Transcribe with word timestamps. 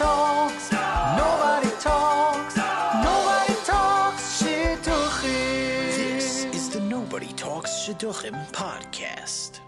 talks, 0.00 0.72
nobody 0.72 1.70
talks, 1.78 2.56
nobody 2.56 3.54
talks 3.66 4.40
shidduchim. 4.40 5.94
This 5.94 6.44
is 6.44 6.70
the 6.70 6.80
Nobody 6.80 7.26
Talks 7.34 7.70
Shidduchim 7.82 8.34
podcast. 8.50 9.60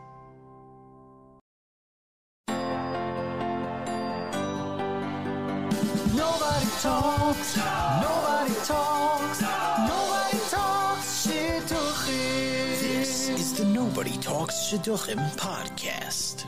Nobody 6.17 6.69
talks, 6.81 7.57
nobody 8.07 8.55
talks, 8.65 9.41
nobody 9.93 10.39
talks 10.49 11.27
shidduchim. 11.27 12.81
This 12.81 13.29
is 13.29 13.53
the 13.59 13.67
Nobody 13.67 14.17
Talks 14.17 14.55
Shidduchim 14.55 15.21
podcast. 15.37 16.47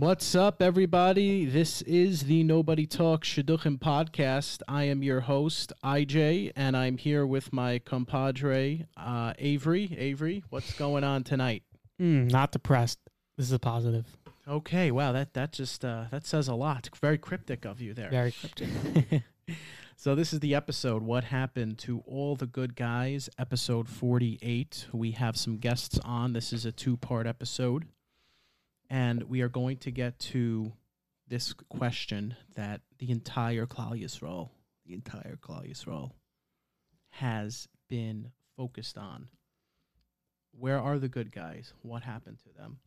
What's 0.00 0.34
up, 0.34 0.62
everybody? 0.62 1.44
This 1.44 1.82
is 1.82 2.22
the 2.22 2.42
Nobody 2.42 2.86
Talks 2.86 3.28
Shidduchim 3.28 3.78
podcast. 3.78 4.62
I 4.66 4.84
am 4.84 5.02
your 5.02 5.20
host, 5.20 5.74
IJ, 5.84 6.52
and 6.56 6.74
I'm 6.74 6.96
here 6.96 7.26
with 7.26 7.52
my 7.52 7.80
compadre, 7.80 8.86
uh, 8.96 9.34
Avery. 9.38 9.94
Avery, 9.98 10.42
what's 10.48 10.72
going 10.72 11.04
on 11.04 11.22
tonight? 11.22 11.64
Mm, 12.00 12.30
not 12.30 12.50
depressed. 12.50 12.98
This 13.36 13.48
is 13.48 13.52
a 13.52 13.58
positive. 13.58 14.06
Okay, 14.48 14.90
wow, 14.90 15.12
that 15.12 15.34
that 15.34 15.52
just 15.52 15.84
uh, 15.84 16.04
that 16.10 16.26
says 16.26 16.48
a 16.48 16.54
lot. 16.54 16.88
Very 16.98 17.18
cryptic 17.18 17.66
of 17.66 17.82
you 17.82 17.92
there. 17.92 18.08
Very 18.08 18.32
cryptic. 18.32 19.22
So 19.96 20.14
this 20.14 20.32
is 20.32 20.40
the 20.40 20.54
episode 20.54 21.02
"What 21.02 21.24
Happened 21.24 21.76
to 21.80 22.02
All 22.06 22.34
the 22.34 22.46
Good 22.46 22.74
Guys," 22.74 23.28
episode 23.38 23.86
forty-eight. 23.86 24.86
We 24.94 25.10
have 25.10 25.36
some 25.36 25.58
guests 25.58 25.98
on. 26.02 26.32
This 26.32 26.54
is 26.54 26.64
a 26.64 26.72
two-part 26.72 27.26
episode, 27.26 27.84
and 28.90 29.22
we 29.22 29.40
are 29.40 29.48
going 29.48 29.76
to 29.78 29.92
get 29.92 30.18
to 30.18 30.72
this 31.28 31.52
question 31.68 32.34
that 32.56 32.80
the 32.98 33.10
entire 33.10 33.64
Klal 33.64 33.92
Yisrael, 33.92 34.50
the 34.84 34.94
entire 34.94 35.38
Klal 35.40 35.70
Yisrael, 35.70 36.10
has 37.10 37.68
been 37.88 38.32
focused 38.56 38.98
on. 38.98 39.28
Where 40.52 40.80
are 40.80 40.98
the 40.98 41.08
good 41.08 41.30
guys? 41.30 41.72
What 41.82 42.02
happened 42.02 42.38
to 42.40 42.60
them? 42.60 42.80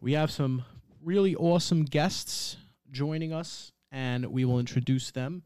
We 0.00 0.14
have 0.14 0.30
some 0.30 0.64
really 1.02 1.36
awesome 1.36 1.84
guests 1.84 2.56
joining 2.90 3.32
us, 3.32 3.72
and 3.92 4.26
we 4.26 4.46
will 4.46 4.58
introduce 4.58 5.10
them. 5.10 5.42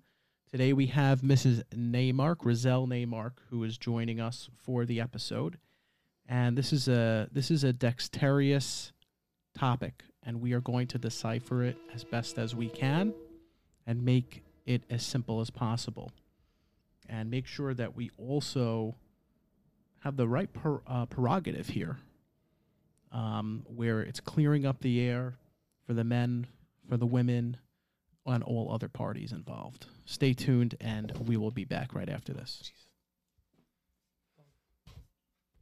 Today 0.51 0.73
we 0.73 0.87
have 0.87 1.21
Mrs. 1.21 1.63
Neymark, 1.75 2.37
Rizal 2.45 2.87
Neymark, 2.87 3.33
who 3.51 3.65
is 3.65 3.77
joining 3.77 4.21
us 4.21 4.49
for 4.63 4.85
the 4.85 5.01
episode. 5.01 5.59
And 6.29 6.57
this 6.57 6.73
is 6.73 6.87
a 6.87 7.29
this 7.33 7.51
is 7.51 7.65
a 7.65 7.73
dexterous 7.73 8.93
topic, 9.65 10.03
and 10.23 10.41
we 10.41 10.55
are 10.55 10.61
going 10.63 10.87
to 10.87 10.97
decipher 10.99 11.63
it 11.63 11.77
as 11.95 12.03
best 12.03 12.39
as 12.39 12.55
we 12.55 12.67
can 12.71 13.13
and 13.87 14.03
make 14.03 14.43
it 14.65 14.83
as 14.89 15.03
simple 15.05 15.41
as 15.41 15.51
possible. 15.51 16.11
And 17.11 17.31
make 17.31 17.47
sure 17.47 17.75
that 17.75 17.95
we 17.95 18.11
also 18.17 18.95
have 20.01 20.17
the 20.17 20.27
right 20.27 20.51
per, 20.51 20.81
uh, 20.87 21.05
prerogative 21.07 21.69
here, 21.69 21.99
um, 23.13 23.67
where 23.67 24.01
it's 24.01 24.21
clearing 24.21 24.65
up 24.65 24.81
the 24.81 24.99
air 25.01 25.35
for 25.87 25.93
the 25.93 26.05
men, 26.05 26.47
for 26.89 26.97
the 26.97 27.07
women, 27.07 27.59
and 28.25 28.43
all 28.45 28.73
other 28.73 28.89
parties 28.89 29.33
involved. 29.33 29.87
Stay 30.07 30.33
tuned, 30.33 30.75
and 30.81 31.13
we 31.29 31.37
will 31.37 31.51
be 31.51 31.65
back 31.65 31.95
right 31.95 32.09
after 32.09 32.33
this. 32.33 32.71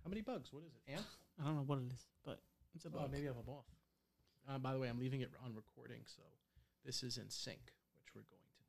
How 0.05 0.09
many 0.09 0.21
bugs? 0.21 0.53
What 0.53 0.63
is 0.65 0.73
it? 0.87 0.93
Ants? 0.93 1.17
I 1.41 1.45
don't 1.47 1.57
know 1.57 1.63
what 1.63 1.79
it 1.79 1.93
is, 1.93 2.05
but 2.25 2.39
it's 2.77 2.85
a 2.85 2.89
Oh, 2.89 3.01
bug. 3.01 3.11
maybe 3.13 3.25
I 3.25 3.29
have 3.29 3.37
a 3.39 3.51
moth. 3.51 3.65
Uh, 4.49 4.59
by 4.59 4.73
the 4.73 4.79
way, 4.79 4.89
I'm 4.89 4.99
leaving 4.99 5.21
it 5.21 5.31
on 5.45 5.55
recording, 5.55 6.01
so 6.07 6.23
this 6.85 7.03
is 7.03 7.19
in 7.19 7.29
sync, 7.29 7.59
which 7.97 8.15
we're 8.15 8.23
going 8.23 8.41
to 8.41 8.65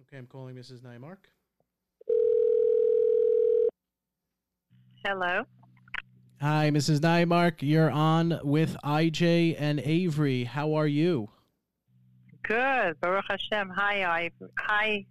do. 0.00 0.06
Okay, 0.08 0.18
I'm 0.18 0.26
calling 0.26 0.56
Mrs. 0.56 0.80
Nymark. 0.80 1.28
Hello. 5.04 5.44
Hi, 6.40 6.70
Mrs. 6.70 6.98
Nymark. 7.00 7.56
You're 7.60 7.90
on 7.90 8.40
with 8.42 8.76
IJ 8.84 9.54
and 9.58 9.78
Avery. 9.80 10.44
How 10.44 10.74
are 10.74 10.86
you? 10.86 11.30
Good. 12.42 13.00
Baruch 13.00 13.26
Hashem. 13.28 13.68
Hi, 13.76 14.04
I- 14.04 14.30
hi, 14.58 15.06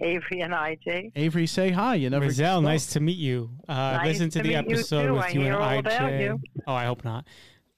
Avery 0.00 0.40
and 0.40 0.52
IJ. 0.52 1.12
Avery, 1.16 1.46
say 1.46 1.70
hi. 1.70 1.94
You 1.94 2.10
never 2.10 2.26
Rizal, 2.26 2.56
spoke. 2.60 2.64
nice 2.64 2.86
to 2.88 3.00
meet 3.00 3.16
you. 3.18 3.50
Uh, 3.68 3.72
Nice 3.74 4.06
listen 4.06 4.30
to, 4.30 4.38
to 4.38 4.42
the 4.42 4.48
meet 4.56 4.68
you 4.68 4.76
episode 4.76 5.06
too. 5.06 5.12
with 5.14 5.22
I 5.24 5.28
you 5.30 5.40
hear 5.40 5.54
and 5.54 5.62
all 5.62 5.70
IJ. 5.70 5.78
about 5.80 6.12
you. 6.20 6.40
Oh, 6.66 6.74
I 6.74 6.84
hope 6.84 7.04
not. 7.04 7.26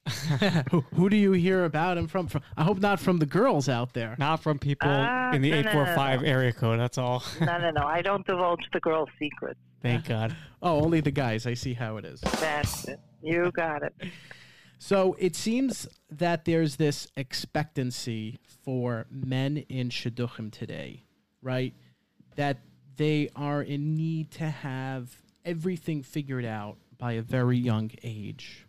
who, 0.70 0.80
who 0.94 1.10
do 1.10 1.16
you 1.16 1.32
hear 1.32 1.64
about 1.64 1.98
him 1.98 2.06
from? 2.08 2.26
from? 2.28 2.40
I 2.56 2.64
hope 2.64 2.78
not 2.80 2.98
from 2.98 3.18
the 3.18 3.26
girls 3.26 3.68
out 3.68 3.92
there. 3.92 4.16
Not 4.18 4.42
from 4.42 4.58
people 4.58 4.88
Ah, 4.90 5.32
in 5.32 5.42
the 5.42 5.50
no, 5.50 5.56
no, 5.56 5.62
no, 5.62 5.68
845 5.70 6.22
no. 6.22 6.28
area 6.28 6.52
code. 6.52 6.80
That's 6.80 6.96
all. 6.98 7.22
No, 7.40 7.58
no, 7.58 7.70
no. 7.70 7.82
I 7.86 8.00
don't 8.00 8.26
divulge 8.26 8.62
the 8.72 8.80
girls' 8.80 9.10
secrets. 9.18 9.60
Thank 9.82 10.06
God. 10.06 10.34
Oh, 10.60 10.80
only 10.82 11.00
the 11.00 11.12
guys. 11.12 11.46
I 11.46 11.54
see 11.54 11.72
how 11.74 11.98
it 11.98 12.04
is. 12.04 12.20
That's 12.20 12.88
it. 12.88 12.98
You 13.22 13.52
got 13.52 13.84
it. 13.84 13.94
So 14.80 15.14
it 15.20 15.36
seems 15.36 15.86
that 16.10 16.46
there's 16.46 16.74
this 16.76 17.06
expectancy 17.16 18.40
for 18.64 19.06
men 19.08 19.58
in 19.68 19.88
shidduchim 19.90 20.50
today, 20.50 21.04
right? 21.42 21.74
That 22.38 22.58
they 22.96 23.30
are 23.34 23.62
in 23.62 23.96
need 23.96 24.30
to 24.32 24.44
have 24.44 25.10
everything 25.44 26.02
figured 26.02 26.44
out 26.44 26.76
by 26.96 27.12
a 27.12 27.22
very 27.22 27.58
young 27.58 27.90
age, 28.04 28.64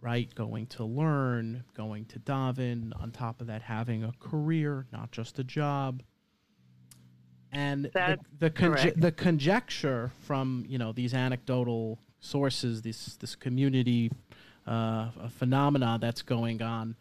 right? 0.00 0.32
Going 0.32 0.66
to 0.68 0.84
learn, 0.84 1.64
going 1.74 2.04
to 2.06 2.20
daven, 2.20 2.92
on 3.00 3.10
top 3.10 3.40
of 3.40 3.48
that, 3.48 3.62
having 3.62 4.04
a 4.04 4.12
career, 4.20 4.86
not 4.92 5.10
just 5.10 5.38
a 5.40 5.44
job. 5.44 6.02
And 7.50 7.86
the, 7.86 7.90
That's 7.94 8.22
the, 8.38 8.92
the 8.96 9.12
conjecture 9.12 10.12
from 10.26 10.64
you 10.68 10.78
know 10.78 10.92
these 10.92 11.14
anecdotal 11.14 11.98
sources, 12.20 12.82
this 12.82 13.16
this 13.16 13.34
community 13.34 14.12
uh, 14.66 15.10
phenomena 15.30 15.98
that's 16.00 16.22
going 16.22 16.62
on. 16.62 16.94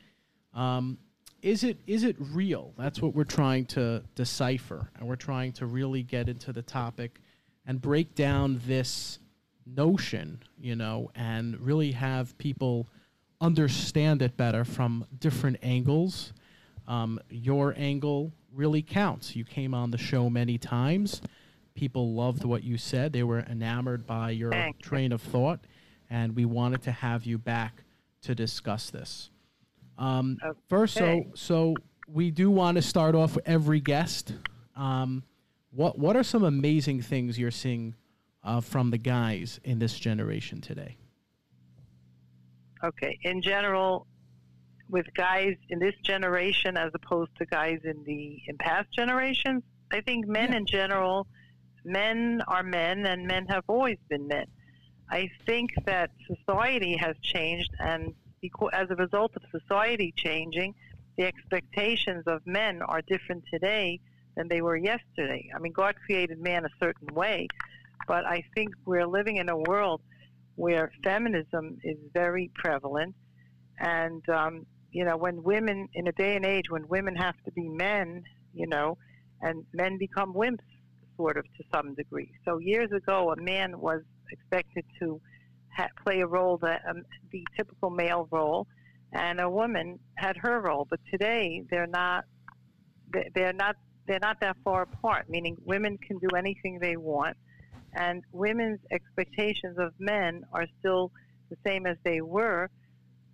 Um, 0.54 0.98
is 1.42 1.64
it 1.64 1.78
is 1.88 2.04
it 2.04 2.16
real? 2.20 2.74
That's 2.78 3.02
what 3.02 3.16
we're 3.16 3.24
trying 3.24 3.66
to 3.68 4.04
decipher, 4.16 4.90
and 4.98 5.08
we're 5.08 5.16
trying 5.16 5.54
to 5.54 5.66
really 5.66 6.04
get 6.04 6.30
into 6.30 6.52
the 6.52 6.62
topic 6.62 7.20
and 7.66 7.82
break 7.82 8.16
down 8.16 8.62
this 8.66 9.20
notion, 9.66 10.42
you 10.60 10.76
know, 10.76 11.12
and 11.16 11.60
really 11.60 11.92
have 11.92 12.38
people 12.38 12.88
understand 13.42 14.22
it 14.22 14.38
better 14.38 14.64
from 14.64 15.06
different 15.20 15.58
angles. 15.62 16.34
Um, 16.88 17.20
your 17.30 17.74
angle 17.78 18.32
really 18.54 18.82
counts. 18.82 19.36
You 19.36 19.44
came 19.44 19.74
on 19.74 19.92
the 19.92 19.98
show 19.98 20.30
many 20.30 20.58
times. 20.58 21.22
People 21.76 22.14
loved 22.14 22.44
what 22.44 22.64
you 22.64 22.78
said. 22.78 23.14
They 23.14 23.24
were 23.24 23.42
enamored 23.42 24.08
by 24.08 24.32
your 24.32 24.54
train 24.82 25.12
of 25.12 25.22
thought, 25.22 25.60
and 26.10 26.36
we 26.36 26.46
wanted 26.46 26.82
to 26.84 26.92
have 26.92 27.26
you 27.26 27.38
back 27.38 27.84
to 28.22 28.34
discuss 28.34 28.90
this. 28.90 29.30
Um, 29.98 30.38
First, 30.70 30.96
so 30.96 31.24
so 31.34 31.76
we 32.08 32.32
do 32.32 32.50
want 32.50 32.76
to 32.76 32.82
start 32.82 33.16
off 33.16 33.36
with 33.36 33.48
every 33.48 33.80
guest. 33.80 34.34
Um, 34.76 35.24
what 35.72 35.98
what 35.98 36.16
are 36.16 36.24
some 36.24 36.44
amazing 36.44 37.02
things 37.02 37.38
you're 37.38 37.52
seeing 37.52 37.96
uh, 38.44 38.62
from 38.62 38.92
the 38.92 38.98
guys 38.98 39.60
in 39.64 39.80
this 39.80 39.98
generation 39.98 40.62
today? 40.62 40.98
Okay. 42.84 43.18
In 43.24 43.42
general, 43.42 44.06
with 44.90 45.06
guys 45.16 45.56
in 45.70 45.80
this 45.80 45.96
generation 46.04 46.78
as 46.78 46.92
opposed 46.94 47.32
to 47.40 47.46
guys 47.46 47.80
in 47.84 48.04
the 48.06 48.40
in 48.48 48.58
past 48.58 48.88
generations, 48.94 49.64
I 49.92 50.02
think 50.02 50.28
men 50.28 50.54
in 50.54 50.66
general, 50.66 51.28
men 51.84 52.42
are 52.48 52.64
men, 52.64 53.06
and 53.06 53.28
men 53.28 53.46
have 53.48 53.64
always 53.68 53.98
been 54.10 54.28
men. 54.28 54.46
I 55.10 55.30
think 55.46 55.72
that 55.86 56.12
society 56.28 56.98
has 56.98 57.16
changed, 57.22 57.72
and 57.80 58.14
as 58.74 58.90
a 58.90 58.96
result 58.96 59.34
of 59.36 59.44
society 59.52 60.14
changing, 60.16 60.76
the 61.18 61.26
expectations 61.26 62.24
of 62.28 62.46
men 62.46 62.82
are 62.82 63.02
different 63.02 63.44
today 63.52 64.00
than 64.36 64.48
they 64.48 64.62
were 64.62 64.78
yesterday. 64.78 65.50
I 65.56 65.60
mean, 65.60 65.74
God 65.74 65.96
created 66.06 66.40
man 66.40 66.66
a 66.66 66.70
certain 66.80 67.14
way, 67.14 67.48
but 68.08 68.26
I 68.26 68.44
think 68.56 68.70
we're 68.86 69.08
living 69.08 69.38
in 69.38 69.50
a 69.50 69.58
world 69.58 70.02
where 70.56 70.92
feminism 71.04 71.78
is 71.84 71.98
very 72.14 72.52
prevalent, 72.56 73.16
and 73.80 74.28
um, 74.30 74.66
you 74.92 75.06
know, 75.06 75.18
when 75.18 75.44
women 75.44 75.88
in 75.94 76.08
a 76.08 76.12
day 76.14 76.36
and 76.36 76.46
age 76.46 76.70
when 76.70 76.88
women 76.88 77.16
have 77.16 77.36
to 77.46 77.52
be 77.52 77.68
men, 77.68 78.24
you 78.54 78.68
know, 78.68 78.98
and 79.42 79.66
men 79.74 79.98
become 79.98 80.34
wimps, 80.34 80.66
sort 81.16 81.38
of 81.38 81.46
to 81.58 81.64
some 81.74 81.94
degree. 81.96 82.32
So 82.46 82.60
years 82.60 82.92
ago, 82.92 83.32
a 83.32 83.42
man 83.42 83.80
was 83.80 84.02
expected 84.32 84.86
to 85.00 85.20
ha- 85.78 85.90
play 86.04 86.22
a 86.22 86.28
role 86.28 86.58
that 86.58 86.82
um, 86.90 87.04
the 87.32 87.44
typical 87.56 87.90
male 87.90 88.28
role, 88.32 88.68
and 89.14 89.40
a 89.40 89.50
woman 89.50 90.00
had 90.16 90.36
her 90.38 90.60
role. 90.60 90.86
But 90.90 91.00
today, 91.12 91.64
they're 91.70 91.88
not. 91.88 92.26
they- 93.14 93.30
They're 93.34 93.54
not. 93.54 93.76
They're 94.08 94.20
not 94.30 94.40
that 94.40 94.56
far 94.64 94.84
apart. 94.84 95.30
Meaning, 95.30 95.58
women 95.66 95.98
can 95.98 96.18
do 96.18 96.30
anything 96.36 96.80
they 96.80 96.98
want, 96.98 97.36
and 97.94 98.24
women's 98.32 98.80
expectations 98.92 99.78
of 99.78 99.94
men 100.00 100.44
are 100.54 100.66
still 100.80 101.12
the 101.50 101.58
same 101.66 101.86
as 101.86 101.98
they 102.04 102.22
were. 102.22 102.70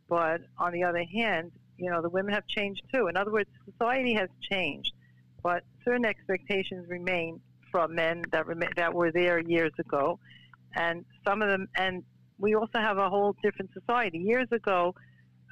But 0.09 0.41
on 0.57 0.73
the 0.73 0.83
other 0.83 1.03
hand, 1.05 1.51
you 1.77 1.89
know, 1.89 2.01
the 2.01 2.09
women 2.09 2.33
have 2.33 2.45
changed 2.47 2.81
too. 2.93 3.07
In 3.07 3.17
other 3.17 3.31
words, 3.31 3.49
society 3.71 4.13
has 4.15 4.29
changed, 4.41 4.93
but 5.41 5.63
certain 5.85 6.05
expectations 6.05 6.87
remain 6.89 7.39
from 7.71 7.95
men 7.95 8.23
that 8.31 8.45
remain, 8.45 8.69
that 8.75 8.93
were 8.93 9.11
there 9.11 9.39
years 9.39 9.71
ago, 9.79 10.19
and 10.75 11.05
some 11.25 11.41
of 11.41 11.49
them. 11.49 11.67
And 11.75 12.03
we 12.37 12.55
also 12.55 12.79
have 12.79 12.97
a 12.97 13.09
whole 13.09 13.35
different 13.43 13.71
society. 13.73 14.19
Years 14.19 14.47
ago, 14.51 14.95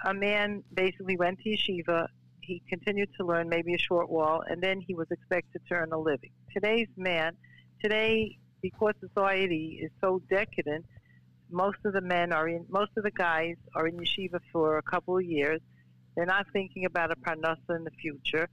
a 0.05 0.13
man 0.13 0.63
basically 0.73 1.17
went 1.17 1.39
to 1.39 1.49
yeshiva. 1.49 2.07
He 2.41 2.61
continued 2.69 3.09
to 3.19 3.25
learn 3.25 3.49
maybe 3.49 3.73
a 3.73 3.77
short 3.77 4.09
while, 4.09 4.43
and 4.47 4.61
then 4.61 4.81
he 4.81 4.93
was 4.95 5.07
expected 5.11 5.61
to 5.69 5.75
earn 5.75 5.91
a 5.93 5.97
living. 5.99 6.31
Today's 6.53 6.89
man, 6.97 7.37
today, 7.81 8.37
because 8.61 8.93
society 8.99 9.79
is 9.83 9.91
so 10.01 10.21
decadent, 10.29 10.85
most 11.51 11.77
of 11.85 11.93
the 11.93 12.01
men 12.01 12.31
are 12.31 12.47
in, 12.47 12.65
most 12.69 12.91
of 12.97 13.03
the 13.03 13.11
guys 13.11 13.55
are 13.75 13.87
in 13.87 13.97
yeshiva 13.97 14.39
for 14.51 14.77
a 14.77 14.81
couple 14.81 15.17
of 15.17 15.23
years. 15.23 15.61
They're 16.15 16.25
not 16.25 16.47
thinking 16.51 16.85
about 16.85 17.11
a 17.11 17.15
parnasa 17.15 17.75
in 17.75 17.83
the 17.83 17.91
future, 17.91 18.49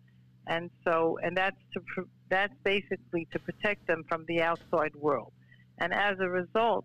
and 0.47 0.71
so, 0.85 1.19
and 1.23 1.37
that's 1.37 1.57
to, 1.75 1.81
that's 2.29 2.55
basically 2.63 3.27
to 3.33 3.39
protect 3.39 3.87
them 3.87 4.05
from 4.09 4.25
the 4.27 4.43
outside 4.43 4.95
world. 4.95 5.33
And 5.79 5.93
as 5.93 6.19
a 6.21 6.29
result, 6.29 6.85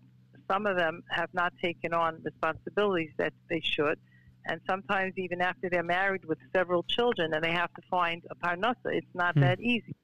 some 0.50 0.66
of 0.66 0.76
them 0.76 1.02
have 1.10 1.30
not 1.32 1.52
taken 1.62 1.92
on 1.94 2.20
responsibilities 2.24 3.10
that 3.18 3.32
they 3.48 3.60
should, 3.60 3.98
and 4.46 4.60
sometimes 4.68 5.14
even 5.16 5.40
after 5.40 5.68
they're 5.70 5.82
married 5.82 6.24
with 6.24 6.38
several 6.54 6.82
children 6.84 7.32
and 7.32 7.42
they 7.42 7.52
have 7.52 7.72
to 7.74 7.82
find 7.90 8.22
a 8.30 8.34
parnasa, 8.46 8.86
it's 8.86 9.14
not 9.14 9.34
Hmm. 9.34 9.40
that 9.42 9.60
easy. 9.60 9.94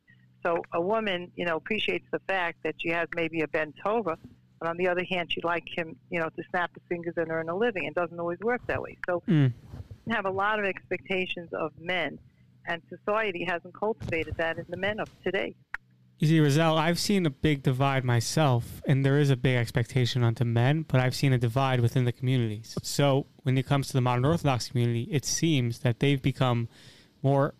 So 0.43 0.63
a 0.73 0.81
woman, 0.81 1.31
you 1.37 1.45
know, 1.45 1.57
appreciates 1.57 2.07
the 2.13 2.21
fact 2.27 2.59
that 2.65 2.75
she 2.79 2.89
has 2.89 3.09
maybe 3.13 3.43
a 3.43 3.49
ben 3.49 3.75
Torah, 3.85 4.17
but 4.59 4.69
on 4.69 4.77
the 4.79 4.89
other 4.89 5.05
hand, 5.05 5.31
she'd 5.31 5.45
like 5.45 5.65
him, 5.77 5.97
you 6.11 6.19
know, 6.21 6.29
to 6.31 6.43
snap 6.51 6.71
his 6.75 6.83
fingers 6.89 7.15
and 7.17 7.31
earn 7.31 7.49
a 7.51 7.57
living. 7.57 7.85
It 7.85 7.95
doesn't 7.95 8.19
always 8.19 8.39
work 8.41 8.63
that 8.69 8.81
way. 8.81 8.97
So 9.09 9.23
Mm. 9.29 9.53
we 10.07 10.15
have 10.15 10.25
a 10.25 10.31
lot 10.31 10.59
of 10.59 10.65
expectations 10.65 11.51
of 11.53 11.73
men, 11.79 12.19
and 12.67 12.83
society 12.89 13.45
hasn't 13.45 13.75
cultivated 13.75 14.35
that 14.39 14.57
in 14.57 14.65
the 14.69 14.77
men 14.79 14.99
of 15.01 15.09
today. 15.23 15.55
You 16.21 16.27
see, 16.27 16.39
Rizal, 16.39 16.77
I've 16.77 16.99
seen 16.99 17.25
a 17.25 17.31
big 17.31 17.63
divide 17.63 18.05
myself, 18.05 18.83
and 18.87 19.07
there 19.07 19.19
is 19.19 19.31
a 19.31 19.37
big 19.37 19.57
expectation 19.57 20.23
onto 20.23 20.45
men, 20.45 20.85
but 20.87 21.01
I've 21.01 21.15
seen 21.15 21.33
a 21.33 21.39
divide 21.39 21.81
within 21.81 22.05
the 22.05 22.13
communities. 22.13 22.77
So 22.83 23.27
when 23.43 23.57
it 23.57 23.67
comes 23.67 23.87
to 23.87 23.95
the 23.95 24.03
modern 24.03 24.27
Orthodox 24.27 24.69
community, 24.69 25.09
it 25.11 25.25
seems 25.25 25.79
that 25.79 26.01
they've 26.01 26.21
become 26.21 26.69
more 27.23 27.55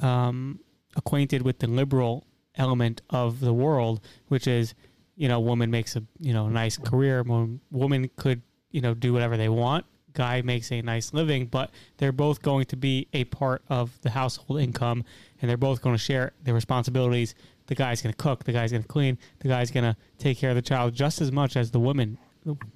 um, 0.00 0.58
acquainted 0.96 1.42
with 1.42 1.60
the 1.60 1.68
liberal 1.68 2.26
element 2.56 3.02
of 3.08 3.38
the 3.38 3.54
world, 3.54 4.00
which 4.26 4.48
is, 4.48 4.74
you 5.14 5.28
know, 5.28 5.38
woman 5.38 5.70
makes 5.70 5.94
a 5.94 6.02
you 6.18 6.32
know 6.32 6.48
nice 6.48 6.76
career, 6.76 7.22
woman 7.22 8.10
could 8.16 8.42
you 8.72 8.80
know 8.80 8.94
do 8.94 9.12
whatever 9.12 9.36
they 9.36 9.48
want, 9.48 9.86
guy 10.18 10.42
makes 10.42 10.70
a 10.70 10.82
nice 10.82 11.14
living, 11.14 11.46
but 11.46 11.70
they're 11.96 12.12
both 12.12 12.42
going 12.42 12.66
to 12.66 12.76
be 12.76 13.08
a 13.14 13.24
part 13.24 13.62
of 13.70 13.98
the 14.02 14.10
household 14.10 14.60
income, 14.60 15.04
and 15.40 15.48
they're 15.48 15.56
both 15.56 15.80
going 15.80 15.94
to 15.94 16.02
share 16.02 16.32
their 16.42 16.54
responsibilities. 16.54 17.34
The 17.68 17.74
guy's 17.74 18.02
going 18.02 18.12
to 18.12 18.16
cook, 18.16 18.44
the 18.44 18.52
guy's 18.52 18.72
going 18.72 18.82
to 18.82 18.88
clean, 18.88 19.16
the 19.38 19.48
guy's 19.48 19.70
going 19.70 19.84
to 19.84 19.96
take 20.18 20.38
care 20.38 20.50
of 20.50 20.56
the 20.56 20.62
child 20.62 20.94
just 20.94 21.20
as 21.20 21.32
much 21.32 21.56
as 21.56 21.70
the 21.70 21.80
woman 21.80 22.18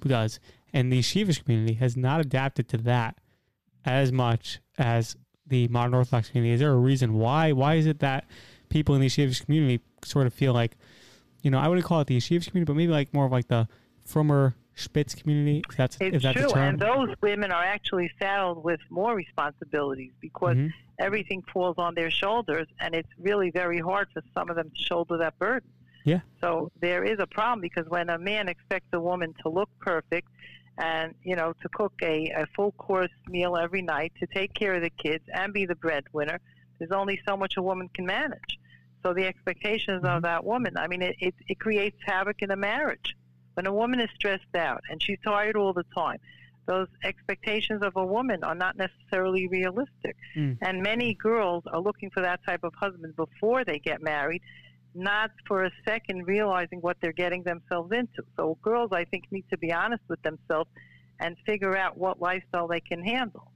does. 0.07 0.39
And 0.71 0.91
the 0.91 0.99
Yeshivish 0.99 1.43
community 1.43 1.73
has 1.75 1.95
not 1.95 2.19
adapted 2.21 2.67
to 2.69 2.77
that 2.77 3.19
as 3.85 4.11
much 4.11 4.59
as 4.77 5.15
the 5.45 5.67
modern 5.67 5.93
Orthodox 5.93 6.29
community. 6.29 6.53
Is 6.53 6.61
there 6.61 6.71
a 6.71 6.77
reason 6.77 7.13
why? 7.15 7.51
Why 7.51 7.75
is 7.75 7.85
it 7.85 7.99
that 7.99 8.25
people 8.69 8.95
in 8.95 9.01
the 9.01 9.07
Yeshivish 9.07 9.45
community 9.45 9.83
sort 10.03 10.25
of 10.25 10.33
feel 10.33 10.53
like, 10.53 10.77
you 11.41 11.51
know, 11.51 11.59
I 11.59 11.67
wouldn't 11.67 11.85
call 11.85 11.99
it 11.99 12.07
the 12.07 12.17
Yeshivish 12.17 12.49
community, 12.49 12.71
but 12.71 12.77
maybe 12.77 12.91
like 12.91 13.13
more 13.13 13.25
of 13.25 13.31
like 13.31 13.47
the 13.49 13.67
Frommer 14.07 14.53
Spitz 14.75 15.15
community. 15.15 15.63
If 15.69 15.77
that's 15.77 15.97
It's 15.99 16.15
if 16.17 16.21
that's 16.23 16.39
true, 16.39 16.51
and 16.53 16.79
those 16.79 17.09
women 17.21 17.51
are 17.51 17.63
actually 17.63 18.09
saddled 18.19 18.63
with 18.63 18.79
more 18.89 19.15
responsibilities 19.15 20.11
because 20.19 20.57
Mhm. 20.57 20.73
everything 20.99 21.41
falls 21.43 21.77
on 21.77 21.95
their 21.95 22.09
shoulders, 22.09 22.67
and 22.79 22.95
it's 22.95 23.09
really 23.19 23.51
very 23.51 23.79
hard 23.79 24.09
for 24.11 24.21
some 24.33 24.49
of 24.49 24.55
them 24.55 24.69
to 24.69 24.75
shoulder 24.75 25.17
that 25.17 25.37
burden. 25.37 25.69
Yeah. 26.05 26.21
So 26.41 26.71
there 26.79 27.03
is 27.03 27.19
a 27.19 27.27
problem 27.27 27.61
because 27.61 27.87
when 27.87 28.09
a 28.09 28.17
man 28.17 28.49
expects 28.49 28.87
a 28.93 28.99
woman 28.99 29.33
to 29.43 29.49
look 29.49 29.69
perfect 29.79 30.27
and, 30.77 31.15
you 31.23 31.35
know, 31.35 31.53
to 31.61 31.69
cook 31.69 31.93
a, 32.01 32.29
a 32.31 32.45
full 32.55 32.71
course 32.73 33.11
meal 33.27 33.55
every 33.55 33.81
night, 33.81 34.11
to 34.19 34.27
take 34.27 34.53
care 34.53 34.73
of 34.73 34.81
the 34.81 34.89
kids 34.89 35.23
and 35.33 35.53
be 35.53 35.65
the 35.65 35.75
breadwinner, 35.75 36.39
there's 36.79 36.91
only 36.91 37.21
so 37.27 37.37
much 37.37 37.57
a 37.57 37.61
woman 37.61 37.89
can 37.93 38.05
manage. 38.05 38.59
So 39.03 39.13
the 39.13 39.25
expectations 39.25 40.03
of 40.03 40.23
that 40.23 40.43
woman, 40.43 40.77
I 40.77 40.87
mean, 40.87 41.01
it, 41.01 41.15
it, 41.19 41.35
it 41.47 41.59
creates 41.59 41.97
havoc 42.05 42.41
in 42.41 42.51
a 42.51 42.55
marriage. 42.55 43.15
When 43.55 43.67
a 43.67 43.73
woman 43.73 43.99
is 43.99 44.09
stressed 44.15 44.55
out 44.55 44.81
and 44.89 45.01
she's 45.01 45.19
tired 45.23 45.55
all 45.55 45.73
the 45.73 45.85
time, 45.95 46.19
those 46.65 46.87
expectations 47.03 47.83
of 47.83 47.95
a 47.95 48.05
woman 48.05 48.43
are 48.43 48.55
not 48.55 48.77
necessarily 48.77 49.47
realistic. 49.47 50.15
Mm. 50.35 50.57
And 50.61 50.81
many 50.81 51.13
girls 51.13 51.63
are 51.67 51.79
looking 51.79 52.09
for 52.09 52.21
that 52.21 52.39
type 52.45 52.63
of 52.63 52.73
husband 52.73 53.15
before 53.15 53.65
they 53.65 53.79
get 53.79 54.01
married, 54.01 54.41
not 54.95 55.31
for 55.47 55.65
a 55.65 55.71
second 55.85 56.25
realizing 56.25 56.79
what 56.79 56.97
they're 57.01 57.11
getting 57.11 57.43
themselves 57.43 57.91
into. 57.91 58.23
So 58.37 58.57
girls, 58.61 58.91
I 58.93 59.03
think, 59.05 59.25
need 59.31 59.45
to 59.49 59.57
be 59.57 59.73
honest 59.73 60.03
with 60.07 60.21
themselves 60.21 60.69
and 61.19 61.35
figure 61.45 61.75
out 61.77 61.97
what 61.97 62.21
lifestyle 62.21 62.67
they 62.67 62.79
can 62.79 63.03
handle. 63.03 63.51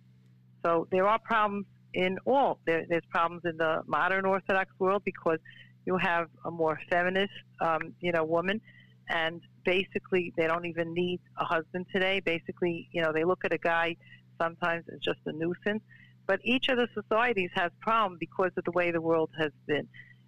So 0.66 0.88
there 0.92 1.08
are 1.08 1.20
problems 1.20 1.66
in 1.94 2.18
all. 2.26 2.60
There, 2.66 2.86
there's 2.90 3.06
problems 3.10 3.44
in 3.46 3.58
the 3.58 3.84
modern 3.88 4.26
Orthodox 4.26 4.72
world 4.80 5.04
because 5.06 5.40
you 5.86 5.98
have 5.98 6.28
a 6.46 6.52
more 6.52 6.80
feminist, 6.90 7.32
um, 7.62 7.94
you 8.02 8.12
know, 8.12 8.26
woman, 8.26 8.60
and 9.10 9.42
basically 9.68 10.34
they 10.38 10.48
don't 10.48 10.66
even 10.66 10.94
need 10.94 11.20
a 11.38 11.44
husband 11.44 11.86
today. 11.92 12.22
Basically, 12.22 12.88
you 12.94 13.02
know, 13.02 13.12
they 13.12 13.26
look 13.26 13.44
at 13.44 13.52
a 13.52 13.58
guy 13.58 13.98
sometimes 14.42 14.86
as 14.92 15.00
just 15.02 15.20
a 15.26 15.34
nuisance. 15.34 15.84
But 16.26 16.40
each 16.44 16.70
of 16.70 16.78
the 16.78 16.88
societies 16.94 17.50
has 17.54 17.72
problems 17.82 18.18
because 18.20 18.52
of 18.56 18.64
the 18.64 18.72
way 18.72 18.92
the 18.92 19.02
world 19.02 19.30
has 19.38 19.52
been. 19.66 19.88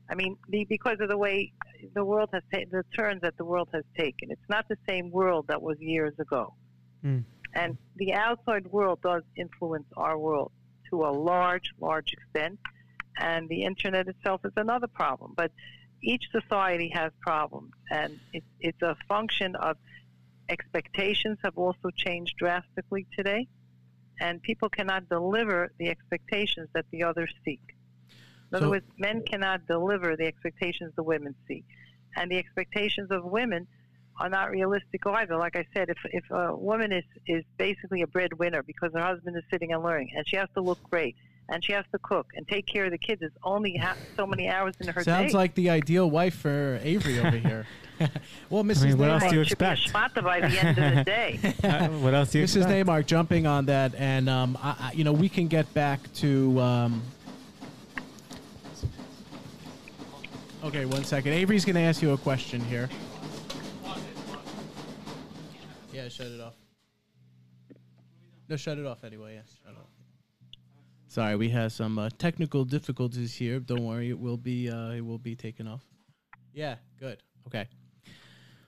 I 0.09 0.15
mean, 0.15 0.35
the, 0.49 0.65
because 0.65 0.97
of 0.99 1.07
the 1.07 1.17
way 1.17 1.53
the 1.93 2.03
world 2.03 2.29
has 2.33 2.43
taken, 2.51 2.69
the 2.71 2.83
turns 2.97 3.21
that 3.21 3.37
the 3.37 3.45
world 3.45 3.69
has 3.73 3.85
taken. 3.97 4.29
It's 4.29 4.49
not 4.49 4.67
the 4.67 4.77
same 4.87 5.09
world 5.09 5.45
that 5.47 5.61
was 5.61 5.77
years 5.79 6.13
ago. 6.19 6.53
Mm. 7.05 7.23
And 7.53 7.77
the 7.95 8.13
outside 8.13 8.67
world 8.67 8.99
does 9.01 9.23
influence 9.37 9.87
our 9.95 10.17
world 10.17 10.51
to 10.89 11.05
a 11.05 11.11
large, 11.11 11.71
large 11.79 12.11
extent. 12.11 12.59
And 13.17 13.47
the 13.47 13.63
internet 13.63 14.07
itself 14.09 14.41
is 14.43 14.51
another 14.57 14.87
problem. 14.87 15.33
But 15.35 15.51
each 16.01 16.25
society 16.31 16.89
has 16.93 17.11
problems. 17.21 17.71
And 17.89 18.19
it's, 18.33 18.45
it's 18.59 18.81
a 18.81 18.95
function 19.07 19.55
of 19.55 19.77
expectations 20.49 21.37
have 21.43 21.57
also 21.57 21.89
changed 21.95 22.35
drastically 22.37 23.05
today. 23.15 23.47
And 24.19 24.41
people 24.41 24.69
cannot 24.69 25.07
deliver 25.07 25.71
the 25.77 25.89
expectations 25.89 26.67
that 26.73 26.85
the 26.91 27.03
others 27.03 27.33
seek. 27.45 27.61
In 28.51 28.57
other 28.57 28.69
words, 28.69 28.85
men 28.97 29.23
cannot 29.23 29.67
deliver 29.67 30.15
the 30.15 30.25
expectations 30.25 30.91
the 30.95 31.03
women 31.03 31.35
seek. 31.47 31.65
And 32.15 32.31
the 32.31 32.37
expectations 32.37 33.11
of 33.11 33.23
women 33.23 33.67
are 34.19 34.29
not 34.29 34.51
realistic 34.51 35.05
either. 35.05 35.37
Like 35.37 35.55
I 35.55 35.65
said, 35.73 35.89
if, 35.89 35.97
if 36.05 36.29
a 36.31 36.55
woman 36.55 36.91
is, 36.91 37.05
is 37.27 37.43
basically 37.57 38.01
a 38.01 38.07
breadwinner 38.07 38.63
because 38.63 38.91
her 38.93 39.01
husband 39.01 39.37
is 39.37 39.43
sitting 39.49 39.71
and 39.71 39.83
learning, 39.83 40.11
and 40.15 40.27
she 40.27 40.35
has 40.35 40.49
to 40.55 40.61
look 40.61 40.79
great, 40.89 41.15
and 41.51 41.63
she 41.63 41.73
has 41.73 41.85
to 41.91 41.99
cook 41.99 42.27
and 42.35 42.47
take 42.47 42.65
care 42.65 42.85
of 42.85 42.91
the 42.91 42.97
kids, 42.97 43.21
it's 43.21 43.35
only 43.43 43.75
ha- 43.75 43.97
so 44.15 44.25
many 44.25 44.47
hours 44.47 44.75
in 44.79 44.87
her 44.87 45.01
day. 45.01 45.05
Sounds 45.05 45.31
day. 45.31 45.37
like 45.37 45.55
the 45.55 45.69
ideal 45.69 46.09
wife 46.09 46.35
for 46.35 46.79
Avery 46.83 47.19
over 47.19 47.37
here. 47.37 47.65
well, 48.49 48.63
Mrs. 48.63 48.83
I 48.83 48.87
mean, 48.87 48.97
what 48.97 49.09
else 49.09 49.23
do 49.29 49.35
you 49.35 49.43
Should 49.43 49.57
be 49.57 49.65
a 49.65 49.71
expect? 49.73 50.23
by 50.23 50.39
the 50.39 50.47
end 50.47 50.77
of 50.77 50.95
the 50.95 51.03
day. 51.03 51.39
Uh, 51.63 51.87
what 51.89 52.13
else 52.13 52.31
do 52.31 52.39
you 52.39 52.45
Mrs. 52.45 52.57
expect? 52.57 52.87
Neymar 52.87 53.05
jumping 53.05 53.45
on 53.45 53.65
that, 53.65 53.93
and 53.95 54.29
um, 54.29 54.57
I, 54.61 54.69
I, 54.79 54.91
you 54.93 55.03
know 55.03 55.11
we 55.11 55.27
can 55.29 55.47
get 55.47 55.71
back 55.73 55.99
to. 56.15 56.59
Um, 56.59 57.01
okay, 60.63 60.85
one 60.85 61.03
second. 61.03 61.33
Avery's 61.33 61.65
going 61.65 61.75
to 61.75 61.81
ask 61.81 62.01
you 62.01 62.11
a 62.11 62.17
question 62.17 62.61
here. 62.61 62.89
Yeah, 65.93 66.07
shut 66.07 66.27
it 66.27 66.39
off. 66.39 66.55
No, 68.47 68.55
shut 68.55 68.77
it 68.77 68.85
off 68.85 69.03
anyway. 69.03 69.35
Yes, 69.35 69.57
shut 69.63 69.73
it 69.73 69.77
off. 69.77 69.98
Sorry, 71.19 71.35
we 71.35 71.49
have 71.49 71.73
some 71.73 71.99
uh, 71.99 72.09
technical 72.17 72.63
difficulties 72.63 73.35
here. 73.35 73.59
Don't 73.59 73.83
worry, 73.83 74.09
it 74.09 74.17
will 74.17 74.37
be 74.37 74.69
uh, 74.69 74.91
it 74.91 75.01
will 75.01 75.17
be 75.17 75.35
taken 75.35 75.67
off. 75.67 75.83
Yeah, 76.53 76.75
good. 76.97 77.21
Okay. 77.45 77.67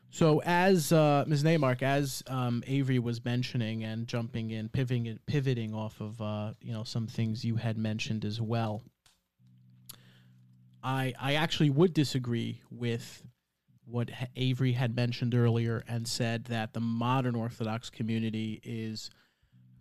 So 0.10 0.42
as 0.42 0.92
uh, 0.92 1.24
Ms. 1.28 1.46
Neymark, 1.46 1.82
as 1.82 2.22
um, 2.28 2.62
Avery 2.68 3.00
was 3.00 3.24
mentioning 3.24 3.86
and 3.86 4.06
jumping 4.06 4.52
in, 4.52 4.68
pivoting, 4.68 5.18
pivoting 5.28 5.74
off 5.74 6.02
of 6.02 6.22
uh, 6.22 6.52
you 6.60 6.74
know 6.74 6.84
some 6.84 7.08
things 7.08 7.46
you 7.46 7.56
had 7.56 7.78
mentioned 7.78 8.26
as 8.26 8.42
well, 8.42 8.84
I 10.84 11.14
I 11.18 11.36
actually 11.36 11.70
would 11.70 11.94
disagree 11.94 12.60
with 12.70 13.24
what 13.86 14.12
Avery 14.36 14.74
had 14.74 14.94
mentioned 14.94 15.34
earlier 15.34 15.86
and 15.88 16.06
said 16.06 16.44
that 16.48 16.74
the 16.74 16.82
modern 16.82 17.36
Orthodox 17.36 17.90
community 17.90 18.60
is 18.62 19.10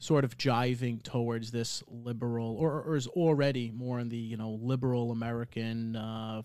sort 0.00 0.24
of 0.24 0.36
jiving 0.36 1.00
towards 1.02 1.52
this 1.52 1.84
liberal 1.86 2.56
or, 2.56 2.82
or 2.82 2.96
is 2.96 3.06
already 3.06 3.70
more 3.70 4.00
in 4.00 4.08
the 4.08 4.16
you 4.16 4.36
know 4.36 4.58
liberal 4.60 5.12
American 5.12 5.94
uh, 5.94 6.42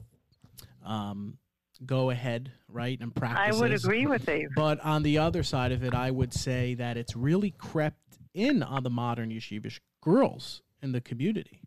um, 0.85 1.37
go 1.85 2.09
ahead 2.09 2.51
right 2.69 2.99
and 3.01 3.13
practice. 3.15 3.57
I 3.57 3.59
would 3.59 3.71
agree 3.71 4.05
with 4.05 4.25
Dave. 4.25 4.49
But 4.55 4.79
on 4.81 5.03
the 5.03 5.17
other 5.17 5.41
side 5.41 5.71
of 5.71 5.83
it, 5.83 5.93
I 5.93 6.11
would 6.11 6.33
say 6.33 6.75
that 6.75 6.97
it's 6.97 7.15
really 7.15 7.51
crept 7.51 8.17
in 8.33 8.61
on 8.61 8.83
the 8.83 8.89
modern 8.89 9.31
yeshivish 9.31 9.79
girls 10.01 10.61
in 10.81 10.91
the 10.91 11.01
community. 11.01 11.61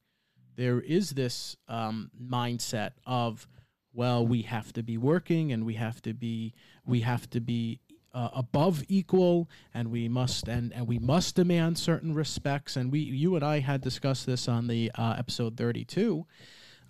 There 0.56 0.80
is 0.80 1.10
this 1.10 1.56
um, 1.68 2.10
mindset 2.20 2.92
of, 3.06 3.46
well, 3.92 4.26
we 4.26 4.42
have 4.42 4.72
to 4.74 4.82
be 4.82 4.98
working 4.98 5.52
and 5.52 5.64
we 5.64 5.74
have 5.74 6.02
to 6.02 6.12
be 6.14 6.54
we 6.84 7.00
have 7.00 7.28
to 7.30 7.40
be 7.40 7.80
uh, 8.18 8.30
above 8.32 8.82
equal 8.88 9.48
and 9.72 9.92
we 9.92 10.08
must 10.08 10.48
and, 10.48 10.72
and 10.72 10.88
we 10.88 10.98
must 10.98 11.36
demand 11.36 11.78
certain 11.78 12.12
respects. 12.12 12.74
And 12.74 12.90
we 12.90 12.98
you 12.98 13.36
and 13.36 13.44
I 13.44 13.60
had 13.60 13.80
discussed 13.80 14.26
this 14.26 14.48
on 14.48 14.66
the 14.66 14.90
uh, 14.96 15.14
episode 15.16 15.56
32 15.56 16.26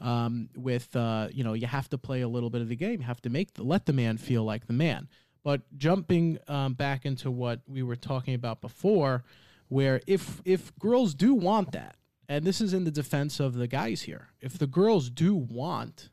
um, 0.00 0.48
with 0.56 0.96
uh, 0.96 1.28
you 1.30 1.44
know 1.44 1.52
you 1.52 1.66
have 1.66 1.90
to 1.90 1.98
play 1.98 2.22
a 2.22 2.28
little 2.28 2.48
bit 2.48 2.62
of 2.62 2.70
the 2.70 2.76
game. 2.76 3.02
You 3.02 3.06
have 3.06 3.20
to 3.22 3.28
make 3.28 3.52
the, 3.54 3.62
let 3.62 3.84
the 3.84 3.92
man 3.92 4.16
feel 4.16 4.42
like 4.42 4.66
the 4.66 4.72
man. 4.72 5.06
But 5.44 5.60
jumping 5.76 6.38
um, 6.48 6.72
back 6.72 7.04
into 7.04 7.30
what 7.30 7.60
we 7.68 7.82
were 7.82 7.96
talking 7.96 8.34
about 8.34 8.62
before 8.62 9.22
where 9.68 10.00
if 10.06 10.40
if 10.46 10.76
girls 10.78 11.12
do 11.12 11.34
want 11.34 11.72
that 11.72 11.96
and 12.26 12.46
this 12.46 12.62
is 12.62 12.72
in 12.72 12.84
the 12.84 12.90
defense 12.90 13.38
of 13.38 13.52
the 13.52 13.66
guys 13.66 14.02
here 14.02 14.28
if 14.40 14.56
the 14.56 14.66
girls 14.66 15.10
do 15.10 15.34
want 15.34 16.08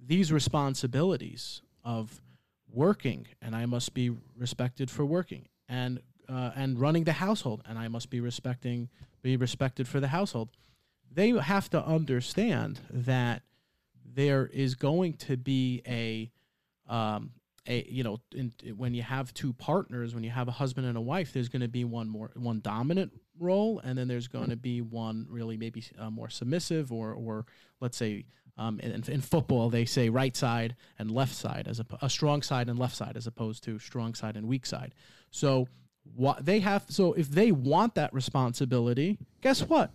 these 0.00 0.32
responsibilities 0.32 1.62
of 1.84 2.22
working 2.76 3.26
and 3.40 3.56
I 3.56 3.66
must 3.66 3.94
be 3.94 4.10
respected 4.36 4.90
for 4.90 5.04
working 5.04 5.48
and 5.68 6.00
uh, 6.28 6.50
and 6.54 6.78
running 6.78 7.04
the 7.04 7.12
household 7.12 7.62
and 7.66 7.78
I 7.78 7.88
must 7.88 8.10
be 8.10 8.20
respecting 8.20 8.88
be 9.22 9.36
respected 9.36 9.88
for 9.88 9.98
the 9.98 10.08
household. 10.08 10.50
They 11.12 11.30
have 11.30 11.70
to 11.70 11.84
understand 11.84 12.80
that 12.90 13.42
there 14.04 14.46
is 14.46 14.74
going 14.74 15.14
to 15.14 15.36
be 15.36 15.82
a 15.86 16.30
um, 16.92 17.32
a 17.66 17.84
you 17.88 18.04
know 18.04 18.20
in, 18.34 18.52
when 18.76 18.94
you 18.94 19.02
have 19.02 19.32
two 19.34 19.52
partners 19.52 20.14
when 20.14 20.22
you 20.22 20.30
have 20.30 20.48
a 20.48 20.52
husband 20.52 20.86
and 20.86 20.96
a 20.96 21.00
wife 21.00 21.32
there's 21.32 21.48
going 21.48 21.62
to 21.62 21.68
be 21.68 21.84
one 21.84 22.08
more 22.08 22.30
one 22.36 22.60
dominant 22.60 23.12
role 23.38 23.80
and 23.80 23.98
then 23.98 24.08
there's 24.08 24.28
going 24.28 24.50
to 24.50 24.56
be 24.56 24.80
one 24.80 25.26
really 25.28 25.56
maybe 25.56 25.82
uh, 25.98 26.10
more 26.10 26.30
submissive 26.30 26.92
or 26.92 27.12
or 27.12 27.44
let's 27.80 27.96
say 27.96 28.24
um, 28.58 28.80
in, 28.80 29.02
in 29.08 29.20
football 29.20 29.70
they 29.70 29.84
say 29.84 30.08
right 30.08 30.36
side 30.36 30.76
and 30.98 31.10
left 31.10 31.34
side 31.34 31.66
as 31.68 31.80
a, 31.80 31.86
a 32.00 32.08
strong 32.08 32.42
side 32.42 32.68
and 32.68 32.78
left 32.78 32.96
side 32.96 33.16
as 33.16 33.26
opposed 33.26 33.62
to 33.64 33.78
strong 33.78 34.14
side 34.14 34.36
and 34.36 34.46
weak 34.46 34.66
side. 34.66 34.94
So 35.30 35.68
what 36.14 36.44
they 36.44 36.60
have 36.60 36.84
so 36.88 37.12
if 37.14 37.28
they 37.28 37.52
want 37.52 37.94
that 37.94 38.12
responsibility 38.14 39.18
guess 39.40 39.62
what? 39.62 39.90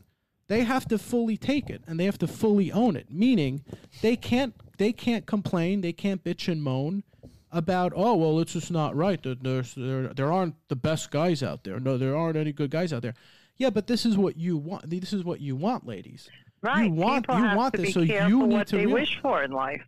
They 0.47 0.63
have 0.63 0.85
to 0.89 0.97
fully 0.97 1.37
take 1.37 1.69
it 1.69 1.81
and 1.87 1.99
they 1.99 2.05
have 2.05 2.17
to 2.19 2.27
fully 2.27 2.71
own 2.71 2.95
it 2.95 3.07
meaning 3.09 3.63
they 4.01 4.15
can't 4.15 4.53
they 4.77 4.91
can't 4.91 5.25
complain 5.25 5.81
they 5.81 5.93
can't 5.93 6.23
bitch 6.23 6.51
and 6.51 6.61
moan 6.61 7.03
about 7.51 7.93
oh 7.95 8.15
well 8.15 8.39
it's 8.39 8.53
just 8.53 8.71
not 8.71 8.95
right 8.95 9.25
there's 9.41 9.73
there, 9.75 10.07
there 10.13 10.31
aren't 10.31 10.55
the 10.67 10.75
best 10.75 11.11
guys 11.11 11.41
out 11.41 11.63
there. 11.63 11.79
No 11.79 11.97
there 11.97 12.15
aren't 12.15 12.37
any 12.37 12.51
good 12.51 12.69
guys 12.69 12.93
out 12.93 13.01
there. 13.01 13.15
Yeah 13.57 13.69
but 13.69 13.87
this 13.87 14.05
is 14.05 14.17
what 14.17 14.37
you 14.37 14.57
want 14.57 14.89
this 14.89 15.13
is 15.13 15.23
what 15.23 15.39
you 15.39 15.55
want 15.55 15.87
ladies 15.87 16.29
Right. 16.63 16.85
you 16.85 16.91
want 16.93 17.23
People 17.27 17.39
you 17.39 17.45
have 17.45 17.57
want 17.57 17.73
to 17.73 17.81
this 17.81 17.87
be 17.87 17.93
so 17.93 18.05
careful 18.05 18.29
you 18.29 18.47
need 18.47 18.53
what 18.55 18.67
to 18.67 18.75
they 18.77 18.85
real- 18.85 18.93
wish 18.95 19.19
for 19.21 19.41
in 19.43 19.51
life. 19.51 19.83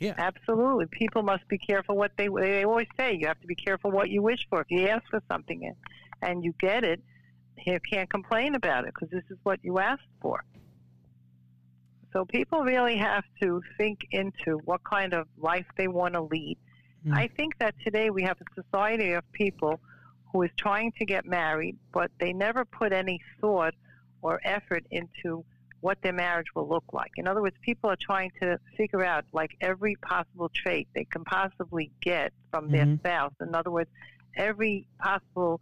yeah 0.00 0.14
Absolutely. 0.18 0.86
People 0.90 1.22
must 1.22 1.46
be 1.48 1.58
careful 1.58 1.96
what 1.96 2.12
they 2.16 2.28
they 2.28 2.64
always 2.64 2.88
say 2.98 3.14
you 3.14 3.26
have 3.28 3.40
to 3.40 3.46
be 3.46 3.54
careful 3.54 3.90
what 3.90 4.10
you 4.10 4.20
wish 4.22 4.46
for. 4.50 4.60
If 4.62 4.66
you 4.70 4.88
ask 4.88 5.04
for 5.10 5.22
something 5.30 5.64
and, 5.64 5.76
and 6.22 6.44
you 6.44 6.52
get 6.58 6.82
it, 6.84 7.00
you 7.66 7.78
can't 7.90 8.10
complain 8.10 8.54
about 8.54 8.84
it 8.84 8.94
because 8.94 9.10
this 9.10 9.24
is 9.30 9.38
what 9.44 9.60
you 9.62 9.78
asked 9.78 10.02
for. 10.20 10.42
So 12.12 12.24
people 12.24 12.62
really 12.62 12.96
have 12.96 13.24
to 13.42 13.60
think 13.76 14.06
into 14.10 14.58
what 14.64 14.82
kind 14.82 15.12
of 15.12 15.28
life 15.36 15.66
they 15.76 15.88
want 15.88 16.14
to 16.14 16.22
lead. 16.22 16.56
Mm. 17.06 17.14
I 17.14 17.28
think 17.36 17.58
that 17.58 17.74
today 17.84 18.10
we 18.10 18.22
have 18.22 18.38
a 18.40 18.62
society 18.62 19.12
of 19.12 19.30
people 19.32 19.78
who 20.32 20.42
is 20.42 20.50
trying 20.56 20.92
to 20.98 21.04
get 21.04 21.26
married, 21.26 21.76
but 21.92 22.10
they 22.18 22.32
never 22.32 22.64
put 22.64 22.92
any 22.92 23.20
thought 23.40 23.74
or 24.22 24.40
effort 24.42 24.84
into 24.90 25.44
what 25.80 26.00
their 26.02 26.12
marriage 26.12 26.46
will 26.54 26.68
look 26.68 26.84
like. 26.92 27.12
In 27.16 27.28
other 27.28 27.40
words, 27.40 27.56
people 27.62 27.88
are 27.88 27.96
trying 28.00 28.32
to 28.42 28.58
figure 28.76 29.04
out 29.04 29.24
like 29.32 29.52
every 29.60 29.94
possible 29.96 30.50
trait 30.52 30.88
they 30.94 31.04
can 31.04 31.24
possibly 31.24 31.92
get 32.00 32.32
from 32.50 32.70
their 32.70 32.84
Mhm. 32.86 32.98
spouse. 32.98 33.32
In 33.40 33.54
other 33.54 33.70
words, 33.70 33.90
every 34.34 34.88
possible, 34.98 35.60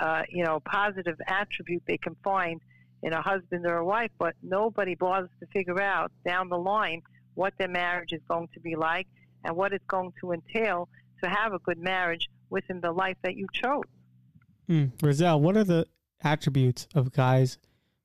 uh, 0.00 0.24
you 0.28 0.44
know, 0.44 0.60
positive 0.60 1.20
attribute 1.26 1.82
they 1.86 1.98
can 1.98 2.16
find 2.24 2.60
in 3.02 3.12
a 3.12 3.22
husband 3.22 3.66
or 3.66 3.76
a 3.76 3.84
wife, 3.84 4.10
but 4.18 4.34
nobody 4.42 4.94
bothers 4.94 5.30
to 5.38 5.46
figure 5.46 5.80
out 5.80 6.10
down 6.24 6.48
the 6.48 6.58
line 6.58 7.02
what 7.34 7.52
their 7.58 7.68
marriage 7.68 8.12
is 8.12 8.22
going 8.28 8.48
to 8.54 8.60
be 8.60 8.74
like 8.74 9.06
and 9.44 9.56
what 9.56 9.72
it's 9.72 9.84
going 9.86 10.12
to 10.20 10.32
entail 10.32 10.88
to 11.22 11.28
have 11.28 11.52
a 11.52 11.58
good 11.60 11.78
marriage 11.78 12.28
within 12.50 12.80
the 12.80 12.90
life 12.90 13.16
that 13.22 13.36
you 13.36 13.46
chose. 13.52 13.84
Mm. 14.68 14.90
Rizal, 15.00 15.40
what 15.40 15.56
are 15.56 15.64
the 15.64 15.86
attributes 16.22 16.88
of 16.94 17.12
guys 17.12 17.58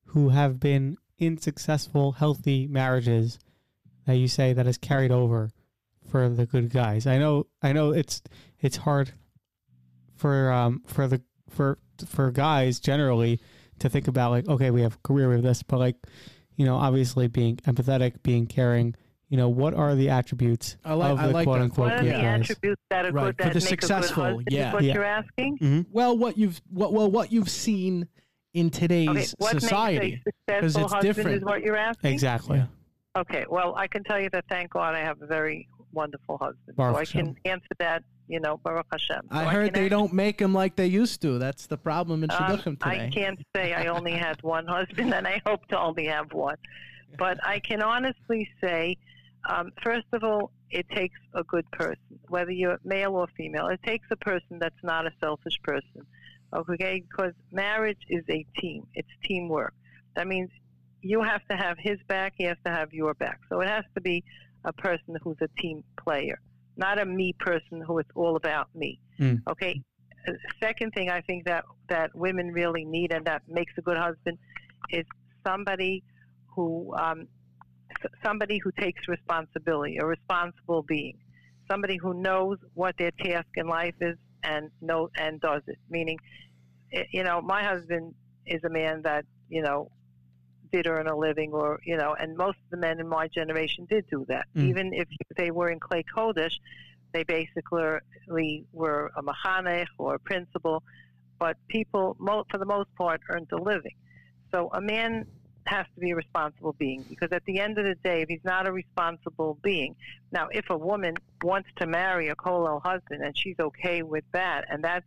who 0.05 0.29
have 0.29 0.59
been 0.59 0.97
in 1.21 1.37
successful, 1.37 2.13
healthy 2.13 2.67
marriages 2.67 3.39
that 4.05 4.15
you 4.15 4.27
say 4.27 4.51
that 4.53 4.65
has 4.65 4.77
carried 4.77 5.11
over 5.11 5.51
for 6.09 6.27
the 6.27 6.45
good 6.47 6.71
guys? 6.71 7.05
I 7.07 7.17
know, 7.19 7.45
I 7.61 7.71
know 7.71 7.91
it's 7.91 8.21
it's 8.59 8.77
hard 8.77 9.13
for 10.15 10.51
um 10.51 10.81
for 10.87 11.07
the 11.07 11.21
for 11.49 11.77
for 12.05 12.31
guys 12.31 12.79
generally 12.79 13.39
to 13.79 13.89
think 13.89 14.07
about 14.07 14.31
like 14.31 14.47
okay 14.47 14.69
we 14.71 14.81
have 14.81 14.95
a 14.95 15.07
career 15.07 15.29
with 15.29 15.41
this 15.43 15.63
but 15.63 15.77
like 15.79 15.95
you 16.55 16.65
know 16.65 16.75
obviously 16.75 17.27
being 17.27 17.57
empathetic 17.67 18.21
being 18.21 18.45
caring 18.45 18.93
you 19.29 19.37
know 19.37 19.49
what 19.49 19.73
are 19.73 19.95
the 19.95 20.09
attributes 20.09 20.77
I 20.85 20.93
like- 20.93 21.11
of 21.13 21.19
I 21.19 21.27
the 21.27 21.33
like 21.33 21.45
quote 21.47 21.57
that. 21.57 21.63
unquote 21.63 21.87
What 21.89 21.93
are 21.93 22.03
good 22.03 22.07
the 22.07 22.11
guys 22.21 22.41
attributes 22.41 22.81
that 22.91 23.05
are 23.07 23.11
Right, 23.11 23.35
good 23.37 23.47
for 23.47 23.53
the 23.53 23.59
make 23.59 23.69
successful, 23.69 24.23
a 24.23 24.27
good 24.27 24.35
husband? 24.35 24.47
yeah. 24.51 24.67
Is 24.67 24.73
what 24.73 24.83
Yeah. 24.83 24.93
you're 24.93 25.03
asking? 25.03 25.57
Mhm. 25.57 25.85
well 25.91 26.17
what 26.17 26.37
you've 26.37 26.61
what 26.69 26.93
well 26.93 27.09
what 27.09 27.31
you've 27.31 27.49
seen 27.49 28.07
in 28.53 28.69
today's 28.69 29.07
Okay, 29.09 29.27
what 29.37 29.51
society 29.61 30.21
because 30.47 30.75
it's 30.75 30.91
husband 30.91 31.03
different. 31.15 31.37
is 31.37 31.43
what 31.43 31.61
you're 31.61 31.75
asking? 31.77 32.13
exactly 32.13 32.57
Yeah. 32.57 32.65
Okay, 33.17 33.45
well, 33.49 33.75
I 33.75 33.87
can 33.87 34.03
tell 34.05 34.19
you 34.21 34.29
that 34.31 34.45
thank 34.49 34.71
God 34.71 34.95
I 34.95 34.99
have 34.99 35.21
a 35.21 35.25
very 35.25 35.67
wonderful 35.91 36.37
husband. 36.37 36.77
Baruch 36.77 36.93
so 36.95 36.97
I 36.97 36.99
Hashem. 37.01 37.35
can 37.35 37.51
answer 37.51 37.67
that, 37.79 38.03
you 38.29 38.39
know, 38.39 38.57
Baruch 38.63 38.85
Hashem. 38.89 39.23
So 39.29 39.37
I 39.37 39.43
heard 39.45 39.65
can 39.65 39.73
they 39.73 39.79
answer- 39.81 39.89
don't 39.89 40.13
make 40.13 40.37
them 40.37 40.53
like 40.53 40.77
they 40.77 40.87
used 40.87 41.21
to. 41.23 41.37
That's 41.37 41.67
the 41.67 41.77
problem 41.77 42.23
in 42.23 42.31
um, 42.31 42.37
Shidduchim 42.37 42.77
I 42.81 42.93
today. 42.97 43.09
can't 43.13 43.39
say 43.53 43.73
I 43.73 43.87
only 43.87 44.13
had 44.13 44.41
one 44.43 44.65
husband, 44.65 45.13
and 45.13 45.27
I 45.27 45.41
hope 45.45 45.67
to 45.67 45.77
only 45.79 46.05
have 46.05 46.31
one. 46.31 46.55
But 47.17 47.45
I 47.45 47.59
can 47.59 47.81
honestly 47.81 48.49
say, 48.63 48.95
um, 49.49 49.73
first 49.83 50.07
of 50.13 50.23
all, 50.23 50.51
it 50.69 50.87
takes 50.91 51.19
a 51.33 51.43
good 51.43 51.69
person, 51.71 52.17
whether 52.29 52.51
you're 52.51 52.79
male 52.85 53.15
or 53.15 53.27
female. 53.35 53.67
It 53.67 53.81
takes 53.85 54.07
a 54.11 54.15
person 54.15 54.57
that's 54.59 54.81
not 54.83 55.05
a 55.05 55.11
selfish 55.21 55.59
person, 55.63 56.05
okay? 56.53 57.03
Because 57.09 57.33
marriage 57.51 57.99
is 58.09 58.23
a 58.29 58.45
team. 58.59 58.85
It's 58.93 59.09
teamwork. 59.25 59.73
That 60.15 60.27
means 60.27 60.49
you 61.01 61.21
have 61.23 61.41
to 61.49 61.57
have 61.57 61.77
his 61.79 61.97
back, 62.07 62.33
he 62.37 62.43
has 62.45 62.57
to 62.65 62.71
have 62.71 62.93
your 62.93 63.13
back. 63.13 63.39
So 63.49 63.61
it 63.61 63.67
has 63.67 63.83
to 63.95 64.01
be 64.01 64.23
a 64.65 64.73
person 64.73 65.15
who's 65.23 65.37
a 65.41 65.61
team 65.61 65.83
player, 66.01 66.39
not 66.77 66.99
a 66.99 67.05
me 67.05 67.33
person 67.39 67.81
who 67.81 67.99
is 67.99 68.05
all 68.15 68.35
about 68.35 68.67
me. 68.75 68.99
Mm. 69.19 69.41
Okay. 69.49 69.81
Second 70.61 70.91
thing 70.91 71.09
I 71.09 71.21
think 71.21 71.45
that 71.45 71.65
that 71.89 72.15
women 72.15 72.51
really 72.51 72.85
need 72.85 73.11
and 73.11 73.25
that 73.25 73.41
makes 73.47 73.73
a 73.77 73.81
good 73.81 73.97
husband 73.97 74.37
is 74.91 75.05
somebody 75.45 76.03
who 76.45 76.93
um, 76.95 77.27
somebody 78.23 78.59
who 78.63 78.71
takes 78.71 79.07
responsibility, 79.07 79.97
a 79.97 80.05
responsible 80.05 80.83
being, 80.83 81.17
somebody 81.69 81.97
who 81.97 82.13
knows 82.13 82.57
what 82.75 82.95
their 82.97 83.11
task 83.11 83.47
in 83.55 83.67
life 83.67 83.95
is 83.99 84.17
and 84.43 84.69
no 84.81 85.09
and 85.17 85.39
does 85.41 85.61
it. 85.67 85.77
Meaning, 85.89 86.19
eh, 86.93 87.03
you 87.11 87.23
know, 87.23 87.41
my 87.41 87.63
husband 87.63 88.13
is 88.45 88.63
a 88.63 88.69
man 88.69 89.01
that 89.03 89.25
you 89.49 89.61
know 89.61 89.91
did 90.71 90.87
earn 90.87 91.07
a 91.07 91.15
living, 91.15 91.51
or 91.51 91.79
you 91.83 91.97
know, 91.97 92.13
and 92.13 92.35
most 92.37 92.57
of 92.57 92.69
the 92.71 92.77
men 92.77 92.99
in 92.99 93.07
my 93.07 93.27
generation 93.27 93.85
did 93.89 94.05
do 94.09 94.25
that. 94.27 94.47
Mm. 94.55 94.69
Even 94.69 94.93
if 94.93 95.07
they 95.35 95.51
were 95.51 95.69
in 95.69 95.79
Klei 95.79 96.03
Kodesh, 96.15 96.53
they 97.13 97.23
basically 97.23 98.65
were 98.71 99.11
a 99.15 99.21
mechanech 99.21 99.87
or 99.97 100.15
a 100.15 100.19
principal, 100.19 100.83
but 101.39 101.57
people, 101.67 102.15
mo- 102.19 102.45
for 102.49 102.57
the 102.57 102.65
most 102.65 102.93
part, 102.95 103.21
earned 103.29 103.51
a 103.51 103.57
living. 103.61 103.95
So 104.51 104.69
a 104.73 104.81
man 104.81 105.25
has 105.71 105.85
to 105.95 106.01
be 106.01 106.11
a 106.11 106.15
responsible 106.15 106.73
being 106.73 107.01
because 107.07 107.31
at 107.31 107.45
the 107.45 107.57
end 107.57 107.77
of 107.77 107.85
the 107.85 107.95
day, 108.03 108.21
if 108.21 108.29
he's 108.29 108.43
not 108.43 108.67
a 108.67 108.71
responsible 108.71 109.57
being, 109.63 109.95
now 110.31 110.49
if 110.51 110.69
a 110.69 110.77
woman 110.77 111.15
wants 111.43 111.69
to 111.77 111.87
marry 111.87 112.27
a 112.27 112.35
kolel 112.35 112.81
husband 112.81 113.23
and 113.23 113.37
she's 113.37 113.55
okay 113.59 114.03
with 114.03 114.25
that, 114.33 114.65
and 114.69 114.83
that's 114.83 115.05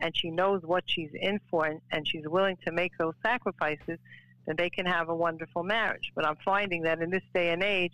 and 0.00 0.16
she 0.16 0.30
knows 0.30 0.62
what 0.64 0.82
she's 0.86 1.10
in 1.14 1.38
for 1.48 1.64
and, 1.66 1.80
and 1.92 2.08
she's 2.08 2.26
willing 2.26 2.58
to 2.66 2.72
make 2.72 2.90
those 2.98 3.14
sacrifices, 3.22 3.98
then 4.46 4.56
they 4.56 4.68
can 4.68 4.84
have 4.84 5.08
a 5.08 5.14
wonderful 5.14 5.62
marriage. 5.62 6.10
But 6.16 6.26
I'm 6.26 6.36
finding 6.44 6.82
that 6.82 7.00
in 7.00 7.10
this 7.10 7.22
day 7.32 7.50
and 7.50 7.62
age, 7.62 7.92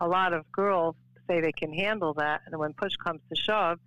a 0.00 0.08
lot 0.08 0.32
of 0.32 0.50
girls 0.50 0.96
say 1.28 1.40
they 1.40 1.52
can 1.52 1.72
handle 1.72 2.14
that, 2.14 2.40
and 2.46 2.58
when 2.58 2.72
push 2.72 2.96
comes 2.96 3.20
to 3.30 3.36
shove, 3.36 3.78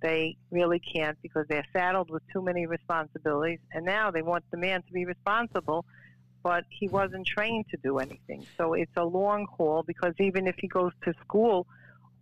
they 0.00 0.38
really 0.50 0.78
can't 0.78 1.18
because 1.20 1.44
they're 1.48 1.66
saddled 1.74 2.10
with 2.10 2.22
too 2.32 2.40
many 2.40 2.64
responsibilities, 2.64 3.60
and 3.74 3.84
now 3.84 4.10
they 4.10 4.22
want 4.22 4.44
the 4.50 4.56
man 4.56 4.82
to 4.82 4.92
be 4.92 5.04
responsible, 5.04 5.84
but 6.42 6.64
he 6.70 6.88
wasn't 6.88 7.26
trained 7.26 7.66
to 7.70 7.76
do 7.82 7.98
anything. 7.98 8.46
So 8.56 8.74
it's 8.74 8.92
a 8.96 9.04
long 9.04 9.46
haul 9.56 9.82
because 9.82 10.14
even 10.18 10.46
if 10.46 10.56
he 10.58 10.68
goes 10.68 10.92
to 11.04 11.12
school 11.20 11.66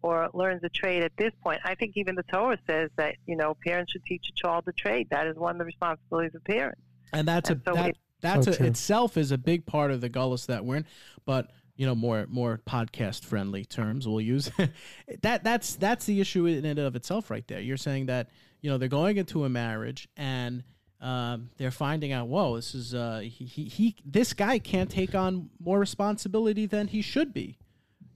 or 0.03 0.29
learns 0.33 0.63
a 0.65 0.69
trade 0.69 1.03
at 1.03 1.13
this 1.17 1.33
point, 1.43 1.61
I 1.65 1.75
think 1.75 1.97
even 1.97 2.15
the 2.15 2.23
Torah 2.25 2.59
says 2.67 2.91
that 2.97 3.17
you 3.27 3.37
know 3.37 3.57
parents 3.65 3.93
should 3.93 4.05
teach 4.05 4.29
a 4.29 4.33
child 4.33 4.65
a 4.69 4.73
trade. 4.73 5.09
That 5.11 5.27
is 5.27 5.37
one 5.37 5.53
of 5.57 5.59
the 5.59 5.65
responsibilities 5.65 6.35
of 6.35 6.45
parents. 6.45 6.81
and 7.13 7.27
that's 7.27 7.51
a 7.51 7.61
so 7.65 7.75
that, 7.75 7.89
it- 7.91 7.99
That's 8.21 8.47
So 8.47 8.65
a, 8.65 8.67
itself 8.67 9.17
is 9.17 9.31
a 9.33 9.39
big 9.39 9.65
part 9.67 9.91
of 9.91 10.01
the 10.01 10.11
gullus 10.11 10.47
that 10.47 10.65
we're 10.65 10.77
in, 10.77 10.87
but 11.25 11.51
you 11.77 11.87
know 11.87 11.95
more 11.95 12.27
more 12.29 12.61
podcast 12.67 13.25
friendly 13.25 13.65
terms 13.65 14.07
we'll 14.09 14.21
use. 14.21 14.51
that 15.23 15.45
that's 15.45 15.77
that's 15.77 16.07
the 16.07 16.21
issue 16.21 16.47
in 16.47 16.65
and 16.65 16.79
of 16.81 16.97
itself 16.97 17.31
right 17.31 17.47
there. 17.47 17.61
You're 17.61 17.77
saying 17.77 18.07
that 18.07 18.31
you 18.61 18.69
know 18.71 18.79
they're 18.79 18.89
going 18.89 19.17
into 19.17 19.45
a 19.45 19.49
marriage 19.49 20.09
and 20.17 20.65
um, 21.01 21.51
they're 21.59 21.71
finding 21.71 22.13
out, 22.13 22.27
whoa, 22.29 22.57
this 22.57 22.75
is 22.75 22.95
uh, 22.95 23.21
he, 23.23 23.45
he 23.45 23.65
he 23.65 23.97
this 24.05 24.33
guy 24.33 24.59
can't 24.59 24.91
take 24.91 25.15
on 25.15 25.51
more 25.61 25.79
responsibility 25.79 26.67
than 26.67 26.89
he 26.89 27.03
should 27.03 27.33
be. 27.33 27.59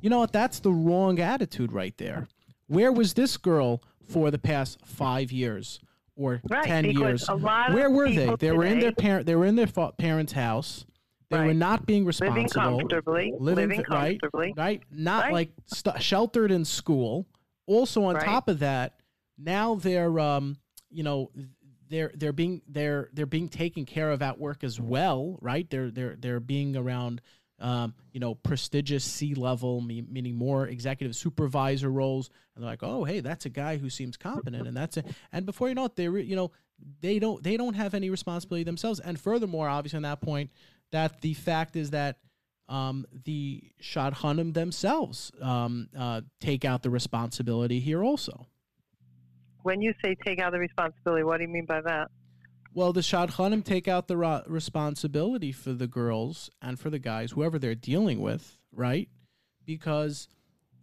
You 0.00 0.10
know 0.10 0.18
what? 0.18 0.32
That's 0.32 0.58
the 0.60 0.72
wrong 0.72 1.20
attitude 1.20 1.72
right 1.72 1.96
there. 1.98 2.26
Where 2.66 2.90
was 2.90 3.14
this 3.14 3.36
girl 3.36 3.82
for 4.08 4.30
the 4.32 4.38
past 4.38 4.78
five 4.84 5.30
years 5.30 5.78
or 6.16 6.40
Right, 6.50 6.64
ten 6.64 6.84
years? 6.86 7.28
a 7.28 7.34
lot 7.34 7.68
of 7.68 7.74
Where 7.74 7.88
were 7.90 8.10
they? 8.10 8.34
They 8.38 8.50
were 8.52 8.64
in 8.64 8.80
their 8.80 8.92
parent. 8.92 9.26
They 9.26 9.36
were 9.36 9.46
in 9.46 9.54
their 9.56 9.68
fa- 9.68 9.92
parents' 9.96 10.32
house. 10.32 10.84
They 11.30 11.38
were 11.38 11.54
not 11.54 11.86
being 11.86 12.04
responsible. 12.04 12.34
living 12.42 12.48
comfortably, 12.88 13.32
living 13.38 13.68
living, 13.70 13.84
fi- 13.84 13.94
right, 13.94 14.20
comfortably. 14.20 14.54
right? 14.56 14.82
Not 14.90 15.24
Right. 15.24 15.32
like 15.32 15.50
st- 15.66 16.02
sheltered 16.02 16.50
in 16.50 16.64
school. 16.66 17.26
Also, 17.66 18.04
on 18.04 18.16
Right. 18.16 18.24
top 18.24 18.48
of 18.48 18.58
that, 18.58 19.00
now 19.38 19.76
they're 19.76 20.18
um, 20.20 20.58
you 20.90 21.02
know, 21.04 21.30
they're 21.92 22.12
they're 22.14 22.32
being 22.32 22.62
they're 22.66 23.10
they're 23.12 23.26
being 23.26 23.48
taken 23.48 23.84
care 23.84 24.10
of 24.10 24.22
at 24.22 24.38
work 24.38 24.64
as 24.64 24.80
well, 24.80 25.38
right? 25.40 25.68
They're 25.68 25.90
they're 25.90 26.16
they're 26.16 26.40
being 26.40 26.76
around 26.76 27.20
um, 27.62 27.94
you 28.12 28.18
know, 28.18 28.34
prestigious 28.34 29.04
C 29.04 29.34
level, 29.34 29.80
meaning 29.80 30.34
more 30.34 30.66
executive 30.66 31.14
supervisor 31.14 31.90
roles, 31.90 32.28
and 32.54 32.62
they're 32.62 32.70
like, 32.70 32.82
oh, 32.82 33.04
hey, 33.04 33.20
that's 33.20 33.46
a 33.46 33.50
guy 33.50 33.76
who 33.76 33.88
seems 33.88 34.16
competent, 34.16 34.66
and 34.66 34.76
that's 34.76 34.96
it. 34.96 35.06
And 35.32 35.46
before 35.46 35.68
you 35.68 35.76
know 35.76 35.84
it, 35.84 35.94
they 35.94 36.08
re- 36.08 36.24
you 36.24 36.34
know 36.34 36.50
they 37.00 37.20
don't 37.20 37.42
they 37.42 37.56
don't 37.56 37.74
have 37.74 37.94
any 37.94 38.10
responsibility 38.10 38.64
themselves. 38.64 38.98
And 38.98 39.18
furthermore, 39.18 39.68
obviously, 39.68 39.98
on 39.98 40.02
that 40.02 40.20
point, 40.20 40.50
that 40.90 41.20
the 41.20 41.34
fact 41.34 41.76
is 41.76 41.90
that 41.90 42.18
um, 42.68 43.06
the 43.24 43.62
Shadchanim 43.80 44.54
themselves 44.54 45.30
um, 45.40 45.88
uh, 45.96 46.22
take 46.40 46.64
out 46.64 46.82
the 46.82 46.90
responsibility 46.90 47.78
here 47.78 48.02
also. 48.02 48.46
When 49.62 49.80
you 49.80 49.94
say 50.04 50.16
take 50.24 50.40
out 50.40 50.52
the 50.52 50.58
responsibility, 50.58 51.24
what 51.24 51.38
do 51.38 51.44
you 51.44 51.48
mean 51.48 51.66
by 51.66 51.80
that? 51.82 52.10
Well, 52.74 52.92
the 52.92 53.00
Shadchanim 53.02 53.64
take 53.64 53.86
out 53.86 54.08
the 54.08 54.16
ra- 54.16 54.42
responsibility 54.46 55.52
for 55.52 55.72
the 55.72 55.86
girls 55.86 56.50
and 56.62 56.78
for 56.80 56.88
the 56.90 56.98
guys, 56.98 57.32
whoever 57.32 57.58
they're 57.58 57.74
dealing 57.74 58.20
with, 58.20 58.58
right? 58.72 59.08
Because 59.66 60.26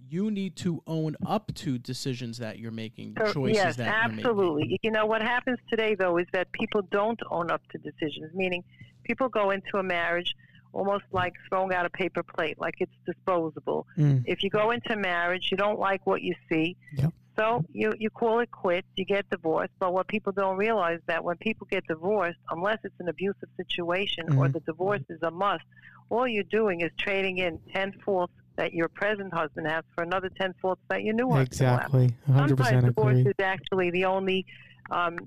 you 0.08 0.32
need 0.32 0.56
to 0.58 0.82
own 0.88 1.16
up 1.26 1.54
to 1.54 1.78
decisions 1.78 2.38
that 2.38 2.58
you're 2.60 2.72
making, 2.72 3.16
So, 3.18 3.34
choices 3.34 3.56
yes, 3.58 3.76
that 3.78 3.86
you're 3.86 4.10
making. 4.16 4.26
absolutely. 4.26 4.80
You 4.84 4.92
know 4.92 5.06
what 5.06 5.22
happens 5.22 5.60
today 5.70 5.96
though 5.96 6.18
is 6.18 6.26
that 6.34 6.52
people 6.52 6.82
don't 6.92 7.20
own 7.30 7.52
up 7.52 7.62
to 7.72 7.78
decisions. 7.80 8.34
Meaning, 8.34 8.64
people 9.04 9.28
go 9.30 9.52
into 9.52 9.78
a 9.78 9.84
marriage 9.84 10.36
almost 10.72 11.04
like 11.12 11.34
throwing 11.50 11.74
out 11.74 11.86
a 11.86 11.90
paper 11.90 12.22
plate, 12.22 12.60
like 12.60 12.76
it's 12.80 12.92
disposable. 13.06 13.88
Mm. 13.98 14.24
If 14.28 14.44
you 14.44 14.52
go 14.52 14.70
into 14.72 14.96
marriage, 14.96 15.50
you 15.52 15.58
don't 15.58 15.80
like 15.80 16.06
what 16.06 16.22
you 16.22 16.36
see. 16.52 16.78
Yep. 16.96 17.14
So 17.40 17.64
you 17.72 17.94
you 17.98 18.10
call 18.10 18.40
it 18.40 18.52
quits, 18.52 18.88
you 18.98 19.06
get 19.06 19.30
divorced. 19.30 19.72
But 19.80 19.94
what 19.94 20.08
people 20.10 20.34
don't 20.34 20.58
realize 20.58 21.00
that 21.08 21.24
when 21.24 21.38
people 21.38 21.68
get 21.72 21.86
divorced, 21.88 22.38
unless 22.52 22.80
it's 22.84 23.00
an 23.00 23.08
abusive 23.08 23.48
situation 23.56 24.26
or 24.38 24.50
Mhm. 24.50 24.54
the 24.54 24.60
divorce 24.62 25.04
is 25.10 25.20
a 25.24 25.32
must, 25.32 25.64
all 26.10 26.28
you're 26.28 26.44
doing 26.44 26.82
is 26.82 26.92
trading 26.98 27.38
in 27.38 27.60
ten 27.74 27.94
faults 28.04 28.34
that 28.58 28.74
your 28.74 28.90
present 28.90 29.34
husband 29.34 29.68
has 29.68 29.86
for 29.96 30.04
another 30.04 30.30
ten 30.42 30.54
faults 30.62 30.82
that 30.90 31.04
your 31.04 31.14
new 31.14 31.30
husband 31.32 31.62
will 31.62 31.78
have 31.78 31.92
Exactly. 31.92 32.14
100% 32.28 32.58
sometimes 32.58 32.84
divorce 32.86 33.18
agree. 33.20 33.32
is 33.32 33.36
actually 33.42 33.90
the 33.92 34.04
only 34.04 34.46
um, 34.92 35.18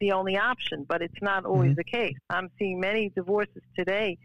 the 0.00 0.10
only 0.12 0.36
option, 0.36 0.84
but 0.88 1.02
it's 1.02 1.22
not 1.22 1.44
always 1.44 1.72
Mhm. 1.72 1.76
the 1.76 1.84
case. 1.84 2.16
I'm 2.30 2.50
seeing 2.58 2.80
many 2.80 3.10
divorces 3.10 3.62
today 3.76 4.18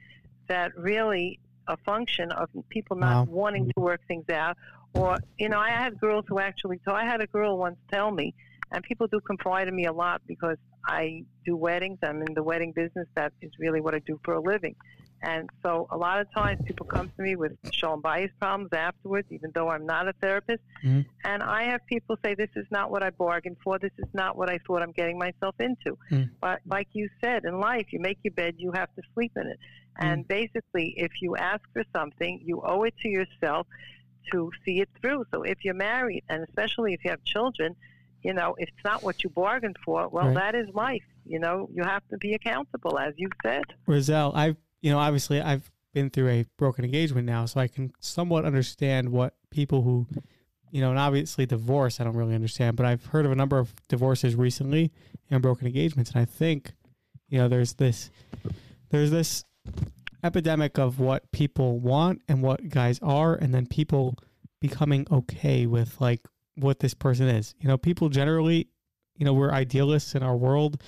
that 0.48 0.76
really 0.76 1.40
a 1.68 1.78
function 1.78 2.32
of 2.32 2.50
people 2.70 2.98
not 2.98 3.28
Wow. 3.28 3.34
wanting 3.34 3.68
to 3.68 3.80
work 3.80 4.02
things 4.08 4.28
out, 4.30 4.58
or 4.94 5.18
you 5.38 5.50
know, 5.50 5.60
I 5.60 5.70
have 5.70 6.00
girls 6.00 6.26
who 6.28 6.40
actually. 6.40 6.80
So 6.86 6.94
I 6.94 7.06
had 7.06 7.22
a 7.22 7.28
girl 7.28 7.58
once 7.58 7.78
tell 7.92 8.12
me, 8.12 8.34
and 8.72 8.84
people 8.84 9.08
do 9.08 9.20
confide 9.22 9.68
in 9.68 9.76
me 9.76 9.86
a 9.86 9.94
lot 9.94 10.22
because 10.28 10.58
I 10.86 11.24
do 11.46 11.56
weddings. 11.56 12.00
I'm 12.04 12.22
in 12.22 12.34
the 12.34 12.44
wedding 12.44 12.72
business. 12.74 13.08
That 13.16 13.34
is 13.42 13.52
really 13.60 13.82
what 13.82 13.96
I 13.96 14.00
do 14.00 14.20
for 14.24 14.36
a 14.36 14.42
living. 14.42 14.76
And 15.24 15.50
so 15.64 15.88
a 15.90 15.98
lot 15.98 16.20
of 16.20 16.30
times 16.34 16.62
people 16.66 16.86
come 16.86 17.10
to 17.16 17.24
me 17.24 17.38
with 17.38 17.54
shalom 17.72 18.02
bayis 18.02 18.30
problems 18.42 18.74
afterwards, 18.74 19.26
even 19.32 19.52
though 19.56 19.70
I'm 19.70 19.86
not 19.86 20.10
a 20.10 20.14
therapist. 20.22 20.62
Mhm. 20.84 21.06
And 21.24 21.42
I 21.42 21.64
have 21.64 21.80
people 21.86 22.18
say, 22.26 22.36
this 22.36 22.50
is 22.58 22.68
not 22.72 22.92
what 22.92 23.04
I 23.04 23.10
bargained 23.12 23.56
for. 23.64 23.80
This 23.80 23.94
is 23.98 24.14
not 24.14 24.36
what 24.36 24.50
I 24.50 24.60
thought 24.68 24.82
I'm 24.82 24.92
getting 24.92 25.18
myself 25.18 25.56
into. 25.60 25.98
Mm. 26.12 26.30
But 26.42 26.60
like 26.66 26.90
you 26.92 27.08
said, 27.24 27.46
in 27.46 27.62
life, 27.62 27.94
you 27.94 28.02
make 28.02 28.18
your 28.24 28.34
bed, 28.34 28.56
you 28.58 28.74
have 28.74 28.94
to 28.96 29.02
sleep 29.14 29.32
in 29.38 29.48
it. 29.48 29.60
And 29.96 30.28
basically, 30.28 30.94
if 30.98 31.12
you 31.22 31.38
ask 31.38 31.62
for 31.72 31.84
something, 31.96 32.42
you 32.44 32.62
owe 32.62 32.84
it 32.84 32.96
to 33.04 33.08
yourself 33.08 33.68
to 34.32 34.52
see 34.66 34.80
it 34.82 34.90
through. 35.02 35.26
So 35.34 35.44
if 35.44 35.64
you're 35.64 35.74
married, 35.74 36.24
and 36.30 36.44
especially 36.44 36.94
if 36.94 37.04
you 37.04 37.12
have 37.12 37.24
children, 37.24 37.76
you 38.24 38.34
know, 38.34 38.56
if 38.58 38.70
it's 38.70 38.84
not 38.86 39.04
what 39.04 39.24
you 39.24 39.30
bargained 39.30 39.78
for, 39.84 40.08
well, 40.08 40.28
Right. 40.28 40.36
that 40.36 40.56
is 40.56 40.70
life. 40.74 41.04
You 41.26 41.40
know, 41.40 41.70
you 41.74 41.84
have 41.84 42.08
to 42.10 42.18
be 42.18 42.34
accountable, 42.34 42.98
as 43.00 43.14
you 43.18 43.30
said. 43.42 43.64
Roselle, 43.88 44.32
I've 44.36 44.58
you 44.82 44.92
know 44.92 45.00
obviously 45.00 45.42
I've 45.42 45.70
been 45.94 46.10
through 46.10 46.30
a 46.30 46.46
broken 46.58 46.84
engagement 46.84 47.26
now, 47.28 47.46
so 47.46 47.60
I 47.60 47.68
can 47.68 47.92
somewhat 48.00 48.46
understand 48.46 49.10
what 49.10 49.36
people 49.52 49.84
who, 49.84 50.08
you 50.72 50.82
know, 50.82 50.90
and 50.90 50.98
obviously 51.00 51.46
divorce 51.46 52.00
I 52.02 52.04
don't 52.04 52.16
really 52.16 52.34
understand, 52.36 52.76
but 52.78 52.86
I've 52.86 53.06
heard 53.06 53.26
of 53.26 53.32
a 53.32 53.36
number 53.36 53.60
of 53.60 53.74
divorces 53.88 54.36
recently 54.36 54.92
and 55.30 55.42
broken 55.42 55.68
engagements, 55.68 56.12
and 56.12 56.20
I 56.22 56.26
think, 56.26 56.74
you 57.30 57.38
know, 57.38 57.48
there's 57.48 57.74
this, 57.74 58.10
there's 58.90 59.12
this 59.12 59.46
epidemic 60.24 60.78
of 60.78 61.00
what 61.00 61.32
people 61.32 61.80
want 61.80 62.22
and 62.28 62.42
what 62.42 62.70
guys 62.70 63.00
are, 63.02 63.36
and 63.36 63.54
then 63.54 63.66
people 63.66 64.18
becoming 64.62 65.06
okay 65.12 65.66
with 65.66 66.00
like 66.00 66.22
what 66.56 66.80
this 66.80 66.94
person 66.94 67.28
is. 67.28 67.54
You 67.60 67.68
know, 67.68 67.78
people 67.78 68.10
generally, 68.10 68.70
you 69.18 69.26
know, 69.26 69.34
we're 69.34 69.52
idealists 69.52 70.16
in 70.16 70.24
our 70.24 70.36
world, 70.36 70.82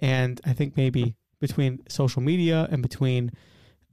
and 0.00 0.40
I 0.44 0.52
think 0.52 0.76
maybe 0.76 1.16
between 1.40 1.80
social 1.88 2.22
media 2.22 2.68
and 2.70 2.82
between 2.82 3.32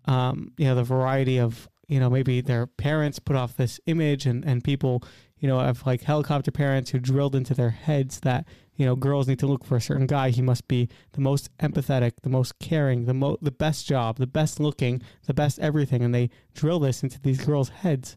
um, 0.06 0.54
you 0.58 0.66
know 0.66 0.76
the 0.76 0.84
variety 0.84 1.40
of 1.40 1.68
you 1.88 2.00
know 2.00 2.10
maybe 2.10 2.42
their 2.42 2.68
parents 2.68 3.20
put 3.20 3.36
off 3.36 3.58
this 3.58 3.80
image 3.86 4.26
and 4.26 4.46
and 4.46 4.64
people 4.64 5.04
you 5.40 5.48
know 5.48 5.60
have 5.60 5.86
like 5.86 6.04
helicopter 6.04 6.52
parents 6.52 6.92
who 6.92 7.00
drilled 7.00 7.36
into 7.36 7.54
their 7.54 7.72
heads 7.72 8.22
that 8.22 8.46
you 8.80 8.86
know 8.88 8.96
girls 8.96 9.28
need 9.28 9.38
to 9.40 9.46
look 9.48 9.64
for 9.64 9.76
a 9.76 9.82
certain 9.82 10.08
guy. 10.08 10.32
He 10.32 10.42
must 10.42 10.68
be 10.68 10.90
the 11.12 11.22
most 11.22 11.56
empathetic 11.60 12.14
the 12.24 12.30
most 12.30 12.58
caring 12.60 13.06
the 13.06 13.14
mo- 13.14 13.38
the 13.42 13.52
best 13.52 13.86
job 13.86 14.18
the 14.18 14.26
best 14.26 14.60
looking 14.60 15.02
the 15.28 15.34
best 15.36 15.60
everything. 15.60 16.02
And 16.02 16.16
they 16.16 16.32
drill 16.56 16.80
this 16.80 17.04
into 17.04 17.22
these 17.22 17.46
girls 17.46 17.70
heads. 17.70 18.16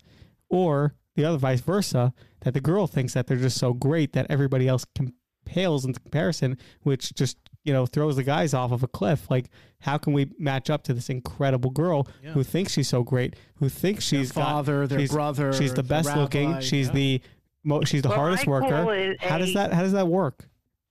Or 0.49 0.95
the 1.17 1.25
other 1.25 1.39
vice 1.39 1.61
versa 1.61 2.15
that 2.41 2.55
the 2.55 2.61
girl 2.61 2.87
thinks 2.87 3.13
that 3.15 3.27
they're 3.27 3.37
just 3.37 3.59
so 3.59 3.73
great 3.75 4.13
that 4.15 4.27
everybody 4.31 4.69
else 4.69 4.87
com- 4.97 5.13
pales 5.45 5.85
into 5.85 5.99
comparison 6.01 6.57
which 6.83 7.13
just 7.15 7.37
you 7.65 7.73
know 7.73 7.85
throws 7.85 8.17
the 8.17 8.23
guys 8.23 8.55
off 8.55 8.71
of 8.73 8.83
a 8.83 8.89
cliff. 8.89 9.31
Like 9.31 9.47
how 9.81 9.99
can 9.99 10.13
we 10.13 10.31
match 10.39 10.71
up 10.71 10.85
to 10.85 10.95
this 10.95 11.09
incredible 11.11 11.71
girl 11.71 12.07
Yeah. 12.23 12.33
who 12.33 12.43
thinks 12.45 12.73
she's 12.73 12.89
so 12.89 13.03
great 13.03 13.35
who 13.57 13.69
thinks 13.69 14.09
Their 14.11 14.21
she's 14.21 14.33
got- 14.33 14.45
father, 14.45 14.87
their 14.87 15.01
she's- 15.01 15.11
brother, 15.13 15.53
she's 15.53 15.71
the 15.75 15.83
the 15.83 15.89
best 15.89 16.15
looking 16.17 16.61
she's 16.61 16.87
yeah. 16.89 16.93
the 16.95 17.23
mo- 17.65 17.83
she's 17.85 18.03
the 18.03 18.09
Well, 18.09 18.19
hardest 18.19 18.47
worker. 18.47 18.95
it 18.95 19.21
how 19.23 19.39
does 19.39 19.55
that 19.55 19.73
how 19.73 19.83
does 19.83 19.93
that 19.93 20.07
work 20.09 20.49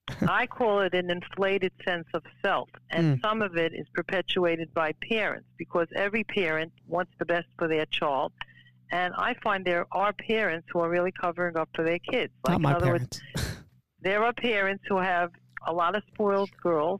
I 0.28 0.48
call 0.48 0.82
it 0.82 0.94
an 0.94 1.10
inflated 1.10 1.72
sense 1.86 2.08
of 2.14 2.24
self, 2.44 2.70
and 2.90 3.18
Mm. 3.18 3.22
some 3.22 3.42
of 3.42 3.56
it 3.58 3.74
is 3.74 3.88
perpetuated 3.94 4.74
by 4.74 4.94
parents 4.94 5.48
because 5.58 5.88
every 5.96 6.24
parent 6.24 6.72
wants 6.88 7.12
the 7.20 7.26
best 7.26 7.48
for 7.58 7.68
their 7.68 7.86
child. 7.86 8.34
And 8.92 9.14
I 9.18 9.36
find 9.36 9.64
there 9.64 9.88
are 9.92 10.12
parents 10.14 10.68
who 10.72 10.80
are 10.80 10.90
really 10.90 11.14
covering 11.14 11.56
up 11.56 11.70
for 11.74 11.84
their 11.84 12.00
kids. 12.00 12.34
Like, 12.44 12.54
not 12.54 12.62
my 12.62 12.70
in 12.72 12.76
other 12.76 12.88
words, 12.88 13.22
parents 13.36 13.58
there 14.02 14.24
are 14.24 14.34
parents 14.34 14.84
who 14.88 14.98
have 14.98 15.32
a 15.66 15.74
lot 15.74 15.96
of 15.96 16.04
spoiled 16.14 16.52
girls, 16.62 17.00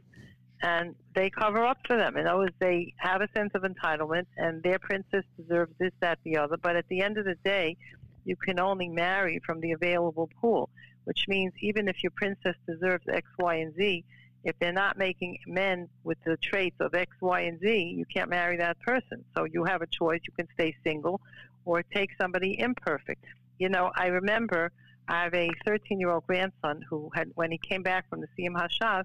and 0.62 0.94
they 1.14 1.28
cover 1.28 1.64
up 1.64 1.78
for 1.86 1.96
them. 1.96 2.16
In 2.16 2.26
other 2.26 2.38
words, 2.38 2.54
they 2.60 2.94
have 2.96 3.20
a 3.20 3.28
sense 3.36 3.50
of 3.54 3.62
entitlement, 3.62 4.26
and 4.36 4.62
their 4.62 4.78
princess 4.78 5.24
deserves 5.36 5.72
this, 5.78 5.92
that, 6.00 6.18
the 6.24 6.36
other. 6.38 6.56
But 6.56 6.76
at 6.76 6.86
the 6.88 7.02
end 7.02 7.18
of 7.18 7.24
the 7.24 7.34
day, 7.44 7.76
you 8.24 8.36
can 8.36 8.60
only 8.60 8.88
marry 8.88 9.40
from 9.44 9.60
the 9.60 9.72
available 9.72 10.30
pool, 10.40 10.70
which 11.04 11.26
means 11.28 11.52
even 11.60 11.88
if 11.88 12.02
your 12.02 12.12
princess 12.12 12.56
deserves 12.66 13.04
X, 13.08 13.28
Y, 13.38 13.54
and 13.56 13.74
Z, 13.74 14.04
if 14.44 14.58
they're 14.58 14.72
not 14.72 14.98
making 14.98 15.38
men 15.46 15.88
with 16.02 16.18
the 16.24 16.36
traits 16.38 16.76
of 16.80 16.94
X, 16.94 17.10
Y, 17.20 17.40
and 17.40 17.60
Z, 17.60 17.94
you 17.96 18.04
can't 18.04 18.28
marry 18.28 18.56
that 18.56 18.78
person. 18.80 19.24
So 19.36 19.44
you 19.44 19.64
have 19.64 19.82
a 19.82 19.86
choice. 19.86 20.20
You 20.26 20.32
can 20.36 20.48
stay 20.54 20.74
single 20.84 21.20
or 21.64 21.82
take 21.82 22.10
somebody 22.20 22.58
imperfect. 22.58 23.24
You 23.58 23.68
know, 23.68 23.92
I 23.94 24.06
remember 24.06 24.72
I 25.08 25.24
have 25.24 25.34
a 25.34 25.50
13 25.64 26.00
year 26.00 26.10
old 26.10 26.26
grandson 26.26 26.82
who 26.88 27.10
had, 27.14 27.30
when 27.34 27.50
he 27.52 27.58
came 27.58 27.82
back 27.82 28.08
from 28.08 28.20
the 28.20 28.28
Siyum 28.36 28.56
HaShas, 28.56 29.04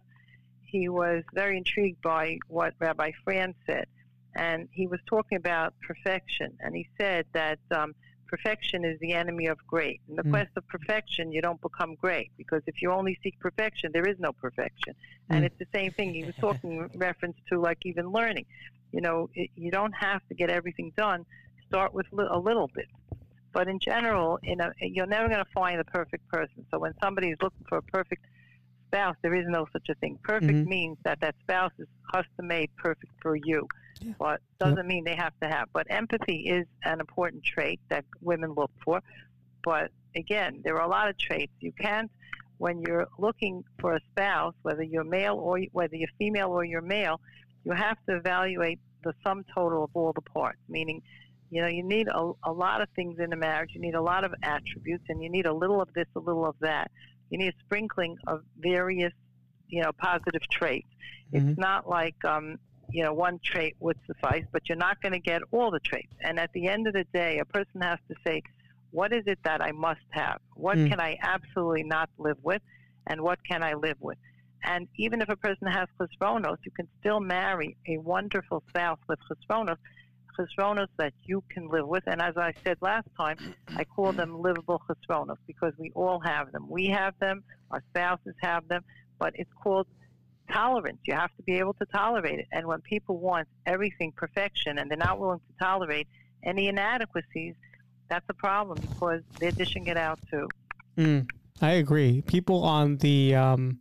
he 0.63 0.89
was 0.89 1.23
very 1.33 1.57
intrigued 1.57 2.01
by 2.01 2.39
what 2.47 2.73
Rabbi 2.79 3.11
Frand 3.25 3.53
said. 3.65 3.87
And 4.35 4.67
he 4.71 4.87
was 4.87 4.99
talking 5.07 5.37
about 5.37 5.73
perfection. 5.85 6.57
And 6.59 6.75
he 6.75 6.87
said 6.99 7.25
that 7.33 7.59
um, 7.71 7.95
perfection 8.27 8.85
is 8.85 8.99
the 8.99 9.13
enemy 9.13 9.47
of 9.47 9.57
great. 9.67 10.01
In 10.09 10.15
the 10.15 10.23
Mm. 10.23 10.31
quest 10.31 10.51
of 10.55 10.67
perfection, 10.67 11.31
you 11.31 11.41
don't 11.41 11.61
become 11.61 11.95
great 11.95 12.31
because 12.37 12.61
if 12.67 12.81
you 12.81 12.91
only 12.91 13.17
seek 13.23 13.39
perfection, 13.39 13.91
there 13.91 14.07
is 14.07 14.19
no 14.19 14.33
perfection. 14.33 14.95
And 15.29 15.43
Mm. 15.43 15.47
it's 15.47 15.57
the 15.57 15.67
same 15.73 15.91
thing. 15.93 16.13
He 16.13 16.23
was 16.23 16.35
talking 16.39 16.89
reference 16.95 17.37
to 17.49 17.59
like 17.59 17.79
even 17.85 18.07
learning. 18.11 18.45
You 18.91 19.01
know, 19.01 19.29
it, 19.33 19.49
you 19.55 19.71
don't 19.71 19.93
have 19.93 20.21
to 20.27 20.35
get 20.35 20.49
everything 20.49 20.91
done. 20.97 21.25
Start 21.67 21.93
with 21.93 22.05
li- 22.11 22.27
a 22.29 22.39
little 22.39 22.69
bit. 22.73 22.87
But 23.53 23.67
in 23.67 23.79
general, 23.79 24.39
you 24.43 24.55
know, 24.55 24.71
you're 24.79 25.07
never 25.07 25.27
going 25.27 25.43
to 25.43 25.51
find 25.53 25.79
the 25.79 25.85
perfect 25.85 26.27
person. 26.29 26.65
So 26.71 26.79
when 26.79 26.93
somebody 27.01 27.29
is 27.29 27.37
looking 27.41 27.65
for 27.67 27.79
a 27.79 27.81
perfect 27.81 28.25
spouse, 28.87 29.15
there 29.21 29.33
is 29.33 29.45
no 29.47 29.65
such 29.73 29.89
a 29.89 29.95
thing. 29.95 30.17
Perfect 30.23 30.59
Mhm. 30.59 30.65
means 30.65 30.97
that 31.03 31.19
that 31.21 31.35
spouse 31.41 31.71
is 31.79 31.87
custom 32.13 32.47
made 32.47 32.69
perfect 32.77 33.11
for 33.21 33.35
you. 33.35 33.67
Yeah. 34.01 34.13
But 34.19 34.41
doesn't 34.59 34.87
mean 34.87 35.03
they 35.03 35.15
have 35.15 35.33
to 35.41 35.47
have. 35.47 35.69
But 35.73 35.87
empathy 35.89 36.47
is 36.47 36.65
an 36.83 36.99
important 36.99 37.43
trait 37.43 37.79
that 37.89 38.05
women 38.21 38.53
look 38.53 38.71
for. 38.83 39.01
But 39.63 39.91
again, 40.15 40.61
there 40.63 40.75
are 40.75 40.83
a 40.83 40.87
lot 40.87 41.09
of 41.09 41.17
traits. 41.17 41.51
You 41.59 41.71
can't, 41.71 42.11
when 42.57 42.81
you're 42.81 43.07
looking 43.17 43.63
for 43.79 43.95
a 43.95 43.99
spouse, 44.11 44.53
whether 44.61 44.83
you're 44.83 45.03
male 45.03 45.35
or 45.35 45.59
whether 45.71 45.95
you're 45.95 46.09
female 46.17 46.49
or 46.49 46.63
you're 46.63 46.81
male, 46.81 47.19
you 47.65 47.71
have 47.73 47.97
to 48.07 48.15
evaluate 48.15 48.79
the 49.03 49.13
sum 49.23 49.43
total 49.53 49.83
of 49.83 49.89
all 49.93 50.13
the 50.13 50.21
parts. 50.21 50.59
Meaning, 50.69 51.01
you 51.49 51.61
know, 51.61 51.67
you 51.67 51.83
need 51.83 52.07
a, 52.07 52.31
a 52.43 52.51
lot 52.51 52.81
of 52.81 52.89
things 52.95 53.19
in 53.19 53.33
a 53.33 53.35
marriage. 53.35 53.71
You 53.73 53.81
need 53.81 53.95
a 53.95 54.01
lot 54.01 54.23
of 54.23 54.33
attributes, 54.43 55.05
and 55.09 55.21
you 55.23 55.29
need 55.29 55.45
a 55.45 55.53
little 55.53 55.81
of 55.81 55.93
this, 55.93 56.07
a 56.15 56.19
little 56.19 56.45
of 56.45 56.55
that. 56.61 56.91
You 57.29 57.37
need 57.37 57.49
a 57.49 57.59
sprinkling 57.65 58.17
of 58.25 58.43
various, 58.57 59.13
you 59.67 59.81
know, 59.81 59.91
positive 59.91 60.41
traits. 60.49 60.87
Mhm. 61.33 61.49
It's 61.49 61.59
not 61.59 61.89
like, 61.89 62.23
um, 62.23 62.57
you 62.89 63.03
know, 63.03 63.13
one 63.13 63.39
trait 63.43 63.75
would 63.79 63.97
suffice, 64.07 64.43
but 64.51 64.67
you're 64.69 64.77
not 64.77 65.01
going 65.01 65.13
to 65.13 65.19
get 65.19 65.41
all 65.51 65.71
the 65.71 65.79
traits. 65.79 66.13
And 66.21 66.39
at 66.39 66.51
the 66.53 66.67
end 66.67 66.87
of 66.87 66.93
the 66.93 67.05
day, 67.13 67.39
a 67.39 67.45
person 67.45 67.81
has 67.81 67.99
to 68.07 68.15
say, 68.25 68.41
what 68.91 69.13
is 69.13 69.23
it 69.27 69.39
that 69.43 69.61
I 69.61 69.71
must 69.71 70.05
have? 70.11 70.39
What 70.55 70.77
Mm. 70.77 70.89
can 70.89 70.99
I 70.99 71.17
absolutely 71.21 71.83
not 71.83 72.09
live 72.17 72.37
with? 72.43 72.61
And 73.07 73.21
what 73.21 73.39
can 73.43 73.61
I 73.63 73.73
live 73.73 73.97
with? 73.99 74.17
And 74.63 74.87
even 74.97 75.21
if 75.21 75.29
a 75.29 75.35
person 75.35 75.67
has 75.67 75.87
chesronos, 75.99 76.57
you 76.63 76.71
can 76.71 76.87
still 76.99 77.19
marry 77.19 77.77
a 77.87 77.97
wonderful 77.97 78.63
spouse 78.69 78.99
with 79.07 79.19
chesronos, 79.29 79.77
chesronos 80.37 80.87
that 80.97 81.13
you 81.25 81.43
can 81.49 81.67
live 81.69 81.87
with. 81.87 82.03
And 82.07 82.21
as 82.21 82.37
I 82.37 82.53
said 82.65 82.77
last 82.81 83.07
time, 83.17 83.37
I 83.75 83.83
call 83.83 84.13
them 84.13 84.41
livable 84.41 84.81
chesronos 84.87 85.37
because 85.45 85.73
we 85.77 85.91
all 85.91 86.19
have 86.19 86.51
them. 86.51 86.69
We 86.69 86.87
have 86.87 87.13
them, 87.19 87.43
our 87.71 87.83
spouses 87.89 88.35
have 88.41 88.67
them, 88.67 88.83
but 89.19 89.33
it's 89.35 89.51
called 89.61 89.87
tolerance. 90.51 90.99
You 91.05 91.13
have 91.13 91.35
to 91.37 91.43
be 91.43 91.53
able 91.59 91.73
to 91.75 91.85
tolerate 91.85 92.39
it. 92.39 92.47
And 92.51 92.67
when 92.67 92.81
people 92.81 93.17
want 93.17 93.47
everything 93.65 94.11
perfection 94.15 94.79
and 94.79 94.89
they're 94.89 94.97
not 94.97 95.19
willing 95.19 95.39
to 95.39 95.65
tolerate 95.65 96.07
any 96.43 96.67
inadequacies, 96.67 97.55
that's 98.09 98.25
a 98.29 98.33
problem 98.33 98.79
because 98.81 99.21
they're 99.39 99.51
dishing 99.51 99.87
it 99.87 99.97
out 99.97 100.19
too. 100.29 100.47
Mm, 100.97 101.29
I 101.61 101.71
agree. 101.71 102.21
People 102.21 102.63
on 102.63 102.97
the 102.97 103.35
um, 103.35 103.79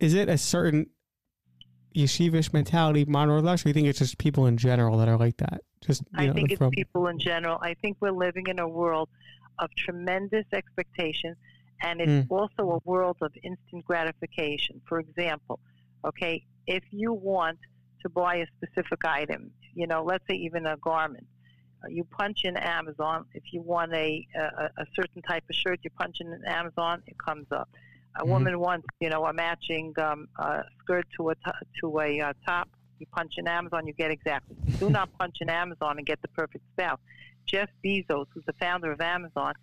is 0.00 0.14
it 0.14 0.28
a 0.28 0.36
certain 0.36 0.86
yeshivish 1.94 2.52
mentality, 2.52 3.04
modern 3.04 3.46
or 3.46 3.56
you 3.64 3.72
think 3.72 3.86
it's 3.86 3.98
just 3.98 4.18
people 4.18 4.46
in 4.46 4.56
general 4.56 4.98
that 4.98 5.08
are 5.08 5.16
like 5.16 5.36
that? 5.38 5.60
Just 5.80 6.02
I 6.14 6.26
know, 6.26 6.32
think 6.32 6.52
it's 6.52 6.58
from 6.58 6.70
people 6.70 7.06
in 7.08 7.18
general. 7.18 7.58
I 7.60 7.74
think 7.74 7.96
we're 8.00 8.10
living 8.10 8.46
in 8.48 8.58
a 8.58 8.68
world 8.68 9.08
of 9.58 9.70
tremendous 9.76 10.44
expectations, 10.52 11.36
and 11.82 12.00
it's 12.00 12.30
also 12.30 12.62
a 12.76 12.78
world 12.88 13.18
of 13.20 13.32
instant 13.42 13.84
gratification. 13.84 14.80
For 14.88 14.98
example, 15.00 15.58
okay, 16.04 16.44
if 16.66 16.84
you 16.90 17.12
want 17.12 17.58
to 18.02 18.08
buy 18.08 18.36
a 18.36 18.46
specific 18.56 19.04
item, 19.04 19.50
you 19.74 19.86
know, 19.86 20.02
let's 20.02 20.24
say 20.28 20.34
even 20.36 20.66
a 20.66 20.76
garment, 20.76 21.26
uh, 21.84 21.88
you 21.88 22.04
punch 22.04 22.44
in 22.44 22.56
Amazon. 22.56 23.24
If 23.34 23.44
you 23.52 23.60
want 23.62 23.92
a, 23.94 24.26
a 24.36 24.82
a 24.84 24.86
certain 24.94 25.22
type 25.22 25.44
of 25.50 25.56
shirt, 25.56 25.80
you 25.82 25.90
punch 25.90 26.16
in 26.20 26.28
Amazon, 26.46 27.02
it 27.06 27.16
comes 27.18 27.46
up. 27.50 27.68
A 28.16 28.24
Mhm. 28.24 28.28
woman 28.28 28.60
wants, 28.60 28.86
you 29.00 29.08
know, 29.08 29.24
a 29.26 29.32
matching 29.32 29.92
um, 29.98 30.28
uh, 30.38 30.62
skirt 30.80 31.06
to 31.16 31.30
a 31.30 31.34
to 31.34 31.52
to 31.80 32.00
a 32.00 32.20
uh, 32.20 32.32
top. 32.46 32.68
You 32.98 33.06
punch 33.06 33.34
in 33.38 33.48
Amazon, 33.48 33.86
you 33.88 33.94
get 33.94 34.10
exactly. 34.12 34.56
Do 34.78 34.88
not 34.90 35.08
punch 35.18 35.36
in 35.40 35.48
Amazon 35.50 35.98
and 35.98 36.06
get 36.06 36.22
the 36.22 36.28
perfect 36.28 36.64
spouse. 36.72 37.00
Jeff 37.46 37.68
Bezos, 37.84 38.26
who's 38.32 38.44
the 38.44 38.52
founder 38.64 38.92
of 38.92 39.00
Amazon, 39.00 39.54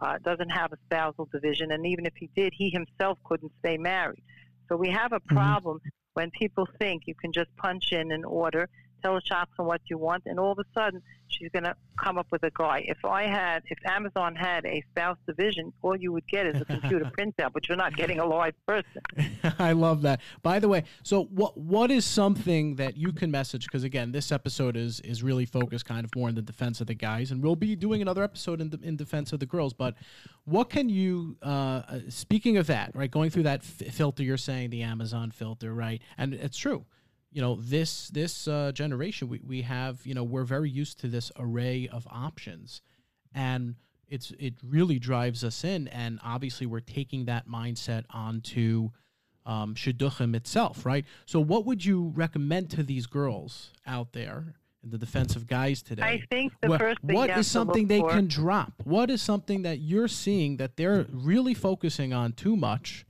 uh, 0.00 0.18
doesn't 0.18 0.50
have 0.50 0.72
a 0.72 0.78
spousal 0.86 1.28
division, 1.32 1.72
and 1.72 1.86
even 1.86 2.06
if 2.06 2.14
he 2.16 2.28
did, 2.36 2.52
he 2.56 2.70
himself 2.70 3.18
couldn't 3.24 3.52
stay 3.60 3.76
married. 3.76 4.22
So 4.68 4.76
we 4.76 4.90
have 4.90 5.12
a 5.12 5.20
problem 5.20 5.80
when 6.14 6.30
people 6.30 6.68
think 6.78 7.04
you 7.06 7.14
can 7.14 7.32
just 7.32 7.54
punch 7.56 7.92
in 7.92 8.12
an 8.12 8.24
order, 8.24 8.68
tell 9.02 9.14
the 9.14 9.22
shopman 9.24 9.66
what 9.66 9.80
you 9.86 9.98
want, 9.98 10.24
and 10.26 10.38
all 10.38 10.52
of 10.52 10.58
a 10.58 10.64
sudden 10.74 11.02
she's 11.28 11.50
going 11.50 11.64
to 11.64 11.74
come 12.02 12.18
up 12.18 12.26
with 12.30 12.42
a 12.42 12.50
guy. 12.50 12.84
If 12.86 13.04
I 13.04 13.24
had, 13.24 13.62
if 13.68 13.78
Amazon 13.84 14.34
had 14.34 14.64
a 14.64 14.82
spouse 14.90 15.18
division, 15.26 15.72
all 15.82 15.96
you 15.96 16.12
would 16.12 16.26
get 16.26 16.46
is 16.46 16.60
a 16.60 16.64
computer 16.64 17.04
printout, 17.18 17.52
but 17.52 17.68
you're 17.68 17.76
not 17.76 17.96
getting 17.96 18.18
a 18.18 18.24
live 18.24 18.54
person. 18.66 19.02
I 19.58 19.72
love 19.72 20.02
that. 20.02 20.20
By 20.42 20.58
the 20.58 20.68
way, 20.68 20.84
so 21.02 21.24
what 21.24 21.56
what 21.58 21.90
is 21.90 22.04
something 22.04 22.76
that 22.76 22.96
you 22.96 23.12
can 23.12 23.30
message? 23.30 23.64
Because 23.64 23.84
again, 23.84 24.12
this 24.12 24.32
episode 24.32 24.76
is 24.76 25.00
is 25.00 25.22
really 25.22 25.46
focused 25.46 25.84
kind 25.84 26.04
of 26.04 26.14
more 26.16 26.28
in 26.28 26.34
the 26.34 26.42
defense 26.42 26.80
of 26.80 26.86
the 26.86 26.94
guys, 26.94 27.30
and 27.30 27.42
we'll 27.42 27.56
be 27.56 27.76
doing 27.76 28.02
another 28.02 28.22
episode 28.22 28.60
in 28.60 28.70
the, 28.70 28.78
in 28.82 28.96
defense 28.96 29.32
of 29.32 29.40
the 29.40 29.46
girls. 29.46 29.72
But 29.72 29.94
what 30.44 30.70
can 30.70 30.88
you? 30.88 31.36
Uh, 31.42 31.82
uh, 31.88 32.00
speaking 32.08 32.56
of 32.56 32.66
that, 32.68 32.94
right? 32.94 33.10
Going 33.10 33.30
through 33.30 33.44
that 33.44 33.60
f- 33.60 33.92
filter, 33.94 34.22
you're 34.22 34.36
saying 34.36 34.70
the 34.70 34.82
Amazon 34.82 35.30
filter, 35.30 35.74
right? 35.74 36.00
And 36.16 36.34
it's 36.34 36.56
true. 36.56 36.84
You 37.30 37.42
know, 37.42 37.56
this 37.60 38.08
this 38.08 38.48
uh, 38.48 38.72
generation, 38.72 39.28
we 39.28 39.40
we 39.46 39.62
have, 39.62 40.04
you 40.04 40.14
know, 40.14 40.24
we're 40.24 40.44
very 40.44 40.70
used 40.70 40.98
to 41.00 41.08
this 41.08 41.30
array 41.38 41.88
of 41.90 42.06
options, 42.10 42.80
and 43.34 43.74
it's 44.08 44.32
it 44.38 44.54
really 44.62 44.98
drives 44.98 45.44
us 45.44 45.62
in. 45.64 45.88
And 45.88 46.18
obviously, 46.24 46.66
we're 46.66 46.80
taking 46.80 47.26
that 47.26 47.46
mindset 47.46 48.04
onto 48.10 48.90
um, 49.48 49.74
shidduchim 49.74 50.36
itself, 50.36 50.84
right? 50.84 51.04
So, 51.26 51.40
what 51.40 51.64
would 51.64 51.84
you 51.84 52.12
recommend 52.14 52.70
to 52.70 52.82
these 52.82 53.06
girls 53.06 53.72
out 53.86 54.12
there 54.12 54.54
in 54.84 54.90
the 54.90 54.98
defense 54.98 55.34
of 55.36 55.46
guys 55.46 55.82
today? 55.82 56.02
I 56.02 56.22
think 56.30 56.52
the 56.60 56.78
first 56.78 57.00
thing 57.00 57.16
what 57.16 57.30
is 57.30 57.46
something 57.46 57.88
they 57.88 58.00
for- 58.00 58.10
can 58.10 58.28
drop? 58.28 58.74
What 58.84 59.10
is 59.10 59.22
something 59.22 59.62
that 59.62 59.78
you're 59.78 60.08
seeing 60.08 60.58
that 60.58 60.76
they're 60.76 61.06
really 61.10 61.54
focusing 61.54 62.12
on 62.12 62.32
too 62.32 62.56
much? 62.56 63.06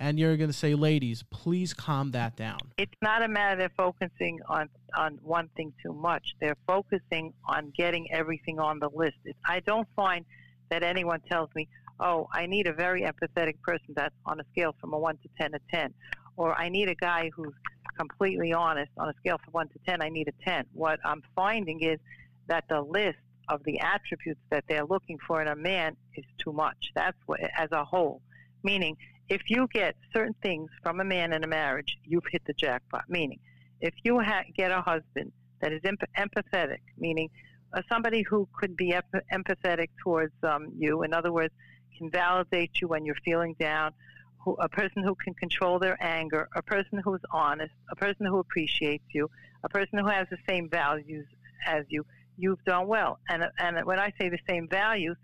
And 0.00 0.18
you're 0.18 0.38
going 0.38 0.48
to 0.48 0.56
say, 0.56 0.74
ladies, 0.74 1.22
please 1.30 1.74
calm 1.74 2.12
that 2.12 2.34
down. 2.34 2.58
it's 2.78 2.90
not 3.02 3.22
a 3.22 3.28
matter 3.28 3.56
they're 3.56 3.68
focusing 3.76 4.40
on 4.48 4.70
on 4.96 5.18
one 5.22 5.48
thing 5.56 5.74
too 5.82 5.92
much. 5.92 6.34
They're 6.40 6.56
focusing 6.66 7.34
on 7.44 7.70
getting 7.76 8.10
everything 8.10 8.58
on 8.58 8.80
the 8.80 8.88
list. 8.88 9.18
It's, 9.26 9.38
I 9.46 9.60
don't 9.60 9.86
find 9.94 10.24
that 10.70 10.82
anyone 10.82 11.20
tells 11.30 11.50
me, 11.54 11.68
"Oh, 12.00 12.28
I 12.32 12.46
need 12.46 12.66
a 12.66 12.72
very 12.72 13.02
empathetic 13.02 13.60
person 13.62 13.92
that's 13.94 14.14
on 14.24 14.40
a 14.40 14.44
scale 14.52 14.74
from 14.80 14.94
a 14.94 14.98
one 14.98 15.18
to 15.18 15.28
ten, 15.38 15.54
a 15.54 15.60
ten," 15.70 15.92
or 16.38 16.58
"I 16.58 16.70
need 16.70 16.88
a 16.88 16.94
guy 16.94 17.30
who's 17.36 17.54
completely 17.98 18.54
honest 18.54 18.90
on 18.96 19.10
a 19.10 19.14
scale 19.20 19.38
from 19.44 19.52
one 19.52 19.68
to 19.68 19.78
ten. 19.86 20.00
I 20.00 20.08
need 20.08 20.28
a 20.28 20.32
10. 20.48 20.64
What 20.72 20.98
I'm 21.04 21.22
finding 21.36 21.82
is 21.82 21.98
that 22.46 22.64
the 22.70 22.80
list 22.80 23.18
of 23.50 23.62
the 23.64 23.78
attributes 23.80 24.40
that 24.50 24.64
they're 24.66 24.86
looking 24.86 25.18
for 25.26 25.42
in 25.42 25.48
a 25.48 25.56
man 25.56 25.94
is 26.14 26.24
too 26.42 26.52
much. 26.52 26.90
That's 26.94 27.18
what, 27.26 27.40
as 27.58 27.68
a 27.72 27.84
whole, 27.84 28.22
meaning 28.62 28.96
if 29.30 29.42
you 29.48 29.68
get 29.72 29.94
certain 30.12 30.34
things 30.42 30.68
from 30.82 31.00
a 31.00 31.04
man 31.04 31.32
in 31.32 31.44
a 31.44 31.46
marriage, 31.46 31.96
you've 32.04 32.26
hit 32.30 32.42
the 32.46 32.52
jackpot. 32.52 33.04
Meaning, 33.08 33.38
if 33.80 33.94
you 34.02 34.20
ha- 34.20 34.42
get 34.54 34.72
a 34.72 34.82
husband 34.82 35.32
that 35.62 35.72
is 35.72 35.80
emp- 35.84 36.02
empathetic, 36.18 36.80
meaning 36.98 37.30
uh, 37.72 37.80
somebody 37.88 38.22
who 38.22 38.48
could 38.58 38.76
be 38.76 38.92
ep- 38.92 39.24
empathetic 39.32 39.88
towards 40.02 40.34
um, 40.42 40.72
you, 40.76 41.04
in 41.04 41.14
other 41.14 41.32
words, 41.32 41.54
can 41.96 42.10
validate 42.10 42.72
you 42.80 42.88
when 42.88 43.04
you're 43.04 43.22
feeling 43.24 43.54
down, 43.60 43.92
who, 44.38 44.54
a 44.54 44.68
person 44.68 45.04
who 45.04 45.14
can 45.14 45.32
control 45.34 45.78
their 45.78 45.96
anger, 46.02 46.48
a 46.56 46.62
person 46.62 47.00
who's 47.04 47.20
honest, 47.30 47.72
a 47.92 47.96
person 47.96 48.26
who 48.26 48.40
appreciates 48.40 49.04
you, 49.12 49.30
a 49.62 49.68
person 49.68 49.98
who 49.98 50.08
has 50.08 50.26
the 50.30 50.38
same 50.48 50.68
values 50.68 51.26
as 51.66 51.84
you, 51.88 52.04
you've 52.36 52.64
done 52.64 52.88
well. 52.88 53.20
And, 53.28 53.44
and 53.58 53.84
when 53.84 54.00
I 54.00 54.12
say 54.20 54.28
the 54.28 54.38
same 54.48 54.66
values, 54.66 55.16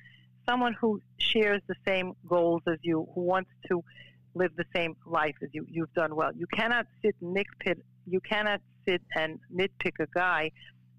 someone 0.48 0.74
who 0.74 1.00
shares 1.18 1.60
the 1.66 1.74
same 1.86 2.12
goals 2.26 2.62
as 2.66 2.78
you, 2.82 3.08
who 3.14 3.22
wants 3.22 3.50
to 3.68 3.82
live 4.34 4.52
the 4.56 4.64
same 4.74 4.96
life 5.06 5.34
as 5.42 5.48
you, 5.52 5.66
you've 5.68 5.92
done 5.94 6.14
well. 6.14 6.30
You 6.36 6.46
cannot 6.52 6.86
sit 7.02 7.14
and 7.20 7.36
nitpick. 7.36 7.80
You 8.06 8.20
cannot 8.20 8.60
sit 8.86 9.02
and 9.16 9.40
nitpick 9.54 9.98
a 9.98 10.06
guy, 10.14 10.52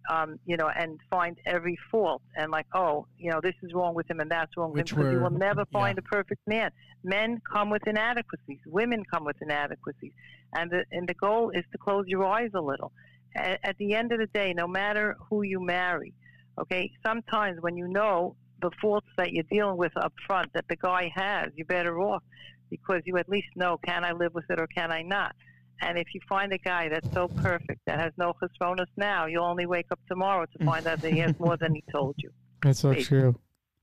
um, 0.10 0.40
you 0.46 0.58
know, 0.58 0.68
and 0.68 1.00
find 1.10 1.38
every 1.46 1.78
fault 1.90 2.22
and 2.36 2.52
like, 2.52 2.66
oh, 2.74 3.08
you 3.18 3.32
know, 3.32 3.40
this 3.42 3.56
is 3.62 3.74
wrong 3.74 3.94
with 3.94 4.10
him 4.10 4.20
and 4.20 4.30
that's 4.30 4.56
wrong 4.58 4.72
with 4.72 4.80
Which 4.80 4.92
him. 4.92 4.98
Because 4.98 5.14
you 5.14 5.20
will 5.20 5.30
never 5.30 5.62
yeah. 5.72 5.80
find 5.80 5.98
a 5.98 6.02
perfect 6.02 6.42
man. 6.48 6.72
Men 7.04 7.40
come 7.50 7.70
with 7.70 7.88
inadequacies. 7.88 8.60
Women 8.66 9.04
come 9.12 9.24
with 9.24 9.38
inadequacies, 9.42 10.12
and 10.54 10.72
the 10.72 10.84
and 10.92 11.08
the 11.08 11.14
goal 11.14 11.52
is 11.52 11.64
to 11.72 11.78
close 11.78 12.06
your 12.08 12.26
eyes 12.26 12.52
a 12.54 12.62
little. 12.62 12.92
At, 13.36 13.60
at 13.64 13.78
the 13.78 13.94
end 13.94 14.12
of 14.12 14.20
the 14.20 14.28
day, 14.28 14.54
no 14.54 14.68
matter 14.68 15.16
who 15.30 15.44
you 15.44 15.60
marry, 15.60 16.14
okay, 16.60 16.92
sometimes 17.06 17.62
when 17.62 17.78
you 17.78 17.88
know 17.88 18.36
the 18.62 18.72
faults 18.82 19.08
that 19.18 19.32
you're 19.32 19.44
dealing 19.52 19.78
with 19.78 19.96
up 19.98 20.14
front 20.26 20.52
that 20.54 20.66
the 20.70 20.76
guy 20.76 21.12
has, 21.16 21.52
you're 21.56 21.66
better 21.66 22.00
off 22.00 22.24
because 22.70 23.02
you 23.06 23.18
at 23.18 23.30
least 23.30 23.48
know 23.56 23.78
can 23.86 24.04
I 24.04 24.12
live 24.12 24.34
with 24.34 24.46
it 24.50 24.60
or 24.60 24.68
can 24.68 24.92
I 24.92 25.02
not. 25.02 25.36
And 25.82 25.98
if 25.98 26.08
you 26.14 26.22
find 26.28 26.52
a 26.54 26.58
guy 26.58 26.90
that's 26.90 27.12
so 27.14 27.28
perfect 27.28 27.82
that 27.86 28.00
has 28.00 28.12
no 28.18 28.34
chesronos 28.42 28.88
now, 28.96 29.28
you'll 29.28 29.46
only 29.46 29.66
wake 29.66 29.86
up 29.92 30.00
tomorrow 30.08 30.46
to 30.58 30.66
find 30.66 30.88
out 30.88 31.02
that 31.02 31.14
he 31.14 31.20
has 31.20 31.40
more 31.40 31.56
than 31.58 31.76
he 31.76 31.84
told 31.92 32.16
you. 32.18 32.32
That's 32.64 32.80
so 32.80 32.96
true. 32.96 33.36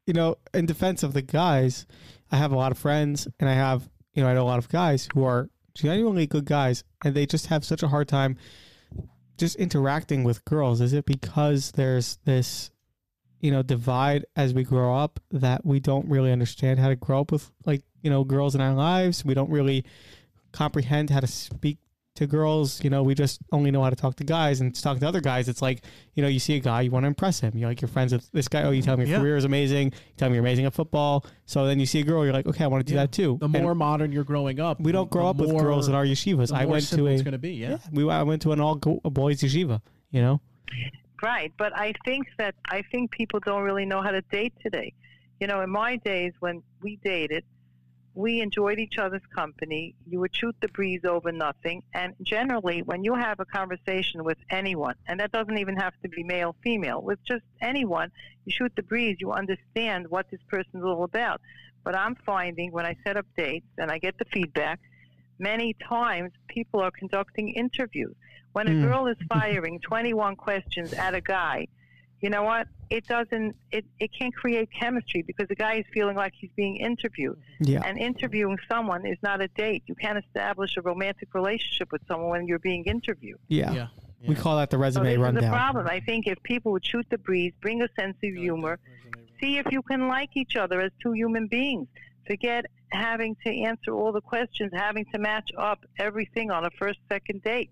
you 0.04 0.12
know, 0.12 0.37
in 0.52 0.66
defense 0.66 1.04
of 1.04 1.12
the 1.12 1.22
guys, 1.22 1.87
I 2.32 2.37
have 2.37 2.50
a 2.50 2.56
lot 2.56 2.72
of 2.72 2.78
friends, 2.78 3.28
and 3.38 3.48
I 3.48 3.54
have, 3.54 3.88
you 4.12 4.24
know, 4.24 4.28
I 4.28 4.34
know 4.34 4.42
a 4.42 4.44
lot 4.44 4.58
of 4.58 4.68
guys 4.68 5.08
who 5.14 5.22
are 5.22 5.48
genuinely 5.74 6.26
good 6.26 6.44
guys, 6.44 6.82
and 7.04 7.14
they 7.14 7.26
just 7.26 7.46
have 7.46 7.64
such 7.64 7.84
a 7.84 7.88
hard 7.88 8.08
time 8.08 8.37
just 9.38 9.54
interacting 9.56 10.24
with 10.24 10.44
girls. 10.44 10.80
Is 10.80 10.92
it 10.92 11.06
because 11.06 11.72
there's 11.72 12.18
this, 12.24 12.70
you 13.44 13.50
know, 13.50 13.62
divide 13.62 14.24
as 14.37 14.54
we 14.54 14.64
grow 14.64 14.96
up 14.96 15.20
that 15.30 15.66
we 15.66 15.78
don't 15.78 16.09
really 16.09 16.33
understand 16.33 16.78
how 16.78 16.88
to 16.88 16.96
grow 16.96 17.20
up 17.20 17.30
with, 17.30 17.50
like, 17.66 17.83
you 18.00 18.09
know, 18.09 18.24
girls 18.24 18.54
in 18.54 18.61
our 18.62 18.72
lives? 18.72 19.22
We 19.22 19.35
don't 19.35 19.50
really 19.50 19.85
comprehend 20.52 21.11
how 21.11 21.20
to 21.20 21.26
speak 21.26 21.76
to 22.14 22.26
girls. 22.26 22.83
You 22.83 22.88
know, 22.88 23.02
we 23.02 23.14
just 23.14 23.40
only 23.52 23.70
know 23.70 23.83
how 23.83 23.90
to 23.90 23.96
talk 23.96 24.16
to 24.16 24.24
guys 24.24 24.62
and 24.62 24.74
to 24.74 24.80
talk 24.80 24.98
to 25.00 25.07
other 25.07 25.20
guys. 25.20 25.46
It's 25.48 25.61
like, 25.61 25.85
you 26.14 26.22
know, 26.22 26.28
you 26.28 26.38
see 26.38 26.54
a 26.57 26.59
guy, 26.61 26.80
you 26.80 26.90
want 26.90 27.04
to 27.04 27.09
impress 27.09 27.40
him. 27.40 27.52
You're 27.54 27.68
like, 27.68 27.83
you're 27.83 27.88
friends 27.88 28.14
with 28.14 28.30
this 28.33 28.48
guy. 28.48 28.62
Oh, 28.62 28.70
you 28.70 28.80
tell 28.80 28.96
me 28.96 29.04
your 29.04 29.16
Yeah. 29.16 29.20
career 29.22 29.37
is 29.37 29.44
amazing. 29.44 29.88
You 29.88 30.14
tell 30.16 30.30
me 30.30 30.37
you're 30.37 30.44
amazing 30.44 30.64
at 30.64 30.72
football. 30.72 31.26
So 31.44 31.66
then 31.66 31.78
you 31.78 31.85
see 31.87 32.00
a 32.00 32.04
girl, 32.04 32.24
you're 32.24 32.33
like, 32.33 32.46
okay, 32.46 32.64
I 32.64 32.66
want 32.68 32.87
to 32.87 32.90
do 32.90 32.94
Yeah. 32.94 33.02
that 33.02 33.12
too. 33.12 33.37
The 33.40 33.44
And 33.46 33.62
more 33.62 33.74
modern 33.74 34.11
you're 34.11 34.24
growing 34.24 34.59
up, 34.59 34.80
we 34.80 34.90
don't 34.90 35.11
grow 35.11 35.26
up 35.28 35.37
with 35.37 35.50
girls 35.59 35.88
in 35.88 35.94
our 35.94 36.07
yeshivas. 36.07 36.50
I 36.50 36.64
went 36.64 36.87
to 36.88 37.07
a, 37.09 37.11
it's 37.11 37.22
going 37.22 37.33
to 37.33 37.38
be. 37.38 37.52
Yeah. 37.54 37.70
yeah, 37.72 37.76
we 37.92 38.09
I 38.09 38.22
went 38.22 38.40
to 38.42 38.52
an 38.52 38.61
all 38.61 38.76
boys 38.76 39.40
yeshiva. 39.42 39.83
You 40.11 40.22
know, 40.22 40.40
Right, 41.22 41.53
but 41.57 41.77
I 41.77 41.94
think 42.05 42.27
that 42.38 42.55
I 42.68 42.83
think 42.83 43.11
people 43.11 43.40
don't 43.40 43.62
really 43.62 43.87
know 43.87 44.03
how 44.03 44.11
to 44.11 44.20
date 44.20 44.53
today. 44.62 44.92
You 45.40 45.46
know, 45.46 45.62
in 45.62 45.70
my 45.70 45.96
days 45.96 46.33
when 46.40 46.62
we 46.83 46.96
dated, 47.05 47.44
we 48.14 48.40
enjoyed 48.40 48.79
each 48.79 48.98
other's 48.98 49.24
company. 49.35 49.94
You 50.07 50.20
would 50.20 50.35
shoot 50.37 50.55
the 50.61 50.68
breeze 50.68 51.05
over 51.05 51.33
nothing, 51.33 51.83
and 51.94 52.14
generally, 52.22 52.83
when 52.83 53.05
you 53.05 53.14
have 53.14 53.40
a 53.40 53.44
conversation 53.44 54.22
with 54.22 54.38
anyone, 54.50 54.94
and 55.09 55.18
that 55.20 55.33
doesn't 55.33 55.59
even 55.59 55.77
have 55.77 55.94
to 56.03 56.09
be 56.09 56.22
male, 56.22 56.55
female, 56.62 57.03
with 57.03 57.18
just 57.24 57.44
anyone, 57.61 58.11
you 58.44 58.53
shoot 58.53 58.72
the 58.77 58.83
breeze. 58.83 59.16
You 59.18 59.33
understand 59.33 60.09
what 60.09 60.31
this 60.31 60.40
person's 60.48 60.85
all 60.85 61.05
about. 61.05 61.40
But 61.83 61.96
I'm 61.96 62.14
finding 62.14 62.72
when 62.72 62.87
I 62.87 62.96
set 63.05 63.16
up 63.16 63.27
dates 63.37 63.66
and 63.79 63.90
I 63.90 63.98
get 63.98 64.18
the 64.18 64.24
feedback, 64.27 64.81
many 65.38 65.74
times 65.74 66.33
people 66.48 66.81
are 66.81 66.90
conducting 66.90 67.50
interviews. 67.50 68.14
When 68.55 68.69
a 68.69 68.71
Mm. 68.71 68.83
girl 68.83 69.07
is 69.09 69.17
firing 69.29 69.81
21 69.81 70.37
questions 70.37 70.93
at 70.93 71.12
a 71.12 71.21
guy, 71.21 71.67
you 72.21 72.31
know 72.31 72.45
what? 72.45 72.69
It 72.88 73.05
doesn't. 73.09 73.57
It, 73.73 73.85
it 73.99 74.11
can't 74.17 74.35
create 74.35 74.69
chemistry 74.71 75.23
because 75.23 75.49
the 75.49 75.57
guy 75.57 75.75
is 75.75 75.85
feeling 75.93 76.17
like 76.17 76.33
he's 76.40 76.53
being 76.55 76.77
interviewed. 76.77 77.37
yeah, 77.59 77.83
And 77.85 77.99
interviewing 77.99 78.57
someone 78.69 79.05
is 79.07 79.19
not 79.23 79.40
a 79.43 79.49
date. 79.49 79.83
You 79.87 79.97
can't 79.97 80.19
establish 80.25 80.77
a 80.77 80.83
romantic 80.83 81.35
relationship 81.35 81.90
with 81.90 82.03
someone 82.07 82.31
when 82.31 82.47
you're 82.47 82.61
being 82.61 82.85
interviewed. 82.85 83.40
yeah. 83.49 83.73
Yeah. 83.75 83.87
We 84.27 84.35
call 84.37 84.57
that 84.57 84.71
the 84.71 84.77
So 84.77 84.81
resume 84.81 85.17
this 85.17 85.29
is 85.29 85.35
the 85.43 85.49
problem. 85.49 85.87
I 85.87 86.01
think 86.01 86.27
if 86.29 86.40
people 86.45 86.73
would 86.73 86.87
shoot 86.87 87.05
the 87.11 87.19
breeze, 87.19 87.53
bring 87.61 87.83
a 87.83 87.88
sense 87.99 88.17
of 88.23 88.33
humor, 88.35 88.79
see 89.40 89.59
if 89.59 89.67
you 89.71 89.83
can 89.83 90.07
like 90.09 90.31
each 90.35 90.57
other 90.57 90.81
as 90.81 90.93
two 91.03 91.12
human 91.12 91.47
beings. 91.49 91.88
Forget 92.27 92.64
having 92.90 93.37
to 93.45 93.51
answer 93.51 93.93
all 93.93 94.12
the 94.12 94.23
questions, 94.23 94.73
having 94.73 95.05
to 95.12 95.19
match 95.19 95.51
up 95.59 95.85
everything 95.99 96.51
on 96.51 96.64
a 96.64 96.71
first, 96.71 97.01
second 97.11 97.43
date. 97.43 97.71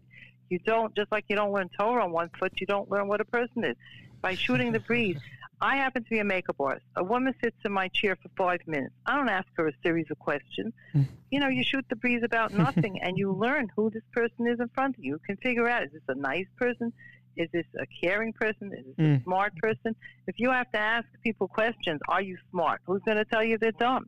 You 0.53 0.59
don't, 0.67 0.95
just 0.95 1.11
like 1.11 1.25
you 1.29 1.37
don't 1.37 1.51
learn 1.51 1.71
Torah 1.81 2.05
on 2.05 2.13
one 2.13 2.29
foot, 2.39 2.53
you 2.61 2.67
don't 2.67 2.91
learn 2.91 3.09
what 3.09 3.23
a 3.23 3.25
person 3.25 3.65
is. 3.65 3.75
By 4.21 4.35
shooting 4.35 4.71
the 4.73 4.81
breeze, 4.81 5.17
I 5.63 5.77
happen 5.77 6.05
to 6.05 6.11
be 6.11 6.19
a 6.19 6.25
makeup 6.25 6.57
artist. 6.61 6.85
A 6.97 7.03
woman 7.03 7.33
sits 7.43 7.57
in 7.65 7.73
my 7.73 7.89
chair 7.89 8.17
for 8.23 8.29
five 8.37 8.61
minutes. 8.67 8.95
I 9.07 9.17
don't 9.17 9.31
ask 9.31 9.47
her 9.57 9.67
a 9.69 9.73
series 9.83 10.05
of 10.11 10.19
questions. 10.19 10.75
Mm. 10.95 11.09
You 11.31 11.41
know, 11.41 11.49
you 11.49 11.65
shoot 11.65 11.87
the 11.89 11.97
breeze 11.97 12.23
about 12.23 12.53
nothing 12.67 13.01
and 13.01 13.17
you 13.17 13.33
learn 13.33 13.69
who 13.75 13.89
this 13.89 14.03
person 14.13 14.47
is 14.47 14.61
in 14.61 14.69
front 14.75 14.99
of 14.99 15.03
you. 15.05 15.13
You 15.13 15.21
can 15.27 15.39
figure 15.39 15.67
out 15.71 15.85
is 15.85 15.93
this 15.93 16.03
a 16.09 16.15
nice 16.15 16.49
person? 16.59 16.93
Is 17.39 17.49
this 17.55 17.65
a 17.81 17.87
caring 18.05 18.35
person? 18.35 18.73
Is 18.79 18.85
this 18.85 18.95
a 18.99 19.03
Mm. 19.03 19.25
smart 19.25 19.57
person? 19.57 19.97
If 20.27 20.35
you 20.39 20.51
have 20.51 20.71
to 20.73 20.79
ask 20.79 21.07
people 21.25 21.49
questions, 21.49 21.99
are 22.09 22.21
you 22.21 22.37
smart? 22.51 22.83
Who's 22.85 23.01
going 23.07 23.17
to 23.17 23.25
tell 23.25 23.43
you 23.43 23.57
they're 23.57 23.73
dumb? 23.73 24.05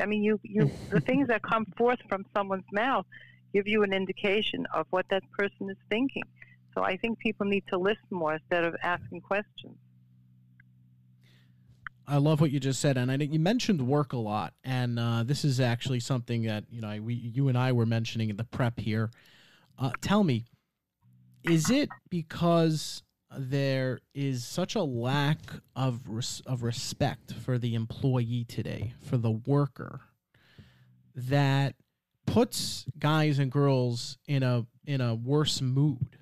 I 0.00 0.06
mean, 0.06 0.22
you, 0.22 0.38
you 0.44 0.70
the 0.88 1.00
things 1.00 1.26
that 1.28 1.42
come 1.42 1.66
forth 1.76 1.98
from 2.08 2.24
someone's 2.36 2.70
mouth 2.72 3.06
give 3.52 3.66
you 3.66 3.82
an 3.82 3.92
indication 3.92 4.66
of 4.74 4.86
what 4.90 5.06
that 5.10 5.22
person 5.36 5.70
is 5.70 5.76
thinking. 5.88 6.22
So 6.74 6.82
I 6.82 6.96
think 6.96 7.18
people 7.18 7.46
need 7.46 7.64
to 7.68 7.78
listen 7.78 8.06
more 8.10 8.34
instead 8.34 8.64
of 8.64 8.76
asking 8.82 9.22
questions. 9.22 9.76
I 12.06 12.16
love 12.16 12.40
what 12.40 12.50
you 12.50 12.58
just 12.58 12.80
said, 12.80 12.96
and 12.96 13.10
I 13.10 13.16
think 13.16 13.32
you 13.32 13.38
mentioned 13.38 13.86
work 13.86 14.12
a 14.12 14.16
lot, 14.16 14.52
and 14.64 14.98
uh, 14.98 15.22
this 15.22 15.44
is 15.44 15.60
actually 15.60 16.00
something 16.00 16.42
that 16.42 16.64
you 16.68 16.80
know 16.80 17.00
we, 17.00 17.14
you 17.14 17.46
and 17.46 17.56
I 17.56 17.70
were 17.70 17.86
mentioning 17.86 18.30
in 18.30 18.36
the 18.36 18.44
prep 18.44 18.80
here. 18.80 19.12
Uh, 19.78 19.92
tell 20.00 20.24
me, 20.24 20.46
is 21.44 21.70
it 21.70 21.88
because 22.08 23.04
there 23.38 24.00
is 24.12 24.44
such 24.44 24.74
a 24.74 24.82
lack 24.82 25.38
of 25.76 26.00
res- 26.08 26.42
of 26.46 26.64
respect 26.64 27.32
for 27.32 27.58
the 27.58 27.76
employee 27.76 28.44
today, 28.44 28.92
for 29.00 29.16
the 29.16 29.30
worker, 29.30 30.00
that 31.14 31.76
puts 32.32 32.86
guys 32.98 33.38
and 33.38 33.50
girls 33.50 34.18
in 34.26 34.42
a 34.42 34.66
in 34.86 35.00
a 35.00 35.14
worse 35.14 35.60
mood, 35.60 36.16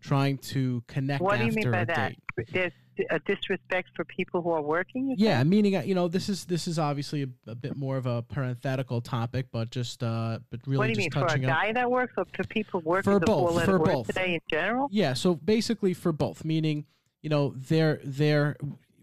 trying 0.00 0.38
to 0.38 0.82
connect 0.88 1.22
What 1.22 1.38
do 1.38 1.46
you 1.46 1.52
mean 1.52 1.70
by 1.70 1.84
that? 1.84 2.14
date? 2.36 2.48
There's 2.52 2.72
a 3.10 3.18
disrespect 3.20 3.88
for 3.96 4.04
people 4.04 4.40
who 4.40 4.50
are 4.50 4.62
working. 4.62 5.08
you 5.10 5.16
Yeah, 5.18 5.40
say? 5.40 5.44
meaning 5.44 5.74
uh, 5.76 5.82
you 5.82 5.94
know 5.94 6.06
this 6.08 6.28
is 6.28 6.44
this 6.44 6.68
is 6.68 6.78
obviously 6.78 7.22
a, 7.24 7.50
a 7.50 7.54
bit 7.54 7.76
more 7.76 7.96
of 7.96 8.06
a 8.06 8.22
parenthetical 8.22 9.00
topic, 9.00 9.46
but 9.50 9.70
just 9.70 10.02
uh, 10.02 10.38
but 10.50 10.60
really 10.66 10.78
What 10.78 10.84
do 10.84 10.90
you 10.90 10.94
just 11.08 11.16
mean 11.16 11.28
for 11.28 11.34
a 11.34 11.38
guy 11.38 11.72
that 11.72 11.90
works, 11.90 12.12
or 12.16 12.24
for 12.34 12.44
people 12.44 12.80
working 12.84 13.12
For 13.12 13.18
the 13.18 13.26
both, 13.26 13.64
for 13.64 13.78
both. 13.78 14.06
today 14.08 14.34
in 14.34 14.40
general? 14.50 14.88
Yeah, 14.92 15.14
so 15.14 15.34
basically 15.34 15.94
for 15.94 16.12
both, 16.12 16.44
meaning 16.44 16.86
you 17.22 17.30
know 17.30 17.54
they're 17.56 18.00
they're 18.04 18.56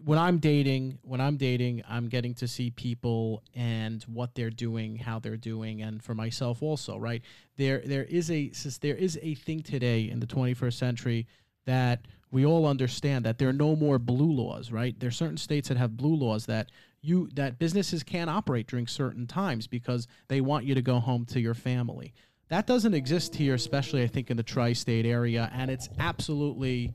when 0.04 0.18
I'm 0.18 0.38
dating, 0.38 0.98
when 1.02 1.20
I'm 1.20 1.36
dating, 1.36 1.82
I'm 1.88 2.08
getting 2.08 2.34
to 2.34 2.48
see 2.48 2.70
people 2.70 3.42
and 3.54 4.02
what 4.04 4.34
they're 4.34 4.50
doing, 4.50 4.96
how 4.96 5.18
they're 5.18 5.36
doing, 5.36 5.82
and 5.82 6.02
for 6.02 6.14
myself 6.14 6.62
also, 6.62 6.96
right? 6.96 7.22
There 7.56 7.82
there 7.84 8.04
is 8.04 8.30
a 8.30 8.50
since 8.52 8.78
there 8.78 8.96
is 8.96 9.18
a 9.22 9.34
thing 9.34 9.62
today 9.62 10.08
in 10.08 10.20
the 10.20 10.26
21st 10.26 10.74
century 10.74 11.26
that 11.66 12.06
we 12.30 12.46
all 12.46 12.66
understand 12.66 13.24
that 13.26 13.38
there 13.38 13.48
are 13.48 13.52
no 13.52 13.76
more 13.76 13.98
blue 13.98 14.32
laws, 14.32 14.72
right? 14.72 14.98
There 14.98 15.08
are 15.08 15.12
certain 15.12 15.36
states 15.36 15.68
that 15.68 15.76
have 15.76 15.96
blue 15.96 16.16
laws 16.16 16.46
that 16.46 16.70
you 17.02 17.28
that 17.34 17.58
businesses 17.58 18.02
can't 18.02 18.30
operate 18.30 18.66
during 18.66 18.86
certain 18.86 19.26
times 19.26 19.66
because 19.66 20.08
they 20.28 20.40
want 20.40 20.64
you 20.64 20.74
to 20.74 20.82
go 20.82 20.98
home 20.98 21.24
to 21.26 21.40
your 21.40 21.54
family. 21.54 22.14
That 22.48 22.66
doesn't 22.66 22.94
exist 22.94 23.34
here, 23.34 23.54
especially 23.54 24.02
I 24.02 24.06
think 24.08 24.30
in 24.30 24.36
the 24.36 24.42
tri-state 24.42 25.06
area, 25.06 25.50
and 25.54 25.70
it's 25.70 25.88
absolutely, 25.98 26.92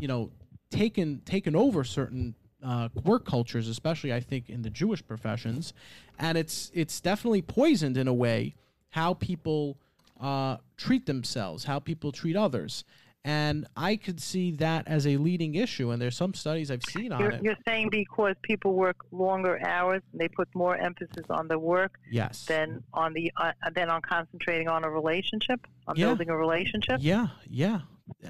you 0.00 0.06
know, 0.06 0.30
taken 0.74 1.20
taken 1.24 1.54
over 1.56 1.84
certain 1.84 2.34
uh, 2.62 2.88
work 3.04 3.24
cultures, 3.26 3.68
especially 3.68 4.12
I 4.12 4.20
think 4.20 4.48
in 4.48 4.62
the 4.62 4.70
Jewish 4.70 5.06
professions, 5.06 5.72
and 6.18 6.36
it's 6.38 6.70
it's 6.74 7.00
definitely 7.00 7.42
poisoned 7.42 7.96
in 7.96 8.08
a 8.08 8.14
way 8.14 8.54
how 8.90 9.14
people 9.14 9.76
uh, 10.20 10.56
treat 10.76 11.06
themselves, 11.06 11.64
how 11.64 11.78
people 11.78 12.12
treat 12.12 12.36
others. 12.36 12.84
And 13.26 13.66
I 13.74 13.96
could 13.96 14.20
see 14.20 14.50
that 14.56 14.86
as 14.86 15.06
a 15.06 15.16
leading 15.16 15.54
issue, 15.54 15.90
and 15.90 16.00
there's 16.00 16.14
some 16.16 16.34
studies 16.34 16.70
I've 16.70 16.84
seen 16.84 17.10
on 17.10 17.20
You're, 17.20 17.30
it. 17.30 17.42
you're 17.42 17.56
saying 17.64 17.88
because 17.90 18.34
people 18.42 18.74
work 18.74 18.96
longer 19.12 19.58
hours, 19.66 20.02
they 20.12 20.28
put 20.28 20.48
more 20.54 20.76
emphasis 20.76 21.24
on 21.30 21.48
the 21.48 21.58
work 21.58 21.98
Yes. 22.10 22.44
than 22.44 22.84
on 22.92 23.14
the 23.14 23.32
uh, 23.38 23.52
than 23.74 23.88
on 23.88 24.02
concentrating 24.02 24.68
on 24.68 24.84
a 24.84 24.90
relationship, 24.90 25.66
on 25.86 25.96
Yeah. 25.96 26.08
building 26.08 26.28
a 26.28 26.36
relationship. 26.36 26.98
Yeah, 27.00 27.28
yeah, 27.48 27.80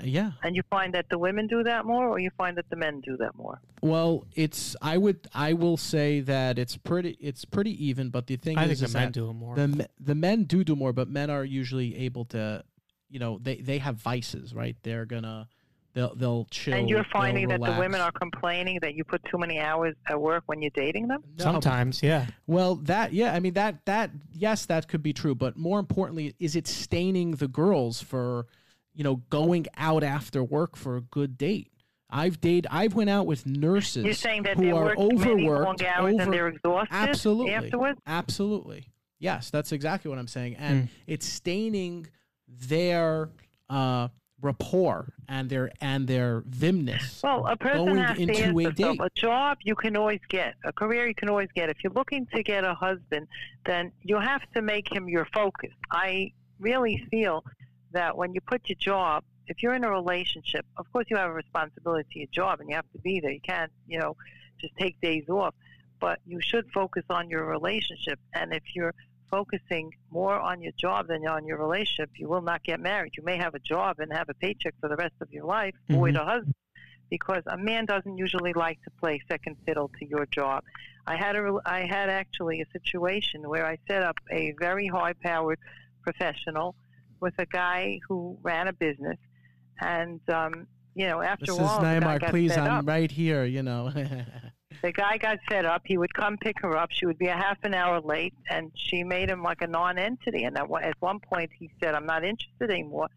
yeah. 0.02 0.32
And 0.42 0.54
you 0.54 0.62
find 0.70 0.94
that 0.94 1.06
the 1.08 1.18
women 1.18 1.46
do 1.46 1.62
that 1.62 1.84
more, 1.84 2.08
or 2.08 2.18
you 2.18 2.30
find 2.36 2.56
that 2.56 2.68
the 2.70 2.76
men 2.76 3.00
do 3.00 3.16
that 3.18 3.34
more. 3.34 3.60
Well, 3.82 4.26
it's 4.34 4.76
I 4.80 4.96
would 4.98 5.26
I 5.34 5.52
will 5.52 5.76
say 5.76 6.20
that 6.20 6.58
it's 6.58 6.76
pretty 6.76 7.16
it's 7.20 7.44
pretty 7.44 7.86
even, 7.86 8.10
but 8.10 8.26
the 8.26 8.36
thing 8.36 8.58
I 8.58 8.64
is, 8.64 8.68
think 8.68 8.78
the 8.80 8.84
is 8.86 8.94
men 8.94 9.12
do 9.12 9.30
it 9.30 9.34
more. 9.34 9.54
the 9.56 9.88
the 10.00 10.14
men 10.14 10.44
do 10.44 10.64
do 10.64 10.76
more, 10.76 10.92
but 10.92 11.08
men 11.08 11.30
are 11.30 11.44
usually 11.44 11.96
able 11.96 12.24
to, 12.26 12.64
you 13.08 13.18
know, 13.18 13.38
they 13.42 13.56
they 13.56 13.78
have 13.78 13.96
vices, 13.96 14.54
right? 14.54 14.76
They're 14.82 15.06
gonna 15.06 15.48
they'll 15.94 16.14
they'll 16.14 16.46
chill. 16.50 16.74
and 16.74 16.88
you're 16.88 17.06
finding 17.12 17.48
that 17.48 17.60
the 17.60 17.76
women 17.78 18.00
are 18.00 18.12
complaining 18.12 18.78
that 18.82 18.94
you 18.94 19.04
put 19.04 19.24
too 19.24 19.38
many 19.38 19.58
hours 19.58 19.94
at 20.08 20.20
work 20.20 20.44
when 20.46 20.60
you're 20.60 20.70
dating 20.74 21.08
them. 21.08 21.22
No, 21.38 21.44
Sometimes, 21.44 22.02
yeah. 22.02 22.26
Well, 22.46 22.76
that 22.76 23.12
yeah, 23.12 23.32
I 23.32 23.40
mean 23.40 23.54
that 23.54 23.84
that 23.86 24.10
yes, 24.32 24.66
that 24.66 24.88
could 24.88 25.02
be 25.02 25.12
true, 25.12 25.34
but 25.34 25.56
more 25.56 25.78
importantly, 25.78 26.34
is 26.38 26.54
it 26.56 26.66
staining 26.66 27.32
the 27.32 27.48
girls 27.48 28.00
for, 28.02 28.46
you 28.94 29.04
know, 29.04 29.16
going 29.30 29.66
out 29.76 30.02
after 30.04 30.42
work 30.42 30.76
for 30.76 30.96
a 30.96 31.00
good 31.00 31.36
date? 31.36 31.70
I've 32.10 32.40
dated. 32.40 32.66
I've 32.70 32.94
went 32.94 33.10
out 33.10 33.26
with 33.26 33.44
nurses 33.44 34.04
You're 34.04 34.14
saying 34.14 34.44
that 34.44 34.56
who 34.56 34.66
they're 34.66 34.74
are 34.76 34.94
many 34.96 35.14
overworked. 35.14 35.80
long 35.82 35.88
hours 35.88 36.14
over- 36.14 36.22
and 36.22 36.32
they're 36.32 36.48
exhausted 36.48 36.94
absolutely, 36.94 37.52
afterwards. 37.54 37.98
absolutely. 38.06 38.86
Yes, 39.18 39.50
that's 39.50 39.72
exactly 39.72 40.08
what 40.10 40.18
I'm 40.18 40.28
saying, 40.28 40.56
and 40.56 40.82
Hmm. 40.82 40.86
it's 41.06 41.26
staining 41.26 42.06
their 42.46 43.30
uh, 43.70 44.08
rapport 44.42 45.14
and 45.28 45.48
their 45.48 45.70
and 45.80 46.06
their 46.06 46.42
vimness. 46.42 47.22
Well, 47.22 47.46
a 47.46 47.56
person 47.56 47.86
going 47.86 47.96
has 47.96 48.16
to 48.16 48.22
into 48.22 48.34
ask 48.34 48.40
a 48.50 48.52
themselves, 48.52 48.76
date. 48.76 49.00
a 49.00 49.10
job 49.14 49.58
you 49.64 49.74
can 49.74 49.96
always 49.96 50.20
get, 50.28 50.54
a 50.64 50.72
career 50.72 51.06
you 51.08 51.14
can 51.14 51.30
always 51.30 51.48
get. 51.54 51.70
If 51.70 51.78
you're 51.82 51.92
looking 51.94 52.26
to 52.34 52.42
get 52.42 52.62
a 52.64 52.74
husband, 52.74 53.26
then 53.64 53.90
you 54.02 54.20
have 54.20 54.42
to 54.54 54.60
make 54.62 54.92
him 54.92 55.08
your 55.08 55.26
focus. 55.34 55.70
I 55.90 56.32
really 56.60 57.02
feel 57.10 57.42
that 57.94 58.16
when 58.16 58.34
you 58.34 58.40
put 58.40 58.68
your 58.68 58.76
job, 58.76 59.24
if 59.46 59.62
you're 59.62 59.74
in 59.74 59.84
a 59.84 59.90
relationship, 59.90 60.64
of 60.76 60.90
course 60.92 61.06
you 61.10 61.16
have 61.16 61.30
a 61.30 61.34
responsibility 61.34 62.08
to 62.12 62.18
your 62.20 62.28
job 62.32 62.60
and 62.60 62.68
you 62.68 62.76
have 62.76 62.90
to 62.92 62.98
be 62.98 63.20
there. 63.20 63.32
You 63.32 63.40
can't, 63.40 63.72
you 63.88 63.98
know, 63.98 64.16
just 64.60 64.74
take 64.76 65.00
days 65.00 65.28
off. 65.28 65.54
but 66.00 66.18
you 66.26 66.38
should 66.40 66.66
focus 66.74 67.04
on 67.08 67.30
your 67.30 67.44
relationship. 67.46 68.18
And 68.34 68.52
if 68.52 68.62
you're 68.74 68.92
focusing 69.30 69.90
more 70.10 70.38
on 70.38 70.60
your 70.60 70.72
job 70.72 71.06
than 71.08 71.26
on 71.26 71.46
your 71.46 71.56
relationship, 71.56 72.10
you 72.16 72.28
will 72.28 72.42
not 72.42 72.62
get 72.62 72.78
married. 72.78 73.12
You 73.16 73.22
may 73.24 73.38
have 73.38 73.54
a 73.54 73.58
job 73.58 74.00
and 74.00 74.12
have 74.12 74.28
a 74.28 74.34
paycheck 74.34 74.74
for 74.80 74.88
the 74.88 74.96
rest 74.96 75.14
of 75.22 75.32
your 75.32 75.46
life, 75.46 75.74
boy 75.88 76.10
Mhm. 76.10 76.14
to 76.18 76.24
husband, 76.24 76.54
because 77.08 77.42
a 77.46 77.56
man 77.56 77.86
doesn't 77.86 78.18
usually 78.18 78.52
like 78.52 78.78
to 78.82 78.90
play 79.00 79.20
second 79.28 79.56
fiddle 79.64 79.88
to 79.98 80.04
your 80.06 80.26
job. 80.26 80.62
I 81.06 81.16
had 81.16 81.36
a, 81.36 81.58
I 81.64 81.80
had 81.96 82.10
actually 82.10 82.60
a 82.60 82.66
situation 82.76 83.48
where 83.48 83.64
I 83.64 83.78
set 83.88 84.02
up 84.02 84.16
a 84.30 84.52
very 84.66 84.88
high-powered 84.88 85.60
professional 86.02 86.74
with 87.20 87.34
a 87.38 87.46
guy 87.46 87.98
who 88.08 88.38
ran 88.42 88.68
a 88.68 88.72
business, 88.72 89.18
and 89.80 90.20
um, 90.30 90.66
you 90.94 91.06
know, 91.06 91.20
after 91.22 91.46
This 91.46 91.58
a 91.58 91.62
is 91.62 91.66
while, 91.68 91.80
Neymar. 91.80 92.30
Please, 92.30 92.56
I'm 92.56 92.70
up. 92.70 92.86
right 92.86 93.10
here. 93.10 93.44
You 93.44 93.62
know. 93.62 93.92
The 94.82 94.90
guy 94.92 95.16
got 95.18 95.38
fed 95.48 95.64
up. 95.64 95.82
He 95.86 95.96
would 95.96 96.12
come 96.12 96.36
pick 96.36 96.60
her 96.60 96.76
up. 96.76 96.90
She 96.90 97.06
would 97.06 97.16
be 97.16 97.28
a 97.28 97.36
half 97.36 97.56
an 97.62 97.72
hour 97.74 98.00
late, 98.00 98.34
and 98.50 98.70
she 98.74 99.02
made 99.04 99.30
him 99.30 99.40
like 99.42 99.62
a 99.62 99.66
non-entity. 99.68 100.44
And 100.44 100.58
at 100.58 100.68
one- 100.68 100.82
at 100.82 100.94
one 101.00 101.20
point, 101.20 101.50
he 101.58 101.70
said, 101.80 101.94
"I'm 101.94 102.04
not 102.04 102.22
interested 102.24 102.70
anymore." 102.70 103.08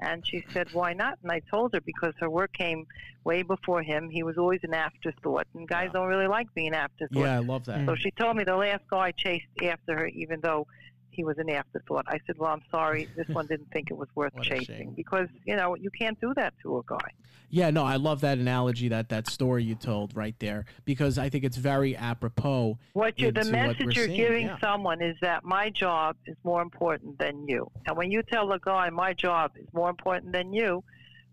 And 0.00 0.26
she 0.26 0.44
said, 0.52 0.66
"Why 0.74 0.92
not?" 0.92 1.16
And 1.22 1.30
I 1.32 1.40
told 1.48 1.72
her 1.74 1.80
because 1.80 2.12
her 2.18 2.28
work 2.28 2.52
came 2.52 2.86
way 3.24 3.42
before 3.42 3.82
him. 3.82 4.10
He 4.10 4.24
was 4.24 4.36
always 4.36 4.60
an 4.64 4.74
afterthought, 4.74 5.46
and 5.54 5.66
guys 5.66 5.90
don't 5.92 6.08
really 6.08 6.26
like 6.26 6.52
being 6.54 6.74
afterthought. 6.74 7.22
yeah, 7.22 7.36
I 7.36 7.38
love 7.38 7.64
that. 7.66 7.86
So 7.86 7.94
she 7.94 8.10
told 8.10 8.36
me 8.36 8.44
the 8.44 8.56
last 8.56 8.82
guy 8.90 9.12
chased 9.12 9.46
after 9.62 9.96
her, 9.96 10.06
even 10.08 10.40
though 10.42 10.66
he 11.16 11.24
was 11.24 11.38
an 11.38 11.50
afterthought. 11.50 12.04
I 12.08 12.20
said, 12.26 12.36
"Well, 12.38 12.52
I'm 12.52 12.62
sorry. 12.70 13.08
This 13.16 13.28
one 13.28 13.46
didn't 13.46 13.70
think 13.72 13.90
it 13.90 13.96
was 13.96 14.08
worth 14.14 14.34
chasing 14.42 14.92
because 14.92 15.28
you 15.44 15.56
know 15.56 15.74
you 15.74 15.90
can't 15.90 16.20
do 16.20 16.34
that 16.34 16.54
to 16.62 16.78
a 16.78 16.82
guy." 16.86 17.10
Yeah, 17.48 17.70
no, 17.70 17.84
I 17.84 17.96
love 17.96 18.20
that 18.22 18.38
analogy, 18.38 18.88
that 18.88 19.08
that 19.10 19.28
story 19.28 19.62
you 19.62 19.76
told 19.76 20.16
right 20.16 20.34
there, 20.40 20.64
because 20.84 21.16
I 21.16 21.28
think 21.28 21.44
it's 21.44 21.56
very 21.56 21.96
apropos. 21.96 22.78
What 22.92 23.18
you 23.20 23.30
the 23.30 23.44
message 23.44 23.96
you're 23.96 24.06
seeing, 24.06 24.16
giving 24.16 24.46
yeah. 24.46 24.58
someone 24.60 25.00
is 25.00 25.16
that 25.22 25.44
my 25.44 25.70
job 25.70 26.16
is 26.26 26.36
more 26.44 26.60
important 26.60 27.18
than 27.18 27.46
you. 27.46 27.70
And 27.86 27.96
when 27.96 28.10
you 28.10 28.22
tell 28.22 28.50
a 28.52 28.58
guy 28.58 28.90
my 28.90 29.12
job 29.12 29.52
is 29.56 29.66
more 29.72 29.88
important 29.88 30.32
than 30.32 30.52
you, 30.52 30.82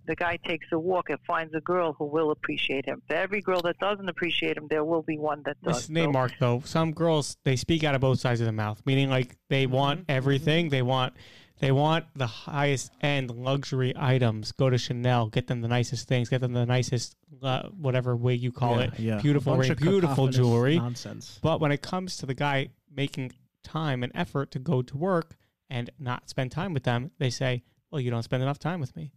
the 0.05 0.15
guy 0.15 0.37
takes 0.37 0.67
a 0.71 0.79
walk 0.79 1.09
and 1.09 1.19
finds 1.25 1.53
a 1.53 1.61
girl 1.61 1.93
who 1.93 2.05
will 2.05 2.31
appreciate 2.31 2.85
him. 2.85 3.01
For 3.07 3.15
every 3.15 3.41
girl 3.41 3.61
that 3.61 3.77
doesn't 3.79 4.09
appreciate 4.09 4.57
him, 4.57 4.67
there 4.69 4.83
will 4.83 5.01
be 5.01 5.17
one 5.17 5.43
that 5.45 5.57
does. 5.63 5.77
This 5.77 5.89
name 5.89 6.11
Mark 6.11 6.33
though. 6.39 6.61
Some 6.65 6.91
girls 6.91 7.37
they 7.43 7.55
speak 7.55 7.83
out 7.83 7.95
of 7.95 8.01
both 8.01 8.19
sides 8.19 8.39
of 8.41 8.45
the 8.45 8.51
mouth, 8.51 8.81
meaning 8.85 9.09
like 9.09 9.37
they 9.49 9.65
Mm-hmm. 9.65 9.73
want 9.75 10.05
everything. 10.09 10.69
They 10.69 10.81
want 10.81 11.13
they 11.59 11.71
want 11.71 12.05
the 12.15 12.27
highest 12.27 12.91
end 13.01 13.29
luxury 13.31 13.93
items. 13.95 14.51
Go 14.51 14.69
to 14.69 14.77
Chanel, 14.77 15.27
get 15.27 15.47
them 15.47 15.61
the 15.61 15.67
nicest 15.69 16.07
things, 16.07 16.27
get 16.27 16.41
them 16.41 16.51
the 16.53 16.65
nicest 16.65 17.15
uh, 17.41 17.69
whatever 17.69 18.15
wig 18.15 18.41
you 18.41 18.51
call 18.51 18.77
Yeah, 18.77 18.83
it, 18.83 18.99
yeah. 18.99 19.21
Beautiful 19.21 19.55
ring, 19.57 19.73
beautiful 19.75 20.27
jewelry. 20.27 20.77
Nonsense. 20.77 21.39
But 21.41 21.61
when 21.61 21.71
it 21.71 21.81
comes 21.81 22.17
to 22.17 22.25
the 22.25 22.33
guy 22.33 22.69
making 22.93 23.31
time 23.63 24.03
and 24.03 24.11
effort 24.15 24.51
to 24.51 24.59
go 24.59 24.81
to 24.81 24.97
work 24.97 25.37
and 25.69 25.89
not 25.97 26.29
spend 26.29 26.51
time 26.51 26.73
with 26.73 26.83
them, 26.83 27.11
they 27.19 27.29
say, 27.29 27.63
"Well, 27.89 28.01
you 28.01 28.11
don't 28.11 28.23
spend 28.23 28.43
enough 28.43 28.59
time 28.59 28.79
with 28.81 28.95
me. 28.97 29.13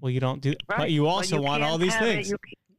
Well, 0.00 0.10
you 0.10 0.20
don't 0.20 0.40
do." 0.40 0.50
Right. 0.68 0.78
But 0.78 0.90
you 0.90 1.04
Well, 1.04 1.12
also 1.12 1.36
you 1.36 1.42
want 1.42 1.62
all 1.62 1.78
these 1.78 1.94
have 1.94 2.06
it. 2.08 2.14
things. 2.14 2.30
You 2.30 2.36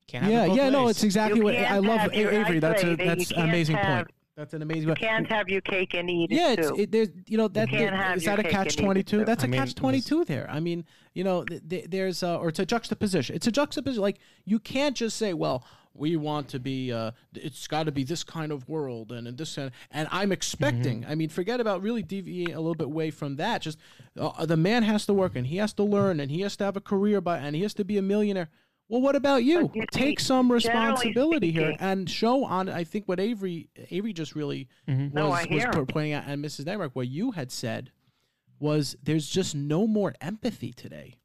Can't 0.08 0.24
have 0.24 0.32
it 0.32 0.36
Yeah, 0.36 0.48
both 0.48 0.58
yeah, 0.58 0.70
no, 0.70 0.88
it's 0.88 1.04
exactly 1.04 1.40
You 1.40 1.44
what 1.46 1.56
I 1.56 1.78
love. 1.80 2.14
Avery, 2.14 2.60
that's 2.60 2.84
a 2.84 2.96
that's 2.96 3.32
an 3.32 3.42
amazing 3.42 3.76
have- 3.76 4.06
point. 4.06 4.14
That's 4.38 4.54
an 4.54 4.62
amazing 4.62 4.84
You 4.84 4.88
point. 4.90 5.00
can't 5.00 5.28
have 5.32 5.50
your 5.50 5.62
cake 5.62 5.96
and 5.96 6.08
eat 6.12 6.30
yeah, 6.32 6.52
it 6.52 6.60
it's, 6.60 6.70
too. 6.70 6.76
it, 6.80 6.92
there's 6.92 7.10
you 7.26 7.38
know 7.40 7.48
that 7.48 7.70
can't 7.70 7.90
that- 7.92 7.98
have 8.06 8.18
is 8.18 8.26
that 8.26 8.38
a 8.38 8.44
catch 8.44 8.76
twenty 8.78 9.02
two? 9.04 9.26
That's 9.26 9.44
a 9.44 9.48
I 9.48 9.50
mean, 9.50 9.60
catch 9.60 9.74
twenty 9.74 10.00
two 10.00 10.26
there. 10.26 10.48
I 10.52 10.60
mean, 10.60 10.86
you 11.16 11.24
know, 11.24 11.44
th- 11.44 11.62
th- 11.68 11.86
there's 11.90 12.22
uh, 12.22 12.38
or 12.38 12.50
it's 12.50 12.60
a 12.60 12.66
juxtaposition. 12.66 13.36
It's 13.36 13.48
a 13.48 13.52
juxtaposition. 13.52 14.02
Like 14.04 14.20
you 14.46 14.60
can't 14.60 14.96
just 14.96 15.18
say, 15.18 15.34
well, 15.34 15.66
we 15.98 16.16
want 16.16 16.50
to 16.50 16.60
be. 16.60 16.92
Uh, 16.92 17.12
it's 17.36 17.68
got 17.68 17.84
to 17.84 17.92
be 17.92 18.04
this 18.04 18.24
kind 18.24 18.52
of 18.52 18.68
world 18.70 19.12
and, 19.12 19.28
and 19.28 19.38
this 19.38 19.56
kind. 19.56 19.72
and 19.92 20.08
I'm 20.12 20.32
expecting. 20.32 21.06
I 21.08 21.16
mean, 21.16 21.30
forget 21.30 21.60
about 21.60 21.82
really 21.82 22.04
deviating 22.04 22.54
a 22.56 22.60
little 22.60 22.76
bit 22.76 22.88
away 22.88 23.12
from 23.12 23.36
that. 23.38 23.62
Just 23.62 23.80
uh, 24.20 24.46
the 24.46 24.58
man 24.58 24.84
has 24.84 25.06
to 25.08 25.14
work 25.14 25.36
and 25.36 25.48
he 25.48 25.58
has 25.58 25.74
to 25.74 25.84
learn 25.84 26.20
and 26.20 26.30
he 26.32 26.42
has 26.42 26.56
to 26.58 26.64
have 26.66 26.78
a 26.78 26.82
career 26.82 27.22
by 27.22 27.38
and 27.40 27.56
he 27.56 27.62
has 27.64 27.74
to 27.76 27.84
be 27.84 27.98
a 27.98 28.02
millionaire. 28.02 28.50
Well, 28.90 29.02
what 29.02 29.18
about 29.18 29.44
you? 29.44 29.70
You 29.74 29.86
Take 29.92 30.20
see, 30.22 30.26
some 30.28 30.48
generally 30.48 30.56
responsibility 30.96 31.52
here 31.52 31.76
and 31.80 32.10
show 32.10 32.46
on. 32.46 32.70
I 32.70 32.86
think 32.86 33.06
what 33.06 33.20
Avery 33.20 33.68
Avery 33.92 34.14
just 34.14 34.34
really 34.34 34.70
was, 34.88 35.14
No, 35.14 35.30
was 35.30 35.44
hear 35.44 35.70
po- 35.72 35.80
him. 35.80 35.86
pointing 35.88 36.14
out, 36.14 36.24
and 36.26 36.44
Mrs. 36.44 36.64
Nemrick, 36.66 36.92
what 36.94 37.10
you 37.10 37.32
had 37.32 37.52
said 37.52 37.92
was 38.60 38.96
there's 39.04 39.28
just 39.28 39.56
no 39.56 39.88
more 39.88 40.16
empathy 40.22 40.72
today. 40.72 41.16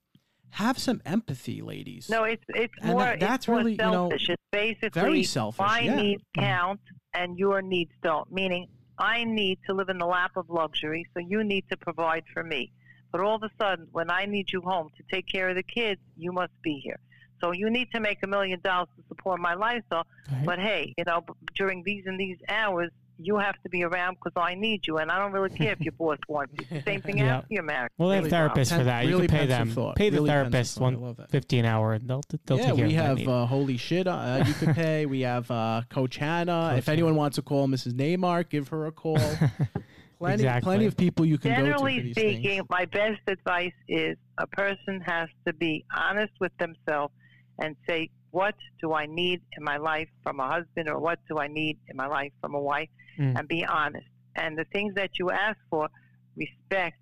Have 0.53 0.79
some 0.79 1.01
empathy, 1.07 1.63
ladies. 1.63 2.09
No, 2.11 2.25
it's 2.25 2.45
it's 2.49 2.75
And 2.83 2.91
more 2.93 3.01
that- 3.01 3.21
that's 3.21 3.45
it's 3.45 3.49
more 3.49 3.59
really, 3.59 3.73
you 3.73 3.79
know, 3.79 4.11
selfish. 4.11 4.29
it's 4.29 4.43
basically 4.51 5.01
very 5.01 5.23
selfish, 5.25 5.59
My 5.67 5.81
yeah. 5.81 5.97
needs 5.97 6.23
mm-hmm. 6.37 6.45
count 6.45 6.81
and 7.15 7.39
your 7.39 7.63
needs 7.63 7.93
don't. 8.03 8.31
Meaning, 8.31 8.69
I 8.99 9.25
need 9.25 9.59
to 9.67 9.73
live 9.75 9.89
in 9.89 9.99
the 9.99 10.07
lap 10.07 10.33
of 10.37 10.51
luxury, 10.51 11.07
so 11.15 11.21
you 11.21 11.43
need 11.43 11.65
to 11.71 11.77
provide 11.77 12.25
for 12.33 12.45
me. 12.45 12.71
But 13.11 13.23
all 13.23 13.37
of 13.37 13.43
a 13.43 13.51
sudden, 13.61 13.89
when 13.93 14.11
I 14.11 14.27
need 14.27 14.53
you 14.53 14.61
home 14.61 14.89
to 14.97 15.03
take 15.11 15.27
care 15.27 15.49
of 15.49 15.57
the 15.57 15.63
kids, 15.63 16.01
you 16.17 16.33
must 16.33 16.53
be 16.63 16.81
here. 16.81 16.99
So 17.41 17.53
you 17.53 17.71
need 17.71 17.91
to 17.93 18.01
make 18.01 18.23
a 18.23 18.27
million 18.27 18.61
dollars 18.63 18.89
to 18.97 19.03
support 19.09 19.41
my 19.41 19.55
lifestyle. 19.55 20.07
Right. 20.31 20.45
But 20.47 20.59
hey, 20.59 20.95
you 20.97 21.05
know, 21.05 21.25
during 21.55 21.83
these 21.83 22.05
and 22.07 22.21
these 22.21 22.39
hours, 22.49 22.91
you 23.25 23.39
have 23.39 23.55
to 23.63 23.69
be 23.69 23.83
around 23.85 24.17
because 24.23 24.33
I 24.41 24.55
need 24.55 24.87
you, 24.87 24.99
and 24.99 25.11
I 25.11 25.19
don't 25.19 25.33
really 25.33 25.51
care 25.51 25.73
if 25.73 25.81
your 25.81 25.93
boss 25.93 26.19
wants 26.29 26.53
you. 26.59 26.67
The 26.79 26.83
Same 26.83 27.01
thing 27.03 27.19
Yeah. 27.19 27.39
after 27.39 27.47
you're 27.51 27.63
married. 27.63 27.91
Well, 27.99 28.09
they 28.11 28.17
have 28.17 28.25
Really 28.25 28.37
therapists 28.37 28.71
for 28.71 28.77
pen- 28.77 28.87
that. 28.87 29.07
You 29.07 29.19
can 29.19 29.29
pay 29.29 29.47
them. 29.47 29.71
thought. 29.71 29.97
Pay 29.97 30.11
the 30.11 30.17
Really 30.19 30.29
therapist 30.31 30.75
thought. 30.79 30.81
I 30.81 30.85
one 30.97 31.01
love 31.01 31.17
that. 31.19 31.31
fifty 31.31 31.59
an 31.59 31.65
hour, 31.67 31.93
and 31.95 32.09
they'll 32.09 32.23
they'll 32.47 32.59
yeah, 32.59 32.67
take 32.67 32.77
care 32.77 32.87
we 32.87 32.95
of 32.97 33.01
have 33.05 33.17
that 33.17 33.27
need. 33.27 33.29
uh, 33.29 33.47
holy 33.47 33.77
shit. 33.77 34.07
Uh, 34.07 34.45
you 34.47 34.55
could 34.55 34.75
pay. 34.75 35.07
We 35.07 35.21
have 35.23 35.51
uh, 35.51 35.83
Coach 35.89 36.17
Hannah. 36.17 36.69
Coach 36.71 36.79
if 36.79 36.89
anyone 36.89 37.17
wants 37.17 37.37
to 37.37 37.43
call 37.43 37.67
Mrs. 37.69 37.93
Neymar, 37.95 38.49
give 38.49 38.69
her 38.69 38.87
a 38.87 38.93
call. 38.93 39.19
plenty, 40.19 40.35
Exactly. 40.45 40.63
plenty 40.63 40.87
of 40.87 40.97
people 40.97 41.25
you 41.27 41.39
can 41.39 41.51
go 41.51 41.57
to 41.57 41.61
for 41.63 41.67
Generally 41.79 42.01
these 42.01 42.13
speaking, 42.17 42.43
things. 42.43 42.67
my 42.71 42.85
best 42.87 43.21
advice 43.27 43.73
is 43.89 44.17
a 44.39 44.47
person 44.47 45.01
has 45.05 45.29
to 45.47 45.53
be 45.53 45.85
honest 45.97 46.33
with 46.41 46.53
themselves 46.59 47.13
and 47.59 47.77
say, 47.89 48.09
what 48.33 48.55
do 48.81 48.93
I 48.93 49.07
need 49.07 49.41
in 49.57 49.63
my 49.63 49.77
life 49.77 50.09
from 50.23 50.41
a 50.41 50.49
husband 50.49 50.89
or 50.89 50.99
what 50.99 51.19
do 51.29 51.39
I 51.39 51.47
need 51.49 51.79
in 51.89 51.97
my 51.97 52.07
life 52.07 52.33
from 52.41 52.55
a 52.55 52.61
wife? 52.61 52.89
Mm. 53.19 53.39
And 53.39 53.47
be 53.49 53.65
honest. 53.65 54.07
And 54.37 54.59
the 54.59 54.65
things 54.73 54.95
that 54.97 55.11
you 55.19 55.31
ask 55.31 55.59
for, 55.71 55.89
respect 56.37 56.99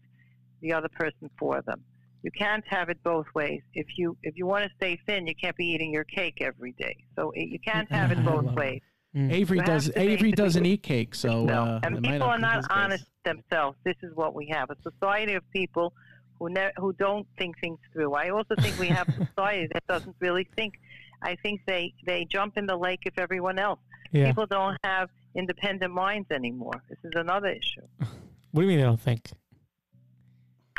the 0.60 0.72
other 0.72 0.88
person 0.88 1.30
for 1.38 1.62
them. 1.62 1.80
You 2.22 2.30
can't 2.32 2.64
have 2.68 2.90
it 2.90 2.98
both 3.02 3.26
ways. 3.34 3.62
If 3.72 3.86
you 3.96 4.16
if 4.22 4.36
you 4.36 4.44
want 4.44 4.64
to 4.64 4.70
stay 4.76 4.98
thin, 5.06 5.26
you 5.26 5.34
can't 5.34 5.56
be 5.56 5.64
eating 5.66 5.92
your 5.92 6.04
cake 6.04 6.38
every 6.42 6.72
day. 6.72 6.96
So 7.16 7.30
it, 7.34 7.48
you 7.48 7.58
can't 7.60 7.90
have 7.90 8.12
it 8.12 8.22
both 8.32 8.52
ways. 8.54 8.82
Avery 9.14 9.58
you 9.58 9.64
does. 9.64 9.90
Avery 9.96 10.30
doesn't 10.32 10.64
eat 10.66 10.82
cake, 10.82 11.14
so 11.14 11.44
No. 11.44 11.62
uh, 11.62 11.80
and 11.82 12.02
people 12.02 12.22
are 12.28 12.38
not 12.38 12.56
his 12.56 12.66
case. 12.66 12.76
honest 12.76 13.04
themselves. 13.24 13.78
This 13.84 13.96
is 14.02 14.14
what 14.14 14.34
we 14.34 14.48
have: 14.48 14.68
a 14.70 14.76
society 14.82 15.34
of 15.34 15.42
people 15.50 15.94
who 16.38 16.50
ne- 16.50 16.72
who 16.76 16.92
don't 16.92 17.26
think 17.38 17.58
things 17.60 17.78
through. 17.92 18.12
I 18.14 18.28
also 18.30 18.54
think 18.60 18.78
we 18.78 18.88
have 18.88 19.08
a 19.08 19.12
society 19.34 19.68
that 19.72 19.86
doesn't 19.86 20.16
really 20.20 20.46
think. 20.56 20.74
I 21.22 21.36
think 21.42 21.60
they 21.66 21.92
they 22.06 22.24
jump 22.24 22.56
in 22.56 22.66
the 22.66 22.76
lake 22.76 23.00
if 23.04 23.18
everyone 23.18 23.58
else. 23.58 23.80
Yeah. 24.12 24.26
People 24.26 24.46
don't 24.46 24.76
have 24.84 25.08
independent 25.34 25.92
minds 25.94 26.28
anymore. 26.30 26.72
This 26.88 26.98
is 27.04 27.12
another 27.14 27.48
issue. 27.48 27.86
What 28.52 28.62
do 28.62 28.66
you 28.66 28.70
mean 28.70 28.78
they 28.78 28.84
don't 28.84 29.00
think? 29.00 29.30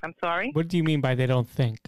I'm 0.03 0.13
sorry. 0.19 0.49
What 0.51 0.67
do 0.67 0.75
you 0.75 0.83
mean 0.83 0.99
by 0.99 1.15
they 1.15 1.25
don't 1.25 1.47
think? 1.47 1.79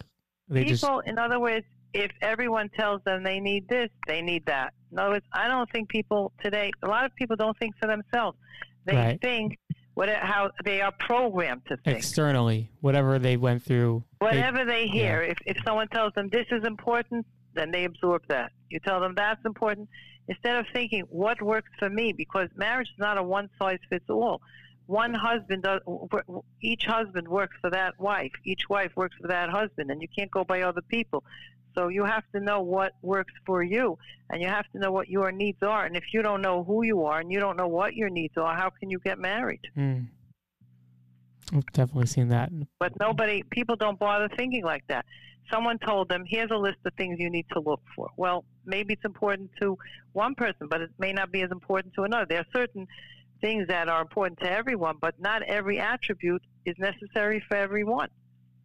They 0.48 0.64
just 0.64 0.84
people, 0.84 1.00
in 1.02 1.18
other 1.18 1.40
words, 1.42 1.66
if 1.94 2.10
everyone 2.22 2.70
tells 2.70 3.02
them 3.04 3.22
they 3.24 3.40
need 3.42 3.68
this, 3.68 3.90
they 4.08 4.22
need 4.22 4.46
that. 4.46 4.74
In 4.94 5.00
other 5.00 5.12
words, 5.16 5.26
I 5.34 5.48
don't 5.50 5.70
think 5.72 5.90
people 5.90 6.32
today. 6.42 6.72
A 6.84 6.88
lot 6.88 7.04
of 7.06 7.14
people 7.16 7.36
don't 7.36 7.58
think 7.58 7.76
for 7.82 7.88
themselves. 7.88 8.38
They 8.86 8.96
Right. 8.96 9.22
think 9.22 9.58
what 9.96 10.10
how 10.10 10.52
they 10.64 10.82
are 10.82 10.92
programmed 11.00 11.64
to 11.68 11.78
think. 11.78 11.98
externally, 11.98 12.70
whatever 12.82 13.20
they 13.20 13.36
went 13.38 13.62
through. 13.64 14.04
Whatever 14.20 14.64
they 14.66 14.88
hear, 14.88 15.22
if, 15.22 15.38
if 15.46 15.58
someone 15.66 15.88
tells 15.90 16.14
them 16.14 16.30
this 16.30 16.46
is 16.52 16.64
important, 16.66 17.26
then 17.56 17.72
they 17.72 17.86
absorb 17.86 18.24
that. 18.28 18.52
You 18.70 18.80
tell 18.80 19.00
them 19.00 19.14
that's 19.16 19.44
important, 19.46 19.90
instead 20.28 20.56
of 20.58 20.66
thinking 20.74 21.04
what 21.10 21.42
works 21.42 21.70
for 21.80 21.90
me, 21.90 22.14
because 22.14 22.50
marriage 22.56 22.90
is 22.90 23.00
not 23.00 23.18
a 23.18 23.24
one 23.24 23.50
size 23.60 23.80
fits 23.90 24.10
all. 24.10 24.42
One 24.86 25.14
husband 25.14 25.64
does, 25.64 25.80
each 26.62 26.86
husband 26.86 27.28
works 27.28 27.56
for 27.62 27.70
that 27.70 28.00
wife, 28.00 28.32
each 28.44 28.68
wife 28.70 28.92
works 28.96 29.16
for 29.22 29.28
that 29.30 29.50
husband, 29.50 29.92
and 29.92 30.02
you 30.02 30.08
can't 30.14 30.30
go 30.30 30.44
by 30.44 30.62
other 30.62 30.82
people. 30.82 31.24
So 31.76 31.88
you 31.88 32.04
have 32.04 32.24
to 32.34 32.40
know 32.40 32.62
what 32.62 32.94
works 33.02 33.34
for 33.46 33.64
you, 33.64 33.98
and 34.30 34.42
you 34.42 34.48
have 34.48 34.70
to 34.74 34.80
know 34.80 34.92
what 34.92 35.10
your 35.10 35.32
needs 35.32 35.64
are. 35.64 35.86
And 35.86 35.96
if 35.96 36.14
you 36.14 36.22
don't 36.22 36.42
know 36.42 36.64
who 36.64 36.84
you 36.84 37.06
are 37.06 37.20
and 37.20 37.32
you 37.32 37.40
don't 37.40 37.58
know 37.58 37.68
what 37.68 37.96
your 37.96 38.10
needs 38.10 38.38
are, 38.38 38.56
how 38.56 38.70
can 38.70 38.90
you 38.90 39.00
get 39.00 39.18
married? 39.18 39.62
Mm. 39.78 40.08
I've 41.54 41.66
definitely 41.74 42.08
seen 42.08 42.30
that. 42.30 42.52
But 42.80 42.94
nobody, 43.00 43.44
people 43.52 43.76
don't 43.76 44.00
bother 44.00 44.28
thinking 44.36 44.64
like 44.64 44.84
that. 44.88 45.06
Someone 45.52 45.78
told 45.78 46.10
them, 46.10 46.24
here's 46.26 46.50
a 46.52 46.58
list 46.58 46.78
of 46.86 46.94
things 46.96 47.20
you 47.20 47.30
need 47.30 47.46
to 47.54 47.60
look 47.60 47.82
for. 47.96 48.10
Well, 48.18 48.44
maybe 48.66 48.94
it's 48.94 49.06
important 49.06 49.52
to 49.62 49.78
one 50.14 50.36
person, 50.36 50.68
but 50.68 50.82
it 50.82 50.90
may 50.98 51.14
not 51.14 51.32
be 51.32 51.42
as 51.42 51.52
important 51.52 51.94
to 51.96 52.04
another. 52.04 52.26
There 52.28 52.40
are 52.40 52.46
certain 52.56 52.88
things 53.42 53.68
that 53.68 53.90
are 53.90 54.02
important 54.02 54.40
to 54.40 54.50
everyone, 54.50 54.96
but 55.02 55.20
not 55.20 55.44
every 55.44 55.80
attribute 55.80 56.42
is 56.66 56.76
necessary 56.80 57.44
for 57.48 57.58
everyone. 57.58 58.08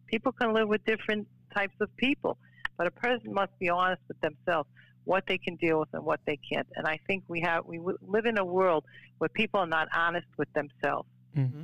People 0.07 0.31
can 0.31 0.53
live 0.53 0.69
with 0.69 0.83
different 0.85 1.27
types 1.53 1.75
of 1.81 1.95
people, 1.97 2.37
but 2.77 2.87
a 2.87 2.91
person 2.91 3.33
must 3.33 3.51
be 3.59 3.69
honest 3.69 4.01
with 4.07 4.19
themselves. 4.21 4.69
what 5.09 5.25
they 5.27 5.39
can 5.39 5.55
deal 5.55 5.79
with 5.79 5.89
and 5.93 6.05
what 6.05 6.19
they 6.25 6.37
can't. 6.37 6.67
And 6.75 6.87
I 6.87 6.99
think 7.07 7.23
we 7.27 7.41
have 7.41 7.65
we 7.65 7.79
live 8.07 8.25
in 8.25 8.37
a 8.37 8.45
world 8.45 8.85
where 9.17 9.29
people 9.29 9.59
are 9.59 9.67
not 9.67 9.87
honest 9.95 10.27
with 10.37 10.51
themselves. 10.53 11.09
Mm-hmm. 11.35 11.63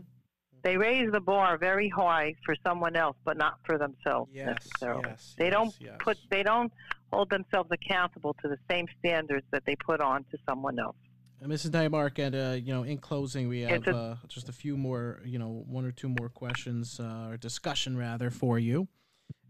They 0.65 0.77
raise 0.77 1.11
the 1.11 1.19
bar 1.21 1.59
very 1.59 1.89
high 1.89 2.33
for 2.43 2.55
someone 2.65 2.95
else, 2.95 3.15
but 3.23 3.37
not 3.37 3.59
for 3.67 3.77
themselves 3.77 4.31
Yes, 4.33 4.47
necessarily. 4.47 5.03
yes, 5.05 5.35
they 5.37 5.51
don't 5.51 5.67
yes, 5.79 5.91
yes. 5.91 5.95
put 5.99 6.17
they 6.31 6.41
don't 6.41 6.73
hold 7.13 7.29
themselves 7.29 7.69
accountable 7.71 8.35
to 8.41 8.47
the 8.47 8.57
same 8.69 8.87
standards 8.97 9.45
that 9.51 9.63
they 9.67 9.75
put 9.75 10.01
on 10.01 10.23
to 10.31 10.37
someone 10.49 10.79
else. 10.79 10.95
And 11.39 11.51
Mrs. 11.51 11.69
Nymark, 11.69 12.17
and 12.17 12.33
uh, 12.35 12.55
you 12.59 12.73
know, 12.73 12.81
in 12.81 12.97
closing, 12.97 13.47
we 13.47 13.61
have 13.61 13.87
a- 13.87 13.95
uh, 13.95 14.15
just 14.27 14.49
a 14.49 14.51
few 14.51 14.75
more, 14.75 15.21
you 15.23 15.37
know, 15.37 15.63
one 15.67 15.85
or 15.85 15.91
two 15.91 16.09
more 16.09 16.29
questions 16.29 16.99
uh, 16.99 17.27
or 17.29 17.37
discussion 17.37 17.95
rather 17.95 18.31
for 18.31 18.57
you. 18.57 18.87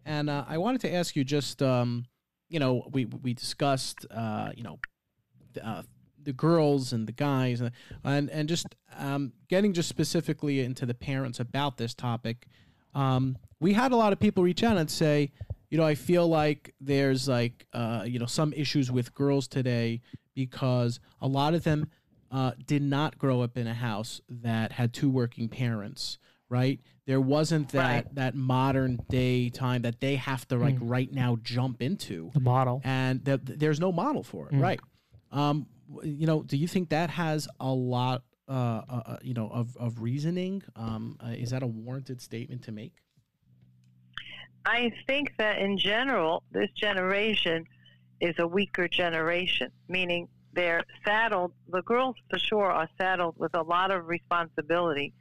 And 0.04 0.30
uh, 0.30 0.44
I 0.50 0.58
wanted 0.58 0.82
to 0.82 0.94
ask 0.94 1.16
you 1.16 1.24
just, 1.24 1.62
um, 1.62 2.08
you 2.50 2.60
know, 2.60 2.90
we 2.92 3.06
we 3.06 3.34
discussed, 3.34 4.06
uh, 4.12 4.52
you 4.54 4.64
know, 4.64 4.80
the, 6.26 6.32
uh, 6.32 6.34
girls 6.36 6.92
and 6.94 7.08
the 7.08 7.12
guys, 7.12 7.62
and 7.62 7.72
and, 8.04 8.30
and 8.30 8.50
just 8.50 8.68
um, 8.98 9.32
getting 9.48 9.74
just 9.74 9.90
specifically 9.90 10.60
into 10.62 10.86
the 10.86 10.94
parents 10.94 11.40
about 11.40 11.78
this 11.78 11.94
topic. 11.94 12.48
Um, 12.94 13.38
we 13.60 13.74
had 13.74 13.92
a 13.92 13.96
lot 13.96 14.14
of 14.14 14.20
people 14.20 14.44
reach 14.44 14.64
out 14.64 14.78
and 14.78 14.90
say, 14.90 15.32
you 15.70 15.78
know, 15.78 15.84
I 15.86 15.96
feel 15.96 16.28
like 16.28 16.74
there's 16.80 17.28
like, 17.28 17.66
uh, 17.74 18.04
you 18.06 18.20
know, 18.20 18.26
some 18.26 18.54
issues 18.54 18.92
with 18.92 19.14
girls 19.14 19.48
today 19.48 20.02
because 20.34 21.00
a 21.22 21.28
lot 21.28 21.54
of 21.54 21.64
them 21.64 21.90
uh, 22.32 22.52
did 22.66 22.82
not 22.82 23.18
grow 23.18 23.42
up 23.42 23.58
in 23.58 23.68
a 23.68 23.74
house 23.74 24.22
that 24.30 24.74
had 24.74 24.94
two 24.94 25.10
working 25.10 25.48
parents, 25.50 26.18
right? 26.50 26.80
There 27.06 27.22
wasn't 27.22 27.70
that 27.70 28.06
Right. 28.06 28.16
that 28.16 28.36
modern 28.36 29.00
day 29.10 29.50
time 29.50 29.84
that 29.84 30.00
they 30.00 30.16
have 30.16 30.48
to 30.50 30.58
like 30.58 30.78
right 30.82 31.12
now 31.12 31.38
jump 31.44 31.82
into, 31.82 32.32
The 32.34 32.40
model. 32.40 32.82
and 32.84 33.24
th- 33.26 33.42
there's 33.44 33.80
no 33.80 33.92
model 33.92 34.24
for 34.24 34.48
it, 34.50 34.54
Mm. 34.56 34.62
right? 34.62 34.80
Um, 35.32 35.68
you 36.04 36.28
know, 36.28 36.44
do 36.44 36.58
you 36.58 36.68
think 36.68 36.90
that 36.90 37.10
has 37.10 37.48
a 37.60 37.72
lot, 37.72 38.24
uh, 38.48 38.52
uh, 38.52 39.02
uh, 39.06 39.18
you 39.22 39.34
know, 39.34 39.50
of 39.50 39.76
of 39.78 40.02
reasoning? 40.02 40.64
Um, 40.76 41.18
uh, 41.24 41.30
is 41.30 41.52
that 41.52 41.64
a 41.64 41.68
warranted 41.68 42.22
statement 42.22 42.64
to 42.64 42.72
make? 42.72 42.94
I 44.66 44.92
think 45.06 45.34
that 45.38 45.60
in 45.60 45.78
general, 45.78 46.44
this 46.52 46.72
generation 46.72 47.66
is 48.20 48.36
a 48.40 48.48
weaker 48.48 48.88
generation, 48.88 49.70
meaning 49.88 50.28
they're 50.54 50.84
saddled, 51.06 51.52
the 51.68 51.84
girls 51.84 52.16
for 52.30 52.40
sure 52.40 52.72
are 52.72 52.90
saddled 52.98 53.36
with 53.38 53.54
a 53.56 53.62
lot 53.62 53.92
of 53.92 54.08
responsibility, 54.08 55.14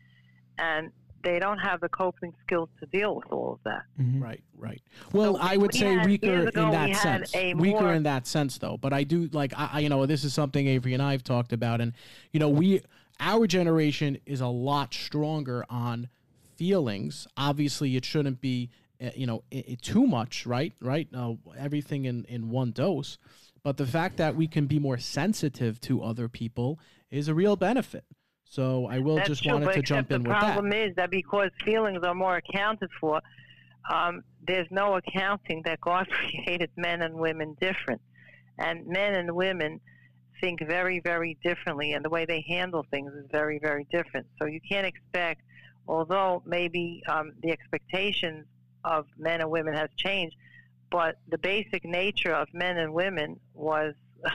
and 0.59 0.91
they 1.25 1.39
don't 1.39 1.59
have 1.59 1.81
the 1.81 1.89
coping 1.89 2.33
skills 2.47 2.69
to 2.81 2.87
deal 2.87 3.17
with 3.17 3.27
all 3.33 3.55
of 3.55 3.59
that. 3.65 3.83
Mhm. 4.01 4.23
Right, 4.23 4.43
right. 4.57 4.81
Well, 5.13 5.35
So 5.37 5.41
I 5.41 5.57
would 5.57 5.73
we 5.73 5.79
say 5.81 5.95
had- 5.95 6.07
weaker 6.07 6.47
ago 6.49 6.67
in 6.67 6.71
that 6.73 6.91
had 6.91 7.29
sense. 7.29 7.35
Weaker 7.59 7.81
more- 7.81 7.95
in 7.95 8.03
that 8.05 8.27
sense, 8.27 8.59
though. 8.59 8.77
But 8.77 8.93
I 8.93 9.03
do 9.05 9.29
like 9.33 9.53
I, 9.59 9.71
I, 9.75 9.79
you 9.81 9.89
know, 9.89 10.05
this 10.07 10.23
is 10.25 10.33
something 10.35 10.67
Avery 10.69 10.93
and 10.95 11.03
I 11.03 11.13
have 11.13 11.25
talked 11.25 11.53
about, 11.53 11.81
and 11.81 11.93
you 12.33 12.39
know, 12.41 12.49
we 12.49 12.83
our 13.21 13.47
generation 13.47 14.19
is 14.27 14.41
a 14.41 14.49
lot 14.49 14.93
stronger 14.93 15.65
on 15.71 16.09
feelings. 16.57 17.27
Obviously, 17.37 17.97
it 17.97 18.05
shouldn't 18.05 18.41
be, 18.41 18.71
uh, 19.03 19.11
you 19.17 19.27
know, 19.27 19.43
i 19.53 19.65
i- 19.71 19.77
too 19.81 20.07
much, 20.07 20.47
right? 20.47 20.73
Right? 20.81 21.09
Uh, 21.15 21.35
everything 21.57 22.05
in 22.05 22.25
in 22.27 22.51
one 22.51 22.71
dose. 22.73 23.19
But 23.63 23.79
the 23.79 23.87
fact 23.87 24.19
that 24.19 24.37
we 24.37 24.47
can 24.47 24.67
be 24.67 24.79
more 24.79 24.99
sensitive 24.99 25.81
to 25.83 26.03
other 26.03 26.29
people 26.29 26.79
is 27.11 27.29
a 27.29 27.35
real 27.35 27.57
benefit. 27.57 28.05
So 28.55 28.87
I 28.87 29.01
will 29.01 29.17
That's 29.17 29.27
just 29.27 29.43
true, 29.43 29.55
wanted 29.55 29.73
to 29.73 29.83
jump 29.83 30.13
in 30.13 30.23
with 30.23 30.31
that. 30.31 30.39
The 30.39 30.47
problem 30.47 30.73
is 30.73 30.95
that 30.95 31.11
because 31.11 31.51
feelings 31.65 32.05
are 32.05 32.15
more 32.15 32.37
accounted 32.37 32.89
for, 33.01 33.21
um, 33.93 34.23
there's 34.47 34.69
no 34.71 34.95
accounting 34.95 35.63
that 35.65 35.81
God 35.81 36.07
created 36.31 36.71
men 36.77 37.03
and 37.03 37.17
women 37.17 37.57
different, 37.61 38.01
and 38.57 38.87
men 38.87 39.15
and 39.15 39.35
women 39.35 39.81
think 40.41 40.65
very, 40.65 41.01
very 41.01 41.37
differently, 41.43 41.95
and 41.95 42.05
the 42.05 42.09
way 42.09 42.27
they 42.27 42.45
handle 42.47 42.87
things 42.93 43.13
is 43.15 43.27
very, 43.33 43.59
very 43.59 43.89
different. 43.91 44.29
So 44.41 44.47
you 44.47 44.61
can't 44.61 44.87
expect, 44.87 45.41
although 45.89 46.41
maybe 46.47 47.03
um, 47.09 47.33
the 47.43 47.51
expectations 47.51 48.47
of 48.85 49.07
men 49.19 49.41
and 49.41 49.51
women 49.51 49.75
has 49.75 49.89
changed, 49.97 50.37
but 50.93 51.17
the 51.29 51.39
basic 51.39 51.85
nature 51.85 52.33
of 52.33 52.47
men 52.55 52.79
and 52.79 52.95
women 52.95 53.41
was. 53.53 53.95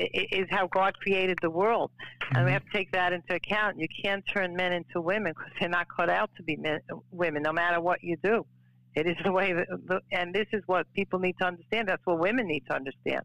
Is 0.00 0.46
how 0.50 0.66
God 0.66 0.94
created 0.98 1.38
the 1.42 1.50
world, 1.50 1.90
and 2.32 2.46
we 2.46 2.52
have 2.52 2.64
to 2.64 2.72
take 2.72 2.90
that 2.92 3.12
into 3.12 3.34
account. 3.34 3.78
You 3.78 3.86
can't 4.02 4.24
turn 4.26 4.56
men 4.56 4.72
into 4.72 4.98
women 5.02 5.34
because 5.36 5.52
they're 5.60 5.68
not 5.68 5.88
cut 5.94 6.08
out 6.08 6.30
to 6.38 6.42
be 6.42 6.56
men, 6.56 6.80
women, 7.10 7.42
no 7.42 7.52
matter 7.52 7.82
what 7.82 8.02
you 8.02 8.16
do. 8.22 8.46
It 8.94 9.06
is 9.06 9.16
the 9.22 9.30
way, 9.30 9.52
that, 9.52 9.66
the, 9.86 10.00
and 10.10 10.34
this 10.34 10.46
is 10.52 10.62
what 10.64 10.86
people 10.94 11.18
need 11.18 11.36
to 11.40 11.46
understand. 11.46 11.88
That's 11.88 12.00
what 12.06 12.18
women 12.18 12.46
need 12.46 12.64
to 12.70 12.74
understand. 12.74 13.22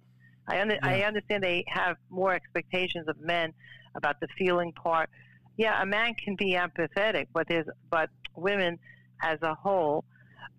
I, 0.50 0.60
under, 0.60 0.78
I 0.84 1.04
understand 1.04 1.44
they 1.44 1.64
have 1.70 1.96
more 2.10 2.34
expectations 2.34 3.08
of 3.08 3.20
men 3.22 3.54
about 3.96 4.20
the 4.20 4.28
feeling 4.38 4.74
part. 4.74 5.10
Yeah, 5.58 5.82
a 5.82 5.86
man 5.86 6.14
can 6.24 6.36
be 6.36 6.56
empathetic, 6.56 7.28
but 7.34 7.48
there's 7.48 7.68
but 7.90 8.10
women 8.36 8.78
as 9.24 9.42
a 9.42 9.56
whole 9.56 10.04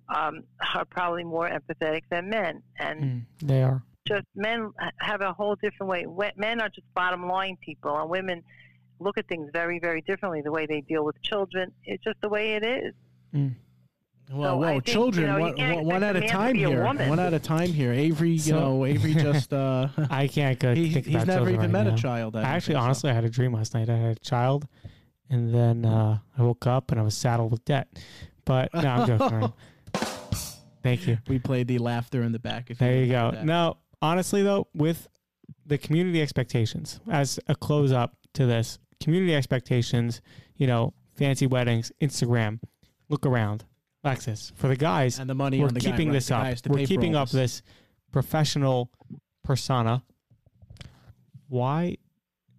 um, 0.09 0.45
are 0.75 0.87
probably 0.87 1.25
more 1.25 1.49
empathetic 1.49 2.03
than 2.11 2.31
men, 2.31 2.63
and 2.79 3.05
Mm, 3.05 3.23
they 3.43 3.63
are. 3.63 3.83
Just 4.07 4.25
men 4.35 4.71
have 5.01 5.21
a 5.21 5.33
whole 5.33 5.57
different 5.57 5.91
way. 5.91 6.07
Men 6.37 6.61
are 6.61 6.69
just 6.69 6.87
bottom 6.95 7.27
line 7.29 7.57
people, 7.61 7.97
and 7.99 8.09
women 8.09 8.43
look 8.99 9.19
at 9.19 9.29
things 9.29 9.51
very, 9.53 9.79
very 9.79 10.01
differently. 10.03 10.41
The 10.43 10.51
way 10.53 10.67
they 10.67 10.81
deal 10.81 11.05
with 11.05 11.21
children, 11.23 11.73
it's 11.85 12.03
just 12.05 12.21
the 12.23 12.29
way 12.29 12.55
it 12.55 12.65
is. 12.65 12.95
Well, 13.33 14.55
So 14.55 14.57
well, 14.57 14.71
think, 14.71 14.85
children, 14.87 15.27
you 15.35 15.41
one, 15.41 15.57
one- 15.57 15.85
one 15.87 16.03
at 16.03 16.17
a 16.17 16.19
a 16.19 16.21
man 16.21 16.29
to 16.29 16.29
time 16.29 16.53
be 16.55 16.65
a 16.65 16.69
here. 16.69 16.83
One 16.85 17.19
at 17.21 17.33
a 17.35 17.39
time 17.39 17.69
here. 17.73 17.93
Avery, 17.93 18.31
you 18.31 18.39
So- 18.39 18.59
know, 18.61 18.85
Avery 18.87 19.15
just 19.29 19.53
uh, 19.53 19.89
I 20.11 20.27
can't 20.27 20.59
go 20.59 20.75
he, 20.75 20.91
think 20.93 21.07
he's 21.07 21.15
about 21.17 21.27
never 21.29 21.49
even 21.51 21.61
right 21.61 21.71
met 21.71 21.87
now. 21.87 21.95
a 21.95 21.97
child. 21.97 22.35
I, 22.37 22.41
I 22.41 22.43
actually, 22.45 22.75
think 22.75 22.83
so. 22.83 22.85
honestly, 22.87 23.11
I 23.11 23.15
had 23.15 23.25
a 23.25 23.31
dream 23.31 23.53
last 23.53 23.75
night. 23.75 23.89
I 23.89 23.97
had 23.97 24.17
a 24.17 24.21
child, 24.21 24.67
and 25.31 25.55
then 25.55 25.85
uh, 25.85 26.19
I 26.37 26.43
woke 26.43 26.67
up 26.67 26.91
and 26.91 26.99
I 26.99 27.05
was 27.05 27.17
saddled 27.17 27.53
with 27.53 27.65
debt. 27.65 27.89
But 28.45 28.73
no, 28.75 28.81
I'm 28.81 29.07
joking. 29.07 29.33
around. 29.39 29.53
Thank 30.83 31.07
you. 31.09 31.19
we 31.29 31.39
played 31.41 31.67
the 31.67 31.79
laughter 31.79 32.23
in 32.23 32.31
the 32.33 32.39
back. 32.39 32.71
If 32.71 32.79
There 32.79 32.93
you 32.95 33.01
remember 33.13 33.31
go. 33.33 33.37
that. 33.39 33.45
No, 33.45 33.77
honestly 34.03 34.43
though, 34.43 34.69
with 34.75 35.09
the 35.65 35.79
community 35.79 36.23
expectations 36.23 37.01
as 37.11 37.39
a 37.49 37.55
close 37.55 37.93
up 37.93 38.17
to 38.35 38.47
this, 38.47 38.79
community 39.01 39.35
expectations, 39.35 40.21
you 40.57 40.67
know, 40.67 40.95
fancy 41.15 41.47
weddings, 41.47 41.93
Instagram, 42.01 42.61
look 43.09 43.27
around, 43.27 43.65
Lexus. 44.05 44.53
For 44.55 44.69
the 44.69 44.77
guys, 44.77 45.19
and 45.19 45.29
the 45.29 45.35
money 45.35 45.61
we're 45.61 45.69
the 45.69 45.81
guy, 45.81 45.91
keeping 45.91 46.09
right, 46.09 46.15
this 46.15 46.31
up. 46.31 46.43
guy 46.45 46.57
We're 46.69 46.87
keeping 46.87 47.15
up 47.15 47.31
this 47.31 47.63
professional 48.13 48.91
persona. 49.43 50.03
Why 51.49 51.97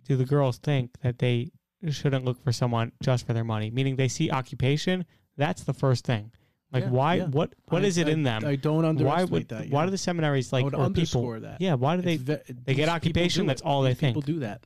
do 0.05 0.15
the 0.15 0.25
girls 0.25 0.57
think 0.57 0.91
that 1.01 1.19
they 1.19 1.51
shouldn't 1.89 2.25
look 2.25 2.41
for 2.43 2.51
someone 2.51 2.91
just 3.01 3.25
for 3.25 3.33
their 3.33 3.43
money? 3.43 3.69
Meaning 3.71 3.95
they 3.95 4.07
see 4.07 4.31
occupation, 4.31 5.05
that's 5.37 5.63
the 5.63 5.73
first 5.73 6.05
thing. 6.05 6.31
Like 6.77 6.85
Yeah, 6.85 6.89
why 6.91 7.13
yeah. 7.15 7.25
what 7.25 7.53
what 7.69 7.83
I- 7.83 7.85
is 7.85 7.97
it 7.97 8.07
I- 8.07 8.11
in 8.11 8.23
them? 8.23 8.45
I 8.45 8.55
don't 8.55 8.83
why 8.83 8.89
underestimate 8.89 9.31
would 9.31 9.47
that. 9.49 9.69
why 9.69 9.81
yeah. 9.81 9.85
do 9.85 9.91
the 9.91 9.97
seminaries 9.97 10.53
like 10.53 10.63
would 10.65 10.73
or 10.73 10.77
people 10.77 10.85
underscore 10.85 11.39
that. 11.41 11.59
Yeah, 11.61 11.73
why 11.73 11.95
do 11.95 12.01
they 12.03 12.17
ve- 12.17 12.37
they 12.65 12.73
get 12.75 12.87
occupation, 12.89 13.45
that's 13.47 13.61
all 13.63 13.81
they 13.81 13.89
These 13.93 13.99
people 13.99 14.21
think. 14.21 14.35
do 14.35 14.39
that. 14.41 14.61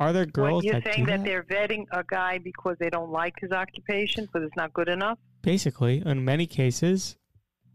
are 0.00 0.12
there 0.12 0.24
girls 0.26 0.62
What, 0.62 0.64
you're 0.64 0.74
that 0.80 0.84
saying 0.94 1.04
do 1.06 1.10
that, 1.10 1.18
that? 1.18 1.24
they're 1.24 1.42
vetting 1.42 1.84
a 1.92 2.02
guy 2.04 2.38
because 2.38 2.76
they 2.78 2.88
don't 2.88 3.10
like 3.10 3.34
his 3.40 3.52
occupation 3.52 4.24
because 4.24 4.42
it's 4.46 4.56
not 4.56 4.72
good 4.72 4.88
enough? 4.88 5.18
Basically, 5.42 6.02
in 6.06 6.24
many 6.24 6.46
cases, 6.46 7.16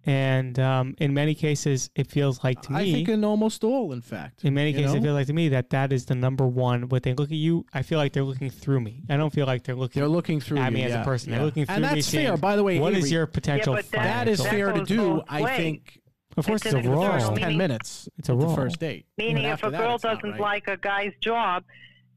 and 0.06 0.60
um, 0.60 0.96
in 1.00 1.14
many 1.14 1.34
cases, 1.34 1.90
it 1.96 2.08
feels 2.08 2.44
like 2.44 2.62
to 2.64 2.74
me. 2.74 2.80
I 2.80 2.92
think 2.94 3.10
in 3.10 3.24
almost 3.24 3.64
all, 3.64 3.94
in 3.94 4.02
fact. 4.02 4.44
in 4.44 4.54
many 4.54 4.74
cases, 4.74 4.94
know? 4.94 5.00
it 5.00 5.04
feels 5.04 5.14
like 5.16 5.28
to 5.28 5.34
me 5.34 5.50
that 5.50 5.70
that 5.70 5.94
is 5.94 6.06
the 6.06 6.16
number 6.16 6.46
one. 6.46 6.90
When 6.90 7.02
they 7.02 7.14
look 7.14 7.30
at 7.32 7.38
you, 7.38 7.66
I 7.74 7.82
feel 7.84 7.98
like 8.00 8.14
they're 8.14 8.24
looking 8.24 8.50
through 8.50 8.82
me. 8.82 9.04
I 9.10 9.18
don't 9.18 9.32
feel 9.34 9.46
like 9.46 9.64
they're 9.64 9.76
looking 9.76 10.00
they're 10.02 10.10
looking 10.10 10.40
through 10.42 10.58
at 10.60 10.72
you, 10.72 10.78
me 10.78 10.84
as 10.84 10.92
yeah, 10.92 11.02
a 11.02 11.06
person. 11.06 11.32
They're 11.32 11.44
looking 11.44 11.66
through 11.66 11.76
and 11.76 11.84
me. 11.84 11.90
that's 11.96 12.10
fair. 12.12 12.28
saying, 12.28 12.40
By 12.40 12.56
the 12.56 12.64
way, 12.64 12.80
What 12.80 12.94
is 12.94 13.00
Avery, 13.06 13.10
your 13.12 13.28
potential? 13.28 13.74
but 13.76 13.90
that- 13.92 14.04
that 14.04 14.28
is 14.28 14.40
financial- 14.42 14.74
fair 14.74 14.74
to 14.74 14.86
do. 14.86 15.22
I 15.28 15.42
ways. 15.42 15.58
think 15.58 16.00
Of 16.36 16.46
course, 16.48 16.66
It's 16.66 16.74
it's, 16.74 16.86
a 16.86 16.88
the 16.90 16.94
role. 16.94 17.04
first 17.06 17.16
external 17.28 17.38
ten 17.50 17.58
minutes. 17.58 18.10
It's 18.18 18.30
a 18.30 18.36
with 18.36 18.46
role. 18.48 18.56
first 18.56 18.80
date. 18.80 19.06
Meaning, 19.18 19.46
if 19.46 19.64
a 19.64 19.70
girl 19.72 19.96
it's 19.96 20.04
not 20.04 20.16
doesn't 20.16 20.32
right. 20.32 20.40
like 20.40 20.68
a 20.68 20.78
guy's 20.78 21.14
job, 21.22 21.64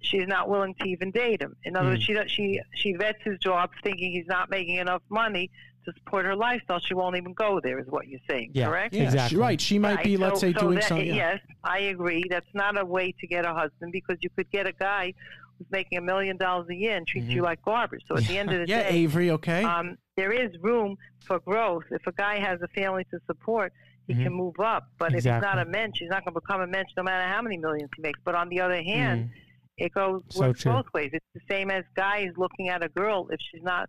she's 0.01 0.26
not 0.26 0.49
willing 0.49 0.74
to 0.80 0.89
even 0.89 1.11
date 1.11 1.43
him. 1.43 1.55
In 1.64 1.76
other 1.76 1.91
words, 1.91 2.07
Hmm. 2.07 2.14
she 2.26 2.28
she 2.28 2.61
she 2.74 2.93
vets 2.95 3.18
his 3.24 3.39
job, 3.39 3.70
thinking 3.84 4.12
he's 4.12 4.26
not 4.26 4.49
making 4.51 4.76
enough 4.76 5.03
money 5.11 5.51
to 5.87 5.93
support 5.99 6.26
her 6.26 6.37
lifestyle. 6.37 6.80
She 6.80 6.95
won't 6.95 7.16
even 7.16 7.32
go 7.32 7.61
there. 7.62 7.78
Is 7.78 7.87
what 7.89 8.07
you're 8.09 8.20
saying, 8.28 8.51
Yeah. 8.53 8.66
correct? 8.66 8.95
Yeah, 8.95 9.05
Exactly. 9.05 9.39
Right. 9.39 9.61
She 9.61 9.78
might 9.78 9.97
Right, 9.97 10.05
be, 10.05 10.16
let's 10.18 10.41
so- 10.41 10.49
say, 10.49 10.53
so 10.53 10.61
doing 10.61 10.74
that- 10.76 10.84
something. 10.84 11.07
Yeah. 11.07 11.14
Yes, 11.34 11.41
I 11.64 11.78
agree. 11.78 12.24
That's 12.28 12.47
not 12.55 12.78
a 12.80 12.84
way 12.84 13.12
to 13.20 13.26
get 13.26 13.47
a 13.47 13.55
husband 13.55 13.93
because 13.93 14.18
you 14.20 14.28
could 14.37 14.51
get 14.51 14.66
a 14.66 14.72
guy 14.72 15.14
who's 15.59 15.66
making 15.70 15.97
a 15.99 16.03
million 16.03 16.37
dollars 16.37 16.66
a 16.70 16.74
year 16.74 16.97
and 16.97 17.07
treats 17.07 17.28
Mhm. 17.28 17.30
you 17.37 17.43
like 17.43 17.62
garbage. 17.62 18.03
So 18.09 18.16
at 18.16 18.24
the 18.24 18.37
end 18.37 18.51
of 18.53 18.59
the 18.59 18.64
Mm-hmm. 18.64 18.70
Yeah, 18.84 18.91
day, 18.91 18.97
Avery. 18.99 19.30
Okay. 19.30 19.64
um, 19.64 19.97
there 20.16 20.32
is 20.32 20.51
room 20.61 20.97
for 21.26 21.39
growth. 21.41 21.84
If 21.91 22.07
a 22.07 22.12
guy 22.12 22.39
has 22.39 22.61
a 22.62 22.68
family 22.68 23.05
to 23.11 23.18
support, 23.26 23.72
he 24.07 24.14
Mhm. 24.14 24.22
can 24.24 24.32
move 24.34 24.55
up. 24.61 24.84
But 24.99 25.09
if 25.14 25.14
he's 25.24 25.24
not 25.26 25.59
a 25.59 25.64
mensch, 25.64 25.99
he's 26.01 26.11
not 26.11 26.24
going 26.24 26.34
to 26.34 26.41
become 26.41 26.61
a 26.61 26.66
mensch 26.66 26.91
no 26.97 27.03
matter 27.03 27.26
how 27.32 27.41
many 27.43 27.57
millions 27.57 27.91
he 27.97 28.03
makes. 28.03 28.20
But 28.24 28.34
on 28.34 28.49
the 28.49 28.61
other 28.61 28.82
hand, 28.82 29.24
Mm. 29.30 29.30
it 29.78 29.93
goes 29.95 30.22
So 30.28 30.53
both 30.64 30.87
ways. 30.95 31.11
It's 31.12 31.26
the 31.34 31.41
same 31.51 31.70
as 31.70 31.84
guys 31.97 32.30
looking 32.37 32.68
at 32.68 32.84
a 32.84 32.89
girl. 32.91 33.28
If 33.30 33.41
she's 33.51 33.62
not 33.62 33.89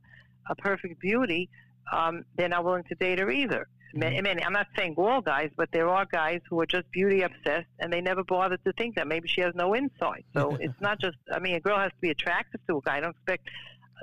a 0.50 0.56
perfect 0.56 1.00
beauty, 1.02 1.50
um, 1.92 2.24
they're 2.38 2.50
not 2.50 2.64
willing 2.66 2.84
to 2.86 2.96
date 2.96 3.20
her 3.20 3.30
either. 3.32 3.68
Ma- 3.94 4.08
I 4.08 4.22
mean, 4.22 4.40
I'm 4.46 4.54
not 4.54 4.68
saying 4.78 4.96
all 4.98 5.22
guys, 5.22 5.50
but 5.56 5.70
there 5.72 5.88
are 5.90 6.06
guys 6.06 6.42
who 6.50 6.60
are 6.60 6.66
just 6.66 6.90
beauty 6.92 7.22
obsessed 7.22 7.68
and 7.80 7.92
they 7.92 8.02
never 8.02 8.24
bother 8.24 8.58
to 8.58 8.74
think 8.74 8.96
that 8.96 9.08
maybe 9.08 9.28
she 9.28 9.42
has 9.42 9.56
no 9.56 9.76
insight. 9.76 10.26
So 10.36 10.58
it's 10.60 10.80
not 10.82 11.00
just. 11.00 11.18
I 11.32 11.40
mean, 11.40 11.56
a 11.56 11.60
girl 11.60 11.80
has 11.80 11.92
to 11.92 12.02
be 12.02 12.10
attractive 12.10 12.60
to 12.68 12.78
a 12.78 12.82
guy. 12.82 12.98
I 12.98 13.00
don't 13.00 13.12
expect, 13.16 13.48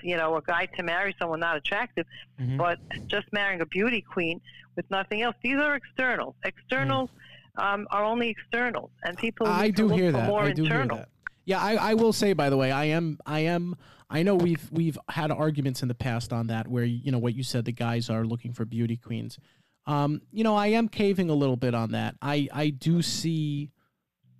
you 0.03 0.17
know, 0.17 0.37
a 0.37 0.43
guy 0.43 0.67
to 0.77 0.83
marry 0.83 1.15
someone 1.19 1.41
not 1.41 1.57
attractive, 1.57 2.07
Mhm. 2.41 2.57
but 2.57 2.79
just 3.09 3.31
marrying 3.33 3.61
a 3.61 3.67
beauty 3.67 4.01
queen 4.01 4.41
with 4.75 4.91
nothing 4.91 5.23
else. 5.23 5.37
These 5.43 5.57
are 5.59 5.75
externals. 5.77 6.35
Externals 6.45 7.11
um, 7.57 7.87
are 7.93 8.03
only 8.05 8.31
externals, 8.31 8.91
and 9.05 9.17
people. 9.17 9.47
I 9.47 9.71
do 9.71 9.89
hear 9.89 10.11
that. 10.11 10.27
More 10.29 10.43
I 10.45 10.53
do 10.53 10.65
internal. 10.65 10.97
hear 10.97 11.05
that. 11.05 11.09
Yeah, 11.45 11.61
I, 11.61 11.75
I 11.91 11.95
will 11.95 12.13
say 12.15 12.33
by 12.33 12.49
the 12.49 12.57
way, 12.57 12.73
I 12.73 12.87
am 12.87 13.19
I 13.27 13.41
am 13.41 13.77
I 14.15 14.23
know 14.23 14.37
we've 14.37 14.71
we've 14.71 14.97
had 15.09 15.33
arguments 15.33 15.83
in 15.83 15.89
the 15.89 15.95
past 15.95 16.33
on 16.33 16.47
that 16.47 16.69
where 16.69 16.85
you 16.85 17.11
know 17.11 17.19
what 17.19 17.35
you 17.35 17.43
said 17.43 17.65
the 17.65 17.73
guys 17.73 18.09
are 18.09 18.25
looking 18.25 18.53
for 18.53 18.65
beauty 18.65 18.97
queens. 18.97 19.41
Um, 19.87 20.23
you 20.31 20.45
know, 20.45 20.55
I 20.55 20.69
am 20.69 20.89
caving 20.89 21.31
a 21.31 21.35
little 21.35 21.57
bit 21.57 21.75
on 21.75 21.91
that. 21.91 22.15
I 22.23 22.49
I 22.53 22.71
do 22.71 23.03
see 23.03 23.73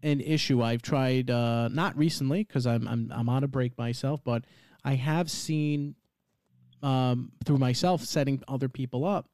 an 0.05 0.21
issue. 0.21 0.63
I've 0.63 0.81
tried 0.81 1.29
uh 1.29 1.67
not 1.69 1.99
recently 1.99 2.45
cuz 2.45 2.69
I'm 2.69 2.87
I'm 2.87 3.11
I'm 3.13 3.29
on 3.29 3.43
a 3.43 3.49
break 3.49 3.77
myself, 3.77 4.23
but 4.23 4.45
I 4.85 4.95
have 4.95 5.29
seen 5.29 5.97
um 6.81 7.33
through 7.45 7.59
myself 7.59 8.05
setting 8.05 8.45
other 8.47 8.69
people 8.69 9.05
up 9.05 9.29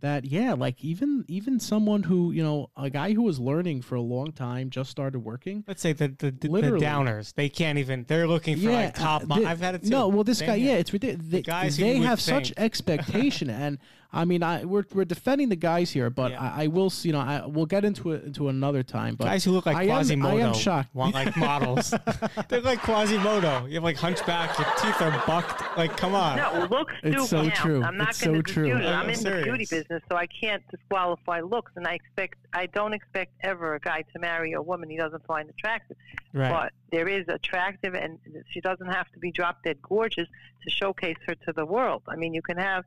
that 0.00 0.24
yeah 0.24 0.52
like 0.54 0.82
even 0.84 1.24
even 1.28 1.58
someone 1.58 2.02
who 2.02 2.30
you 2.32 2.42
know 2.42 2.70
a 2.76 2.88
guy 2.90 3.12
who 3.12 3.22
was 3.22 3.38
learning 3.40 3.82
for 3.82 3.94
a 3.96 4.00
long 4.00 4.32
time 4.32 4.70
just 4.70 4.90
started 4.90 5.18
working 5.20 5.64
Let's 5.66 5.82
say 5.82 5.92
the 5.92 6.08
the, 6.08 6.30
the, 6.30 6.48
the 6.48 6.60
downers. 6.78 7.34
They 7.34 7.48
can't 7.48 7.78
even. 7.78 8.04
They're 8.08 8.26
looking 8.28 8.56
for 8.58 8.70
like 8.70 8.94
top. 8.94 9.22
uh, 9.22 9.26
mo- 9.26 9.44
I've 9.44 9.60
had 9.60 9.74
it 9.74 9.82
too. 9.84 9.90
no 9.90 10.08
well 10.08 10.24
this 10.24 10.38
Same 10.38 10.48
guy 10.48 10.58
here. 10.58 10.72
yeah 10.72 10.78
it's 10.78 10.92
ridiculous 10.92 11.26
they, 11.30 11.42
guys 11.42 11.76
they 11.76 11.96
have 11.96 12.20
such 12.20 12.52
expectation 12.56 13.50
and 13.50 13.78
i 14.12 14.24
mean 14.24 14.42
i 14.42 14.64
we're, 14.64 14.84
we're 14.94 15.04
defending 15.04 15.48
the 15.50 15.56
guys 15.56 15.90
here 15.90 16.08
but 16.08 16.30
Yeah. 16.32 16.40
I, 16.56 16.64
I 16.64 16.66
will 16.68 16.86
s- 16.86 17.04
you 17.04 17.12
know 17.12 17.20
i 17.20 17.44
we'll 17.46 17.66
get 17.66 17.84
into 17.84 18.12
it 18.12 18.24
into 18.24 18.48
another 18.48 18.82
time 18.82 19.16
but 19.16 19.24
Guys 19.24 19.44
who 19.44 19.50
look 19.52 19.66
like 19.66 19.76
I 19.76 19.82
am- 19.82 19.88
Quasimodo 19.88 20.36
I 20.38 20.40
am 20.48 20.54
shocked. 20.54 20.94
want 20.94 21.14
like 21.14 21.36
models. 21.48 21.92
They're 22.48 22.62
like 22.62 22.80
Quasimodo. 22.80 23.66
You 23.66 23.74
have 23.74 23.84
like 23.84 23.96
hunchback. 23.96 24.56
Your 24.58 24.66
teeth 24.80 25.00
are 25.02 25.10
bucked. 25.26 25.62
Like, 25.76 25.96
come 25.96 26.14
on. 26.14 26.36
No, 26.36 26.66
looks 26.70 26.94
do 27.02 27.08
It's 27.10 27.28
so 27.28 27.42
count. 27.42 27.54
true. 27.54 27.82
I'm 27.82 27.96
not 27.98 28.10
It's 28.10 28.22
going 28.24 28.36
so 28.38 28.42
true. 28.42 28.70
it. 28.76 28.84
I'm 28.86 29.02
I'm 29.04 29.10
in 29.10 29.16
serious. 29.16 29.40
the 29.44 29.50
beauty 29.50 29.66
business, 29.70 30.02
so 30.10 30.16
I 30.16 30.26
can't 30.26 30.62
disqualify 30.70 31.40
looks, 31.40 31.72
and 31.76 31.86
I 31.86 31.94
expect 31.94 32.38
I 32.54 32.66
don't 32.66 32.94
expect 32.94 33.32
ever 33.42 33.74
a 33.74 33.80
guy 33.80 34.02
to 34.12 34.18
marry 34.18 34.52
a 34.52 34.62
woman 34.62 34.88
he 34.88 34.96
doesn't 34.96 35.24
find 35.26 35.48
attractive. 35.50 35.96
Right. 36.32 36.50
But 36.50 36.72
there 36.90 37.08
is 37.08 37.26
attractive, 37.28 37.94
and 37.94 38.18
she 38.50 38.60
doesn't 38.60 38.86
have 38.90 39.10
to 39.12 39.18
be 39.18 39.30
drop 39.30 39.62
dead 39.64 39.78
gorgeous 39.82 40.28
to 40.64 40.70
showcase 40.70 41.16
her 41.26 41.34
to 41.46 41.52
the 41.52 41.66
world. 41.66 42.02
I 42.08 42.16
mean, 42.16 42.32
you 42.34 42.42
can 42.42 42.56
have, 42.58 42.84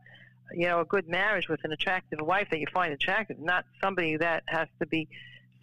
you 0.53 0.67
know, 0.67 0.81
a 0.81 0.85
good 0.85 1.07
marriage 1.07 1.47
with 1.49 1.63
an 1.63 1.71
attractive 1.71 2.19
wife 2.21 2.47
that 2.51 2.59
you 2.59 2.67
find 2.73 2.93
attractive, 2.93 3.39
not 3.39 3.65
somebody 3.81 4.17
that 4.17 4.43
has 4.47 4.67
to 4.79 4.85
be 4.85 5.07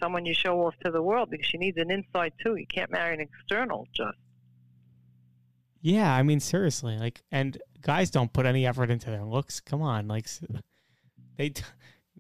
someone 0.01 0.25
you 0.25 0.35
show 0.35 0.61
off 0.63 0.75
to 0.85 0.91
the 0.91 1.03
world 1.03 1.31
because 1.31 1.47
she 1.47 1.59
needs 1.59 1.79
an 1.79 1.91
inside 1.91 2.33
too. 2.43 2.57
You 2.57 2.67
can't 2.67 2.91
marry 2.91 3.15
an 3.15 3.21
external 3.21 3.87
just. 3.93 4.19
Yeah, 5.81 6.13
I 6.13 6.23
mean 6.23 6.41
seriously, 6.41 6.99
like, 6.99 7.23
and 7.31 7.57
guys 7.83 8.11
don't 8.11 8.33
put 8.33 8.47
any 8.47 8.67
effort 8.67 8.91
into 8.91 9.11
their 9.11 9.25
looks. 9.25 9.61
Come 9.61 9.81
on, 9.81 10.09
like, 10.09 10.29
they 11.37 11.51
t- 11.51 11.63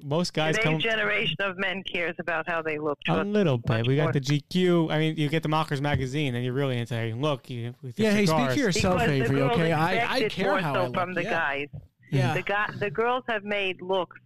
most 0.03 0.33
guys 0.33 0.57
Today's 0.57 0.65
come 0.65 0.79
generation 0.79 1.37
of 1.41 1.59
men 1.59 1.83
cares 1.83 2.15
about 2.19 2.49
how 2.49 2.63
they 2.63 2.79
look. 2.79 2.99
a 3.09 3.25
little 3.25 3.59
bit. 3.59 3.87
We 3.87 3.97
got 3.97 4.05
more. 4.05 4.13
the 4.13 4.21
GQ. 4.21 4.93
I 4.93 4.99
mean, 4.99 5.17
you 5.17 5.29
get 5.29 5.43
the 5.43 5.49
Machers 5.49 5.81
magazine, 5.81 6.35
and 6.35 6.45
you're 6.45 6.55
really 6.55 6.79
into 6.79 6.95
your 6.95 7.17
look. 7.17 7.51
You, 7.51 7.75
with 7.83 7.99
yeah 7.99 8.13
hey 8.13 8.27
speak 8.27 8.39
cigars. 8.39 8.55
for 8.55 8.61
yourself 8.61 9.01
because 9.01 9.11
avery 9.11 9.43
okay 9.43 9.73
i 9.73 10.15
i 10.15 10.29
care 10.29 10.59
how 10.59 10.75
so 10.75 10.81
i 10.81 10.85
look 10.85 10.95
from 10.95 11.15
the 11.15 11.25
yeah. 11.25 11.31
guys. 11.31 11.69
Yeah 12.11 12.35
The 12.35 12.43
guy, 12.43 12.71
the 12.79 12.91
girls 12.91 13.25
have 13.29 13.45
made 13.45 13.83
looks 13.83 14.19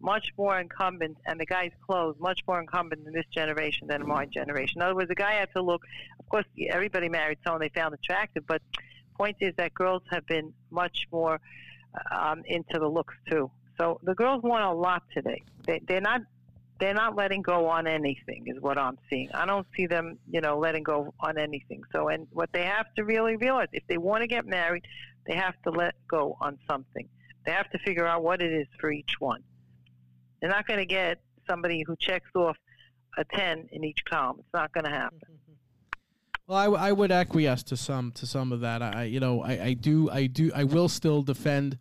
much 0.00 0.32
more 0.38 0.58
incumbent, 0.58 1.18
and 1.26 1.38
the 1.38 1.46
guys' 1.46 1.72
clothes 1.86 2.16
much 2.18 2.40
more 2.48 2.60
incumbent 2.60 3.06
in 3.06 3.12
this 3.12 3.26
generation 3.30 3.86
than 3.86 4.00
in 4.00 4.08
my 4.08 4.24
generation. 4.26 4.78
In 4.78 4.82
other 4.82 4.94
words, 4.94 5.08
the 5.08 5.14
guy 5.14 5.34
had 5.34 5.50
to 5.54 5.62
look. 5.62 5.84
Of 6.18 6.28
course, 6.28 6.46
everybody 6.68 7.08
married 7.08 7.38
someone 7.44 7.60
they 7.60 7.68
found 7.68 7.92
attractive, 7.94 8.46
but 8.46 8.62
point 9.18 9.36
is 9.40 9.54
that 9.56 9.74
girls 9.74 10.02
have 10.10 10.26
been 10.26 10.54
much 10.70 11.06
more 11.12 11.38
um, 12.10 12.42
into 12.46 12.78
the 12.78 12.88
looks 12.88 13.14
too. 13.30 13.50
So 13.76 14.00
the 14.02 14.14
girls 14.14 14.42
want 14.42 14.64
a 14.64 14.72
lot 14.72 15.02
today. 15.12 15.42
They, 15.66 15.80
they're 15.86 16.00
not. 16.00 16.22
They're 16.78 16.94
not 16.94 17.14
letting 17.14 17.42
go 17.42 17.66
on 17.66 17.86
anything, 17.86 18.44
is 18.46 18.58
what 18.58 18.78
I'm 18.78 18.96
seeing. 19.10 19.30
I 19.32 19.44
don't 19.44 19.66
see 19.76 19.86
them, 19.86 20.18
you 20.30 20.40
know, 20.40 20.58
letting 20.58 20.82
go 20.82 21.12
on 21.20 21.36
anything. 21.36 21.82
So, 21.92 22.08
and 22.08 22.26
what 22.32 22.50
they 22.54 22.64
have 22.64 22.86
to 22.94 23.04
really 23.04 23.36
realize, 23.36 23.68
if 23.74 23.82
they 23.86 23.98
want 23.98 24.22
to 24.22 24.26
get 24.26 24.46
married, 24.46 24.86
they 25.26 25.34
have 25.34 25.60
to 25.64 25.70
let 25.70 25.94
go 26.08 26.38
on 26.40 26.58
something. 26.66 27.06
They 27.46 27.52
have 27.52 27.70
to 27.70 27.78
figure 27.78 28.06
out 28.06 28.22
what 28.22 28.42
it 28.42 28.52
is 28.52 28.66
for 28.78 28.90
each 28.92 29.14
one. 29.18 29.42
They're 30.40 30.50
not 30.50 30.66
going 30.66 30.78
to 30.80 30.86
get 30.86 31.20
somebody 31.48 31.82
who 31.86 31.96
checks 31.96 32.30
off 32.34 32.56
a 33.18 33.24
10 33.24 33.68
in 33.72 33.84
each 33.84 34.04
column. 34.04 34.36
It's 34.40 34.48
not 34.54 34.72
going 34.72 34.84
to 34.84 34.90
happen. 34.90 35.18
Well, 36.46 36.58
I, 36.58 36.64
w- 36.64 36.82
I 36.82 36.92
would 36.92 37.12
acquiesce 37.12 37.62
to 37.64 37.76
some 37.76 38.10
to 38.12 38.26
some 38.26 38.50
of 38.50 38.60
that. 38.60 38.82
I 38.82 39.04
you 39.04 39.20
know 39.20 39.40
I, 39.40 39.64
I 39.66 39.72
do 39.74 40.10
I 40.10 40.26
do 40.26 40.50
I 40.52 40.64
will 40.64 40.88
still 40.88 41.22
defend 41.22 41.78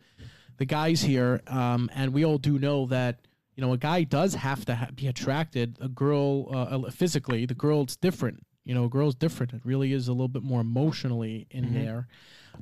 the 0.58 0.66
guys 0.66 1.02
here, 1.02 1.42
um, 1.48 1.90
and 1.96 2.14
we 2.14 2.24
all 2.24 2.38
do 2.38 2.60
know 2.60 2.86
that 2.88 3.22
you 3.56 3.62
know 3.66 3.74
a 3.74 3.78
guy 3.80 4.04
does 4.04 4.36
have 4.36 4.66
to 4.66 4.76
ha- 4.76 4.90
be 4.94 5.08
attracted. 5.08 5.78
A 5.82 5.88
girl 5.88 6.48
uh, 6.56 6.92
physically, 6.92 7.48
the 7.48 7.56
girl's 7.56 7.96
different. 7.96 8.46
You 8.64 8.76
know, 8.76 8.86
a 8.86 8.90
girl's 8.90 9.16
different. 9.16 9.54
It 9.54 9.62
really 9.64 9.92
is 9.92 10.08
a 10.08 10.12
little 10.12 10.28
bit 10.28 10.44
more 10.44 10.62
emotionally 10.62 11.48
in 11.50 11.66
Mhm. 11.66 11.74
there. 11.74 12.08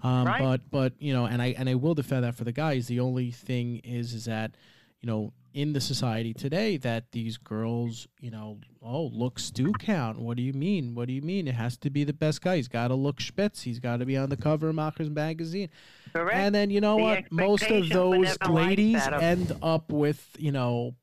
Um, 0.03 0.25
Right. 0.25 0.39
But 0.41 0.61
but 0.69 0.93
you 0.99 1.13
know, 1.13 1.25
and 1.25 1.41
I 1.41 1.47
and 1.57 1.67
I 1.69 1.75
will 1.75 1.95
defend 1.95 2.23
that 2.23 2.35
for 2.35 2.43
the 2.43 2.51
guys. 2.51 2.87
The 2.87 2.99
only 2.99 3.31
thing 3.31 3.77
is 3.83 4.13
is 4.13 4.25
that 4.25 4.55
you 5.01 5.07
know 5.07 5.33
in 5.53 5.73
the 5.73 5.81
society 5.81 6.35
today 6.35 6.77
that 6.77 7.11
these 7.13 7.37
girls, 7.37 8.07
you 8.19 8.29
know, 8.29 8.59
oh, 8.79 9.05
looks 9.07 9.49
do 9.49 9.71
count. 9.79 10.19
What 10.19 10.37
do 10.37 10.43
you 10.43 10.53
mean? 10.53 10.93
What 10.93 11.07
do 11.07 11.13
you 11.13 11.21
mean? 11.23 11.47
It 11.47 11.55
has 11.55 11.77
to 11.77 11.89
be 11.89 12.03
the 12.03 12.13
best 12.13 12.43
guy. 12.43 12.57
He's 12.57 12.67
got 12.67 12.89
to 12.89 12.93
look 12.93 13.19
spitz. 13.19 13.63
He's 13.63 13.79
got 13.79 13.97
to 13.97 14.05
be 14.05 14.15
on 14.17 14.29
the 14.29 14.37
cover 14.37 14.69
of 14.69 14.75
Machers 14.75 15.09
magazine. 15.09 15.69
Correct? 16.13 16.37
And 16.37 16.53
then 16.53 16.69
you 16.69 16.79
know 16.79 16.97
The 16.97 17.03
what? 17.03 17.31
Most 17.31 17.63
of 17.63 17.89
those 17.89 18.37
ladies 18.47 19.01
end 19.07 19.51
up 19.63 19.91
with 19.91 20.27
you 20.37 20.51
know. 20.51 20.93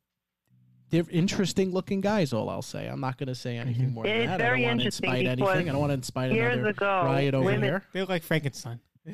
Diff- 0.95 1.11
interesting 1.11 1.73
looking 1.73 2.01
guys. 2.01 2.33
All 2.33 2.49
I'll 2.49 2.63
say. 2.63 2.87
I'm 2.87 3.01
not 3.01 3.19
going 3.19 3.27
to 3.27 3.35
say 3.35 3.57
anything 3.57 3.87
mm-hmm. 3.87 3.95
more 3.95 4.07
It's 4.07 4.13
than 4.13 4.27
that. 4.27 4.41
I 4.41 4.45
very 4.45 4.61
don't 4.61 4.69
want 4.69 4.81
to 4.81 4.85
interesting 4.85 5.11
incite 5.11 5.27
anything. 5.27 5.69
I 5.69 5.73
don't 5.73 5.81
want 5.81 5.91
to 5.91 5.95
incite 5.95 6.33
Years 6.33 6.55
another 6.55 6.71
ago, 6.71 7.03
riot 7.05 7.35
over 7.35 7.45
women, 7.45 7.63
here. 7.63 7.83
They 7.93 8.01
look 8.01 8.09
like 8.09 8.23
Frankenstein. 8.23 8.79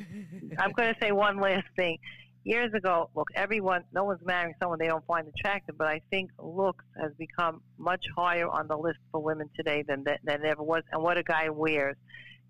I'm 0.59 0.71
going 0.73 0.93
to 0.93 0.95
say 1.01 1.11
one 1.11 1.39
last 1.39 1.65
thing. 1.75 1.97
Years 2.43 2.71
ago, 2.73 3.09
look, 3.15 3.29
everyone, 3.35 3.83
no 3.93 4.03
one's 4.03 4.23
marrying 4.23 4.53
someone 4.59 4.77
they 4.77 4.87
don't 4.87 5.05
find 5.05 5.27
attractive, 5.27 5.77
but 5.77 5.87
I 5.87 6.01
think 6.11 6.29
looks 6.39 6.85
has 6.99 7.11
become 7.17 7.61
much 7.77 8.03
higher 8.15 8.47
on 8.47 8.67
the 8.67 8.77
list 8.77 8.99
for 9.11 9.21
women 9.21 9.49
today 9.55 9.83
than 9.87 10.03
that, 10.03 10.19
than 10.23 10.43
it 10.43 10.47
ever 10.47 10.63
was, 10.63 10.83
and 10.91 11.01
what 11.01 11.17
a 11.17 11.23
guy 11.23 11.49
wears. 11.49 11.95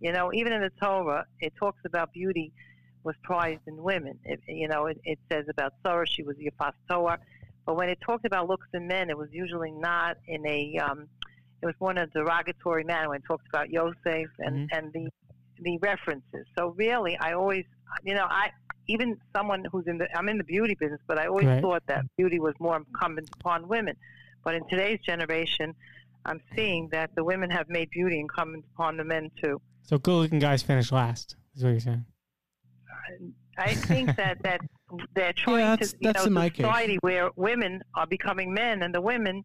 You 0.02 0.12
know, 0.12 0.32
even 0.34 0.54
in 0.54 0.62
the 0.62 0.72
Torah, 0.82 1.26
it 1.40 1.54
talks 1.58 1.82
about 1.86 2.14
beauty 2.14 2.52
was 3.04 3.16
prized 3.24 3.62
in 3.68 3.82
women. 3.82 4.20
It, 4.24 4.42
you 4.48 4.68
know, 4.68 4.88
it, 4.88 5.00
it 5.04 5.20
says 5.32 5.46
about 5.50 5.74
Sarah, 5.86 6.08
she 6.08 6.24
was 6.24 6.36
Yefas 6.38 6.74
To'ar, 6.90 7.20
but 7.66 7.76
when 7.76 7.90
it 7.90 8.00
talked 8.02 8.26
about 8.26 8.48
looks 8.50 8.68
in 8.74 8.88
men, 8.88 9.10
it 9.10 9.18
was 9.18 9.30
usually 9.32 9.72
not 9.72 10.18
in 10.28 10.46
a, 10.48 10.78
um, 10.78 11.08
it 11.62 11.66
was 11.66 11.76
more 11.80 11.92
in 11.92 11.98
a 12.00 12.08
derogatory 12.08 12.84
manner 12.84 13.10
when 13.10 13.18
it 13.20 13.24
talked 13.28 13.48
about 13.48 13.70
Yosef 13.70 14.30
and, 14.40 14.70
and 14.72 14.92
the 14.94 15.10
the 15.64 15.78
references. 15.78 16.48
So 16.58 16.70
really, 16.76 17.16
I 17.20 17.34
always, 17.34 17.66
you 18.04 18.16
know, 18.16 18.26
I 18.28 18.50
even 18.88 19.18
someone 19.36 19.64
who's 19.72 19.86
in 19.86 20.00
the, 20.00 20.08
I'm 20.18 20.28
in 20.28 20.38
the 20.40 20.44
beauty 20.44 20.76
business, 20.80 21.00
but 21.08 21.20
I 21.20 21.28
always 21.28 21.46
Right. 21.46 21.62
thought 21.62 21.84
that 21.88 22.04
beauty 22.18 22.40
was 22.40 22.56
more 22.60 22.78
incumbent 22.78 23.30
upon 23.40 23.68
women. 23.68 23.96
But 24.44 24.56
in 24.56 24.68
today's 24.70 25.00
generation, 25.02 25.76
I'm 26.26 26.42
seeing 26.56 26.90
that 26.92 27.14
the 27.16 27.24
women 27.24 27.52
have 27.52 27.70
made 27.70 27.92
beauty 27.92 28.20
incumbent 28.20 28.66
upon 28.74 28.98
the 28.98 29.04
men 29.04 29.30
too. 29.42 29.62
So 29.84 30.00
good 30.00 30.14
looking 30.14 30.40
guys 30.40 30.64
finish 30.64 30.92
last. 30.92 31.36
Is 31.56 31.64
what 31.64 31.70
you're 31.72 31.80
saying. 31.80 32.06
I 33.62 33.74
think 33.76 34.16
that 34.18 34.38
that 34.44 34.62
they're 35.16 35.34
trying 35.34 35.58
that's- 35.60 35.92
to, 35.92 35.98
you 36.02 36.08
that's 36.14 36.24
know, 36.24 36.28
in 36.28 36.34
my 36.34 36.50
case. 36.50 36.66
society 36.66 36.98
where 37.02 37.30
women 37.36 37.82
are 37.96 38.08
becoming 38.08 38.54
men, 38.54 38.84
and 38.84 38.94
the 38.94 39.02
women 39.02 39.44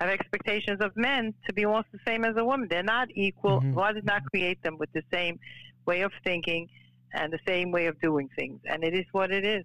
have 0.00 0.08
expectations 0.08 0.80
of 0.80 0.96
men 0.96 1.34
to 1.46 1.52
be 1.52 1.64
almost 1.64 1.88
the 1.92 1.98
same 2.06 2.24
as 2.24 2.36
a 2.36 2.44
woman. 2.44 2.68
They're 2.70 2.82
not 2.82 3.08
equal. 3.14 3.60
Mhm. 3.60 3.74
God 3.74 3.94
did 3.94 4.04
not 4.04 4.24
create 4.26 4.62
them 4.62 4.78
with 4.78 4.90
the 4.92 5.02
same 5.12 5.38
way 5.86 6.02
of 6.02 6.12
thinking 6.24 6.68
and 7.14 7.32
the 7.32 7.40
same 7.46 7.70
way 7.70 7.86
of 7.86 8.00
doing 8.00 8.28
things, 8.36 8.60
and 8.66 8.84
it 8.84 8.94
is 8.94 9.04
what 9.12 9.30
it 9.32 9.44
is. 9.44 9.64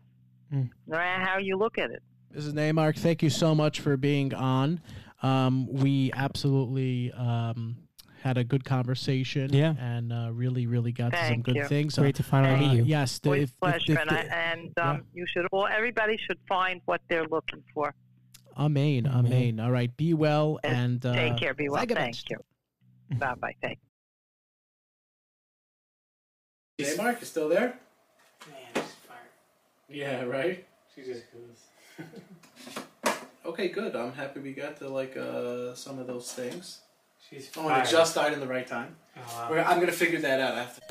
Mm. 0.51 0.70
No 0.88 0.97
matter 0.97 1.24
how 1.24 1.38
you 1.39 1.58
look 1.58 1.78
at 1.78 1.91
it. 1.91 2.01
This 2.32 2.45
is 2.45 2.54
Neymark. 2.54 2.97
Thank 2.97 3.22
you 3.22 3.30
so 3.30 3.54
much 3.54 3.80
for 3.80 3.95
being 3.97 4.34
on. 4.34 4.82
Um, 5.22 5.68
we 5.72 6.12
absolutely 6.14 7.12
um, 7.14 7.78
had 8.24 8.38
a 8.38 8.43
good 8.43 8.63
conversation. 8.63 9.51
Yeah. 9.53 9.74
And 9.80 10.13
uh, 10.13 10.30
really, 10.32 10.65
really 10.65 10.93
got 10.93 11.11
to 11.11 11.28
some 11.28 11.41
good 11.41 11.55
you. 11.57 11.65
things. 11.65 11.95
Great 11.97 12.15
to 12.15 12.24
finally 12.24 12.53
Uh, 12.55 12.57
meet 12.69 12.78
you. 12.78 12.84
Yes. 12.86 13.19
the- 13.19 13.30
With 13.30 13.39
if- 13.41 13.49
if- 13.49 13.59
pleasure, 13.59 13.91
if 13.93 13.99
and, 13.99 14.09
I, 14.11 14.19
and 14.21 14.80
um, 14.80 15.03
you 15.13 15.26
should 15.28 15.45
all, 15.51 15.67
everybody 15.67 16.17
should 16.26 16.39
find 16.47 16.80
what 16.86 17.01
they're 17.09 17.28
looking 17.28 17.61
for. 17.74 17.93
Amen. 18.57 19.07
Amen. 19.07 19.26
Amen. 19.34 19.59
All 19.59 19.71
right. 19.71 19.95
Be 19.97 20.13
well 20.13 20.59
and 20.63 21.05
uh, 21.05 21.13
Take 21.13 21.38
care, 21.38 21.53
be 21.53 21.67
well. 21.69 21.86
Zagovich. 21.86 21.95
Thank 21.95 22.30
you. 22.30 22.38
Bye 23.17 23.34
bye. 23.36 23.55
Thank 23.61 23.80
you. 26.78 26.86
Neymark 26.86 27.21
is 27.21 27.28
still 27.30 27.49
there? 27.49 27.78
Yeah. 29.89 30.24
Right. 30.24 30.65
She 30.95 31.01
just 31.03 31.24
goes. 31.34 31.59
Okay, 33.45 33.67
good. 33.67 33.95
I'm 33.95 34.13
happy 34.13 34.39
we 34.39 34.53
got 34.53 34.78
to 34.78 34.88
like 34.88 35.17
uh, 35.17 35.76
some 35.76 35.99
of 35.99 36.07
those 36.07 36.32
things. 36.32 36.80
She's 37.34 37.49
Oh, 37.57 37.67
and 37.67 37.84
it 37.84 37.89
just 37.89 38.13
died 38.15 38.34
in 38.34 38.39
the 38.39 38.47
right 38.47 38.67
time. 38.67 38.95
Oh, 39.17 39.47
We're- 39.49 39.63
I'm 39.63 39.79
gonna 39.79 39.91
figure 39.91 40.19
that 40.19 40.39
out 40.39 40.55
after. 40.55 40.81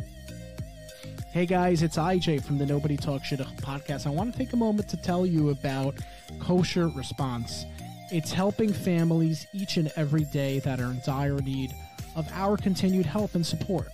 Hey 1.30 1.47
guys, 1.47 1.82
it's 1.82 1.97
IJ 1.97 2.40
from 2.40 2.59
the 2.59 2.66
Nobody 2.66 2.97
Talks 2.97 3.28
Shidduchim 3.28 3.61
podcast. 3.61 4.07
I 4.07 4.11
want 4.11 4.32
to 4.32 4.38
take 4.38 4.53
a 4.53 4.57
moment 4.57 4.88
to 4.88 4.97
tell 4.97 5.24
you 5.24 5.51
about 5.51 5.95
Kosher 6.40 6.88
Response. 6.88 7.64
It's 8.11 8.32
helping 8.32 8.72
families 8.72 9.47
each 9.55 9.76
and 9.76 9.90
every 9.97 10.24
day 10.24 10.59
that 10.61 10.80
are 10.80 10.90
in 10.90 11.01
dire 11.07 11.40
need 11.40 11.72
of 12.16 12.28
our 12.32 12.57
continued 12.57 13.07
help 13.07 13.34
and 13.34 13.47
support. 13.47 13.88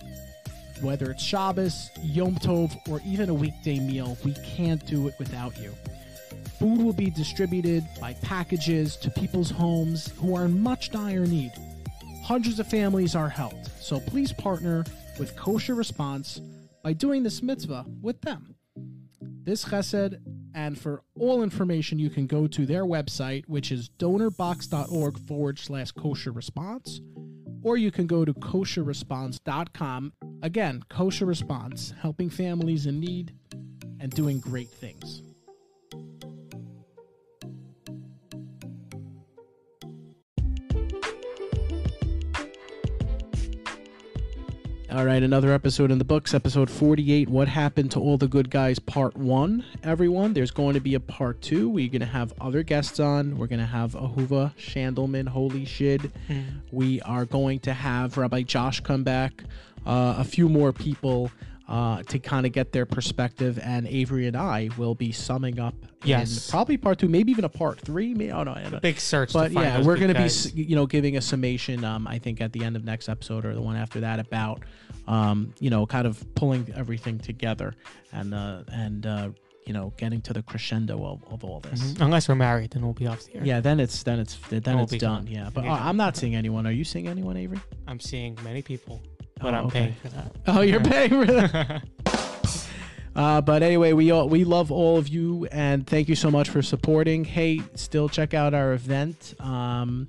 Whether 0.81 1.11
it's 1.11 1.23
Shabbos, 1.23 1.91
Yom 2.01 2.35
Tov, 2.35 2.75
or 2.89 2.99
even 3.05 3.29
a 3.29 3.33
weekday 3.33 3.79
meal, 3.79 4.17
we 4.25 4.33
can't 4.43 4.83
do 4.85 5.07
it 5.07 5.13
without 5.19 5.57
you. 5.59 5.73
Food 6.57 6.81
will 6.81 6.93
be 6.93 7.09
distributed 7.11 7.85
by 8.01 8.13
packages 8.15 8.95
to 8.97 9.11
people's 9.11 9.51
homes 9.51 10.11
who 10.17 10.35
are 10.35 10.45
in 10.45 10.59
much 10.59 10.89
dire 10.89 11.25
need. 11.25 11.51
Hundreds 12.29 12.59
of 12.59 12.67
families 12.67 13.15
are 13.15 13.27
helped, 13.27 13.71
so 13.81 13.99
please 13.99 14.31
partner 14.31 14.85
with 15.17 15.35
Kosher 15.35 15.73
Response 15.73 16.39
by 16.83 16.93
doing 16.93 17.23
this 17.23 17.41
mitzvah 17.41 17.87
with 18.03 18.21
them. 18.21 18.53
This 19.17 19.65
chesed, 19.65 20.19
and 20.53 20.77
for 20.77 21.01
all 21.19 21.41
information, 21.41 21.97
you 21.97 22.11
can 22.11 22.27
go 22.27 22.45
to 22.45 22.67
their 22.67 22.85
website, 22.85 23.45
which 23.47 23.71
is 23.71 23.89
donorbox.org 23.97 25.17
forward 25.27 25.57
slash 25.57 25.89
kosher 25.93 26.31
response, 26.31 27.01
or 27.63 27.77
you 27.77 27.89
can 27.89 28.05
go 28.05 28.23
to 28.23 28.33
kosherresponse.com. 28.35 30.13
Again, 30.43 30.83
kosher 30.87 31.25
response, 31.25 31.95
helping 31.99 32.29
families 32.29 32.85
in 32.85 32.99
need 32.99 33.33
and 33.99 34.11
doing 34.11 34.39
great 34.39 34.69
things. 34.69 35.23
All 44.91 45.05
right, 45.05 45.21
another 45.21 45.53
episode 45.53 45.91
in 45.91 45.99
the 45.99 46.03
books, 46.03 46.33
episode 46.33 46.67
48. 46.67 47.29
What 47.29 47.47
happened 47.47 47.91
to 47.91 47.99
all 47.99 48.17
the 48.17 48.27
good 48.27 48.49
guys, 48.49 48.79
part 48.79 49.15
one, 49.15 49.63
everyone. 49.83 50.33
There's 50.33 50.49
going 50.49 50.73
to 50.73 50.79
be 50.79 50.95
a 50.95 50.99
part 50.99 51.41
two. 51.43 51.69
We're 51.69 51.89
going 51.89 51.99
to 51.99 52.07
have 52.07 52.33
other 52.41 52.63
guests 52.63 52.99
on. 52.99 53.37
We're 53.37 53.45
going 53.45 53.59
to 53.59 53.67
have 53.67 53.91
Ahuva 53.91 54.55
Shandelman, 54.55 55.27
Holy 55.27 55.63
Shid. 55.65 56.11
We 56.71 57.01
are 57.01 57.25
going 57.25 57.59
to 57.61 57.73
have 57.73 58.17
Rabbi 58.17 58.41
Josh 58.41 58.79
come 58.79 59.03
back, 59.03 59.43
uh, 59.85 60.15
a 60.17 60.23
few 60.23 60.49
more 60.49 60.73
people 60.73 61.29
uh, 61.69 62.01
to 62.03 62.17
kind 62.19 62.45
of 62.45 62.51
get 62.51 62.71
their 62.73 62.85
perspective. 62.85 63.59
And 63.63 63.87
Avery 63.87 64.27
and 64.27 64.35
I 64.35 64.69
will 64.77 64.95
be 64.95 65.11
summing 65.13 65.59
up 65.59 65.75
Yes. 66.03 66.49
probably 66.49 66.77
part 66.77 66.97
two, 66.99 67.07
maybe 67.07 67.31
even 67.31 67.45
a 67.45 67.49
part 67.49 67.79
three. 67.79 68.13
Maybe, 68.13 68.31
oh, 68.31 68.43
no, 68.43 68.53
I 68.53 68.63
don't- 68.69 68.81
Big 68.81 68.99
search. 68.99 69.33
but 69.33 69.49
to 69.49 69.53
find 69.53 69.65
yeah, 69.65 69.81
we're 69.85 69.97
going 69.97 70.13
to 70.13 70.19
be, 70.55 70.61
you 70.61 70.75
know, 70.75 70.85
giving 70.87 71.15
a 71.15 71.21
summation. 71.21 71.83
Um, 71.85 72.07
I 72.07 72.17
think 72.19 72.41
at 72.41 72.51
the 72.53 72.63
end 72.63 72.75
of 72.75 72.83
next 72.83 73.07
episode 73.07 73.45
or 73.45 73.53
the 73.53 73.61
one 73.61 73.75
after 73.75 73.99
that 74.01 74.19
about, 74.19 74.63
um, 75.07 75.53
you 75.59 75.69
know, 75.69 75.85
kind 75.85 76.07
of 76.07 76.23
pulling 76.35 76.71
everything 76.75 77.19
together 77.19 77.75
and 78.13 78.33
uh, 78.33 78.63
and 78.71 79.05
uh, 79.05 79.29
you 79.65 79.73
know, 79.73 79.93
getting 79.97 80.21
to 80.21 80.33
the 80.33 80.41
crescendo 80.41 81.05
of, 81.05 81.23
of 81.31 81.43
all 81.43 81.59
this. 81.59 81.79
Mhm. 81.93 82.01
Unless 82.01 82.27
we're 82.29 82.33
married, 82.35 82.71
then 82.71 82.81
we'll 82.83 82.93
be 82.93 83.05
off 83.05 83.23
the 83.25 83.35
air. 83.35 83.45
Yeah, 83.45 83.59
then 83.59 83.79
it's 83.79 84.01
then 84.03 84.19
it's 84.19 84.37
then 84.49 84.79
it's 84.79 84.91
done. 84.93 85.25
gone. 85.25 85.27
Yeah, 85.27 85.49
but 85.53 85.65
Yeah. 85.65 85.73
uh, 85.73 85.79
I'm 85.87 85.97
not 85.97 86.17
seeing 86.17 86.33
anyone. 86.33 86.65
Are 86.65 86.71
you 86.71 86.83
seeing 86.83 87.07
anyone, 87.07 87.37
Avery? 87.37 87.59
I'm 87.87 87.99
seeing 87.99 88.35
many 88.43 88.61
people, 88.63 89.01
but 89.41 89.53
Oh, 89.53 89.57
I'm 89.57 89.65
okay. 89.67 89.79
paying 89.79 89.95
for 90.01 90.09
that. 90.09 90.35
Oh, 90.47 90.61
you're 90.61 90.81
paying 90.81 91.09
for 91.09 91.25
that. 91.25 91.83
Uh, 93.15 93.41
but 93.41 93.63
anyway, 93.63 93.91
we 93.91 94.11
all, 94.11 94.29
we 94.29 94.45
love 94.45 94.71
all 94.71 94.97
of 94.97 95.09
you 95.09 95.45
and 95.51 95.85
thank 95.85 96.07
you 96.07 96.15
so 96.15 96.31
much 96.31 96.47
for 96.49 96.61
supporting. 96.61 97.25
Hey, 97.25 97.59
still 97.75 98.07
check 98.07 98.33
out 98.33 98.53
our 98.53 98.71
event. 98.73 99.33
Um, 99.39 100.07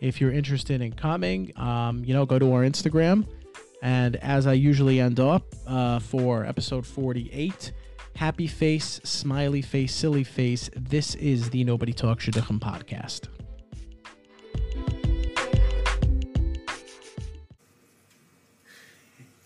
if 0.00 0.20
you're 0.20 0.32
interested 0.32 0.80
in 0.80 0.92
coming, 0.92 1.52
um, 1.56 2.04
you 2.04 2.14
know, 2.14 2.26
go 2.26 2.36
to 2.38 2.52
our 2.54 2.62
Instagram. 2.62 3.28
And 3.80 4.16
as 4.16 4.48
I 4.48 4.54
usually 4.54 4.98
end 4.98 5.20
up 5.20 5.44
uh, 5.68 6.00
for 6.00 6.44
episode 6.46 6.84
48, 6.84 7.70
happy 8.16 8.48
face, 8.48 9.00
smiley 9.04 9.62
face, 9.62 9.94
silly 9.94 10.24
face. 10.24 10.68
This 10.74 11.14
is 11.16 11.50
the 11.50 11.62
Nobody 11.62 11.92
Talks 11.92 12.26
Shidduchim 12.26 12.58
podcast. 12.58 13.28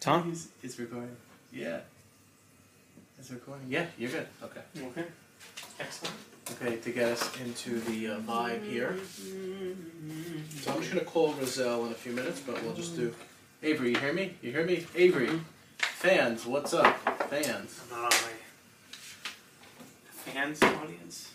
Tom? 0.02 0.32
Is, 0.32 0.48
is 0.64 0.80
recording? 0.80 1.14
Yeah. 1.52 1.78
Is 3.20 3.30
recording? 3.30 3.66
Yeah, 3.68 3.86
you're 3.96 4.10
good. 4.10 4.26
Okay. 4.42 4.60
Okay. 4.76 5.04
Excellent. 5.78 6.16
Okay, 6.50 6.76
to 6.78 6.90
get 6.90 7.12
us 7.12 7.30
into 7.40 7.78
the 7.78 8.08
uh, 8.08 8.18
vibe 8.18 8.68
here. 8.68 8.98
So 10.60 10.72
I'm 10.72 10.80
just 10.80 10.92
gonna 10.92 11.04
call 11.04 11.32
Roselle 11.34 11.86
in 11.86 11.92
a 11.92 11.94
few 11.94 12.10
minutes, 12.10 12.40
but 12.40 12.60
we'll 12.64 12.74
just 12.74 12.96
do. 12.96 13.14
Avery, 13.62 13.90
you 13.90 13.98
hear 14.00 14.12
me? 14.12 14.34
You 14.42 14.50
hear 14.50 14.66
me? 14.66 14.84
Avery, 14.96 15.40
fans, 15.78 16.46
what's 16.46 16.74
up? 16.74 16.96
Fans. 17.30 17.80
I'm 17.84 18.02
not 18.02 18.12
on 18.12 18.20
my 18.22 18.32
fans 20.10 20.60
audience. 20.64 21.30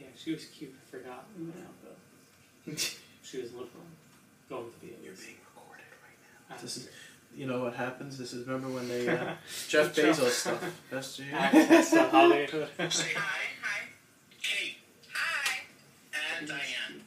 Yeah, 0.00 0.08
she 0.16 0.32
was 0.32 0.46
cute. 0.46 0.74
I 0.74 0.90
forgot. 0.90 1.26
We 1.38 1.44
went 1.44 1.58
out 1.58 1.74
though. 1.84 2.74
She 3.24 3.40
was 3.40 3.52
liberal. 3.52 3.82
You're 4.50 4.60
being 5.14 5.36
recorded 5.54 5.84
right 6.02 6.18
now. 6.50 6.56
This 6.60 6.76
is, 6.76 6.88
you 7.34 7.46
know 7.46 7.62
what 7.62 7.74
happens? 7.74 8.18
This 8.18 8.32
is 8.32 8.46
remember 8.46 8.68
when 8.68 8.88
they 8.88 9.08
uh, 9.08 9.34
Jeff 9.68 9.94
Bezos 9.94 10.30
stuff. 10.30 10.80
That's 10.90 11.18
you. 11.20 11.26
Access 11.32 11.90
to 11.90 12.04
Hollywood. 12.08 12.68
Say 12.92 13.12
hi. 13.14 13.38
Hi. 13.62 13.80
Kate. 14.42 14.76
Hi. 15.12 15.60
And 16.38 16.48
Diane. 16.48 17.03